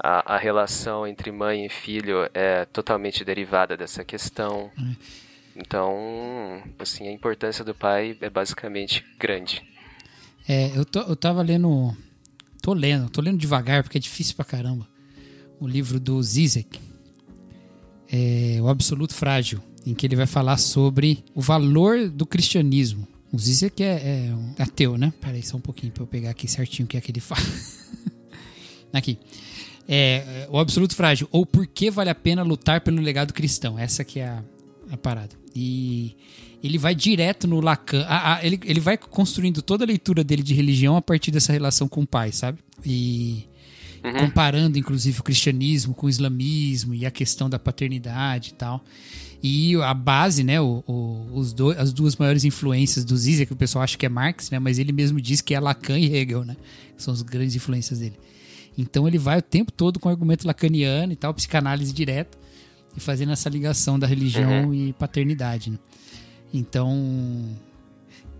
A, 0.02 0.34
a 0.34 0.38
relação 0.38 1.06
entre 1.06 1.30
mãe 1.30 1.66
e 1.66 1.68
filho 1.68 2.28
é 2.32 2.64
totalmente 2.64 3.24
derivada 3.24 3.76
dessa 3.76 4.04
questão. 4.04 4.70
Então, 5.54 6.62
assim, 6.78 7.06
a 7.06 7.12
importância 7.12 7.64
do 7.64 7.74
pai 7.74 8.16
é 8.20 8.30
basicamente 8.30 9.04
grande. 9.18 9.62
É, 10.48 10.76
eu, 10.76 10.84
tô, 10.84 11.00
eu 11.00 11.14
tava 11.14 11.42
lendo. 11.42 11.94
Tô 12.62 12.72
lendo, 12.72 13.08
tô 13.10 13.20
lendo 13.20 13.38
devagar 13.38 13.82
porque 13.82 13.98
é 13.98 14.00
difícil 14.00 14.34
pra 14.34 14.44
caramba. 14.44 14.88
O 15.58 15.66
livro 15.66 16.00
do 16.00 16.22
Zizek, 16.22 16.80
é, 18.10 18.58
O 18.60 18.68
Absoluto 18.68 19.14
Frágil, 19.14 19.62
em 19.86 19.94
que 19.94 20.06
ele 20.06 20.16
vai 20.16 20.26
falar 20.26 20.56
sobre 20.56 21.22
o 21.34 21.40
valor 21.40 22.08
do 22.08 22.24
cristianismo. 22.24 23.06
O 23.32 23.38
Zizek 23.38 23.82
é, 23.82 24.28
é 24.28 24.34
um 24.34 24.54
ateu, 24.58 24.96
né? 24.96 25.12
Peraí 25.20 25.42
só 25.42 25.56
um 25.56 25.60
pouquinho 25.60 25.92
pra 25.92 26.02
eu 26.02 26.06
pegar 26.06 26.30
aqui 26.30 26.48
certinho 26.48 26.86
o 26.86 26.88
que 26.88 26.96
é 26.96 27.00
que 27.00 27.10
ele 27.10 27.20
fala. 27.20 27.42
aqui 28.92 29.18
é, 29.92 30.46
o 30.48 30.56
absoluto 30.56 30.94
frágil, 30.94 31.28
ou 31.32 31.44
por 31.44 31.66
que 31.66 31.90
vale 31.90 32.10
a 32.10 32.14
pena 32.14 32.44
lutar 32.44 32.80
pelo 32.80 33.02
legado 33.02 33.34
cristão. 33.34 33.76
Essa 33.76 34.04
que 34.04 34.20
é 34.20 34.28
a, 34.28 34.42
a 34.92 34.96
parada. 34.96 35.34
E 35.52 36.14
ele 36.62 36.78
vai 36.78 36.94
direto 36.94 37.48
no 37.48 37.60
Lacan. 37.60 38.04
A, 38.06 38.36
a, 38.36 38.46
ele, 38.46 38.60
ele 38.64 38.78
vai 38.78 38.96
construindo 38.96 39.60
toda 39.60 39.82
a 39.82 39.86
leitura 39.88 40.22
dele 40.22 40.44
de 40.44 40.54
religião 40.54 40.96
a 40.96 41.02
partir 41.02 41.32
dessa 41.32 41.52
relação 41.52 41.88
com 41.88 42.02
o 42.02 42.06
pai, 42.06 42.30
sabe? 42.30 42.60
E 42.86 43.48
uhum. 44.04 44.12
comparando, 44.12 44.78
inclusive, 44.78 45.18
o 45.18 45.24
cristianismo 45.24 45.92
com 45.92 46.06
o 46.06 46.10
islamismo 46.10 46.94
e 46.94 47.04
a 47.04 47.10
questão 47.10 47.50
da 47.50 47.58
paternidade 47.58 48.50
e 48.50 48.54
tal. 48.54 48.84
E 49.42 49.74
a 49.74 49.92
base, 49.92 50.44
né, 50.44 50.60
o, 50.60 50.84
o, 50.86 51.30
os 51.32 51.52
do, 51.52 51.70
as 51.70 51.92
duas 51.92 52.14
maiores 52.14 52.44
influências 52.44 53.04
do 53.04 53.16
Zizek, 53.16 53.46
que 53.46 53.52
o 53.54 53.56
pessoal 53.56 53.82
acha 53.82 53.98
que 53.98 54.06
é 54.06 54.08
Marx, 54.08 54.50
né, 54.50 54.60
mas 54.60 54.78
ele 54.78 54.92
mesmo 54.92 55.20
diz 55.20 55.40
que 55.40 55.52
é 55.52 55.58
Lacan 55.58 55.98
e 55.98 56.14
Hegel, 56.14 56.44
né, 56.44 56.56
são 56.96 57.12
as 57.12 57.22
grandes 57.22 57.56
influências 57.56 57.98
dele. 57.98 58.16
Então 58.76 59.06
ele 59.06 59.18
vai 59.18 59.38
o 59.38 59.42
tempo 59.42 59.72
todo 59.72 59.98
com 59.98 60.08
argumento 60.08 60.46
lacaniano 60.46 61.12
e 61.12 61.16
tal, 61.16 61.34
psicanálise 61.34 61.92
direta. 61.92 62.38
e 62.96 63.00
fazendo 63.00 63.32
essa 63.32 63.48
ligação 63.48 63.98
da 63.98 64.06
religião 64.06 64.66
uhum. 64.66 64.74
e 64.74 64.92
paternidade. 64.92 65.70
Né? 65.70 65.78
Então, 66.52 67.48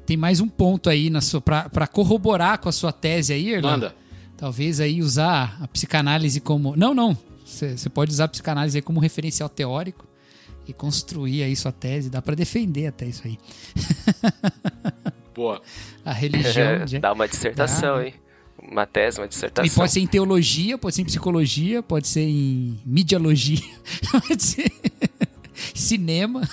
tem 0.06 0.16
mais 0.16 0.40
um 0.40 0.48
ponto 0.48 0.90
aí 0.90 1.08
na 1.08 1.20
sua 1.20 1.40
para 1.40 1.86
corroborar 1.86 2.58
com 2.58 2.68
a 2.68 2.72
sua 2.72 2.92
tese 2.92 3.32
aí, 3.32 3.50
Erlan. 3.50 3.70
Manda. 3.70 3.94
Talvez 4.36 4.80
aí 4.80 5.02
usar 5.02 5.56
a 5.60 5.68
psicanálise 5.68 6.40
como. 6.40 6.74
Não, 6.74 6.94
não. 6.94 7.16
Você 7.44 7.88
pode 7.90 8.10
usar 8.10 8.24
a 8.24 8.28
psicanálise 8.28 8.78
aí 8.78 8.82
como 8.82 9.00
referencial 9.00 9.48
teórico 9.48 10.06
e 10.66 10.72
construir 10.72 11.42
aí 11.42 11.54
sua 11.54 11.72
tese. 11.72 12.08
Dá 12.08 12.22
para 12.22 12.34
defender 12.34 12.86
até 12.86 13.06
isso 13.06 13.22
aí. 13.24 13.38
Boa. 15.34 15.60
A 16.04 16.12
religião. 16.12 16.86
É, 16.92 16.98
dá 16.98 17.12
uma 17.12 17.28
dissertação, 17.28 17.96
aí. 17.96 18.14
Uma 18.70 18.86
tese, 18.86 19.18
uma 19.20 19.26
dissertação. 19.26 19.66
E 19.66 19.70
pode 19.70 19.92
ser 19.92 20.00
em 20.00 20.06
teologia, 20.06 20.78
pode 20.78 20.94
ser 20.94 21.02
em 21.02 21.04
psicologia, 21.04 21.82
pode 21.82 22.06
ser 22.06 22.22
em 22.22 22.80
mediologia, 22.86 23.68
pode 24.12 24.40
ser 24.40 24.72
cinema, 25.74 26.48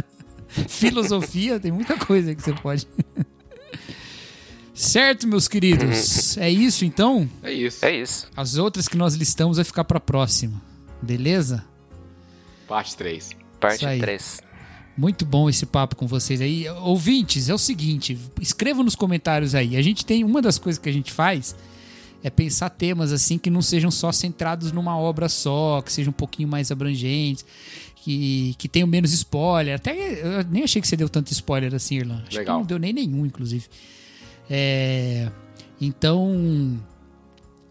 filosofia, 0.68 1.58
tem 1.58 1.72
muita 1.72 1.96
coisa 1.96 2.34
que 2.34 2.42
você 2.42 2.52
pode. 2.52 2.86
Certo, 4.74 5.26
meus 5.26 5.48
queridos? 5.48 6.36
É 6.38 6.48
isso 6.48 6.84
então? 6.84 7.28
É 7.42 7.52
isso. 7.52 7.84
É 7.84 7.96
isso. 7.96 8.28
As 8.36 8.56
outras 8.56 8.86
que 8.86 8.96
nós 8.96 9.14
listamos 9.14 9.56
vai 9.56 9.64
ficar 9.64 9.82
para 9.84 9.98
próxima. 9.98 10.62
Beleza? 11.02 11.64
Parte 12.68 12.96
3. 12.96 13.30
Parte 13.58 13.84
3. 13.98 14.40
Muito 14.98 15.24
bom 15.24 15.48
esse 15.48 15.64
papo 15.64 15.94
com 15.94 16.08
vocês 16.08 16.40
aí. 16.40 16.68
Ouvintes, 16.68 17.48
é 17.48 17.54
o 17.54 17.58
seguinte, 17.58 18.18
escrevam 18.40 18.82
nos 18.82 18.96
comentários 18.96 19.54
aí. 19.54 19.76
A 19.76 19.82
gente 19.82 20.04
tem 20.04 20.24
uma 20.24 20.42
das 20.42 20.58
coisas 20.58 20.82
que 20.82 20.88
a 20.88 20.92
gente 20.92 21.12
faz 21.12 21.54
é 22.20 22.28
pensar 22.28 22.68
temas 22.68 23.12
assim 23.12 23.38
que 23.38 23.48
não 23.48 23.62
sejam 23.62 23.92
só 23.92 24.10
centrados 24.10 24.72
numa 24.72 24.98
obra 24.98 25.28
só, 25.28 25.80
que 25.82 25.92
sejam 25.92 26.10
um 26.10 26.12
pouquinho 26.12 26.48
mais 26.48 26.72
abrangentes, 26.72 27.46
que, 27.94 28.56
que 28.58 28.68
tenham 28.68 28.88
menos 28.88 29.12
spoiler. 29.12 29.76
Até 29.76 30.20
eu 30.20 30.42
nem 30.50 30.64
achei 30.64 30.82
que 30.82 30.88
você 30.88 30.96
deu 30.96 31.08
tanto 31.08 31.30
spoiler 31.30 31.72
assim, 31.72 31.98
Irlan. 31.98 32.24
Acho 32.26 32.36
Legal. 32.36 32.56
que 32.56 32.60
não 32.62 32.66
deu 32.66 32.78
nem 32.80 32.92
nenhum, 32.92 33.24
inclusive. 33.24 33.66
É, 34.50 35.30
então, 35.80 36.76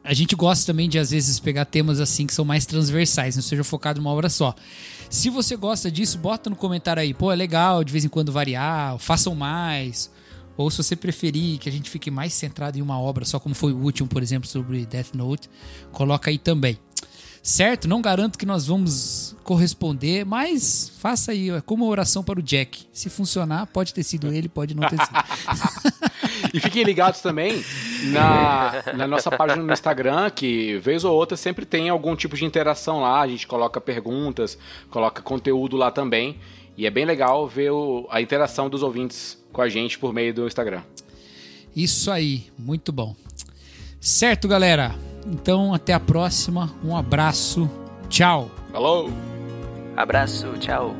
a 0.02 0.14
gente 0.14 0.34
gosta 0.34 0.66
também 0.66 0.88
de 0.88 0.98
às 0.98 1.12
vezes 1.12 1.42
pegar 1.42 1.66
temas 1.66 2.00
assim 2.00 2.26
que 2.26 2.34
são 2.34 2.46
mais 2.46 2.66
transversais, 2.66 3.36
não 3.36 3.44
seja 3.44 3.66
focado 3.66 4.00
numa 4.00 4.12
obra 4.12 4.30
só. 4.30 4.56
Se 5.10 5.30
você 5.30 5.56
gosta 5.56 5.90
disso, 5.90 6.18
bota 6.18 6.50
no 6.50 6.56
comentário 6.56 7.02
aí. 7.02 7.14
Pô, 7.14 7.32
é 7.32 7.36
legal 7.36 7.84
de 7.84 7.92
vez 7.92 8.04
em 8.04 8.10
quando 8.10 8.32
variar, 8.32 8.98
façam 8.98 9.34
mais. 9.34 10.12
Ou 10.58 10.72
se 10.72 10.78
você 10.78 10.96
preferir 10.96 11.60
que 11.60 11.70
a 11.70 11.72
gente 11.72 11.90
fique 11.90 12.10
mais 12.10 12.34
centrado 12.34 12.78
em 12.78 12.82
uma 12.82 13.00
obra, 13.00 13.24
só 13.24 13.40
como 13.40 13.54
foi 13.54 13.72
o 13.72 13.78
último, 13.78 14.10
por 14.10 14.24
exemplo, 14.24 14.50
sobre 14.50 14.86
Death 14.86 15.14
Note, 15.14 15.50
coloca 15.92 16.30
aí 16.30 16.38
também. 16.38 16.78
Certo? 17.44 17.88
Não 17.88 18.02
garanto 18.02 18.38
que 18.38 18.46
nós 18.46 18.68
vamos 18.68 19.36
corresponder, 19.44 20.26
mas 20.26 20.92
faça 21.00 21.32
aí, 21.32 21.50
é 21.50 21.62
como 21.62 21.86
oração 21.86 22.22
para 22.22 22.40
o 22.40 22.44
Jack. 22.44 22.88
Se 22.92 23.10
funcionar, 23.10 23.68
pode 23.68 23.94
ter 23.94 24.04
sido 24.04 24.34
ele, 24.34 24.50
pode 24.50 24.76
não 24.76 24.90
ter 24.90 24.98
sido. 24.98 25.14
e 26.54 26.60
fiquem 26.60 26.84
ligados 26.84 27.22
também 27.22 27.64
na, 28.06 28.84
na 28.96 29.08
nossa 29.08 29.32
página 29.32 29.62
no 29.62 29.72
Instagram, 29.72 30.30
que 30.30 30.78
vez 30.78 31.04
ou 31.04 31.16
outra 31.16 31.38
sempre 31.38 31.66
tem 31.66 31.90
algum 31.90 32.16
tipo 32.16 32.36
de 32.36 32.46
interação 32.46 33.02
lá. 33.02 33.22
A 33.22 33.28
gente 33.28 33.48
coloca 33.48 33.80
perguntas, 33.80 34.58
coloca 34.90 35.22
conteúdo 35.22 35.78
lá 35.78 35.92
também. 35.92 36.38
E 36.78 36.86
é 36.86 36.92
bem 36.92 37.06
legal 37.06 37.48
ver 37.48 37.72
o, 37.72 38.08
a 38.10 38.22
interação 38.22 38.70
dos 38.70 38.84
ouvintes 38.84 39.38
com 39.52 39.62
a 39.62 39.70
gente 39.70 39.98
por 39.98 40.14
meio 40.14 40.34
do 40.34 40.46
Instagram. 40.46 40.82
Isso 41.76 42.12
aí, 42.12 42.46
muito 42.58 42.92
bom. 42.92 43.16
Certo, 44.00 44.48
galera? 44.48 44.96
Então, 45.26 45.74
até 45.74 45.94
a 45.94 46.00
próxima. 46.00 46.74
Um 46.84 46.96
abraço. 46.96 47.70
Tchau. 48.10 48.50
Falou. 48.72 49.12
Abraço. 49.96 50.54
Tchau. 50.60 50.96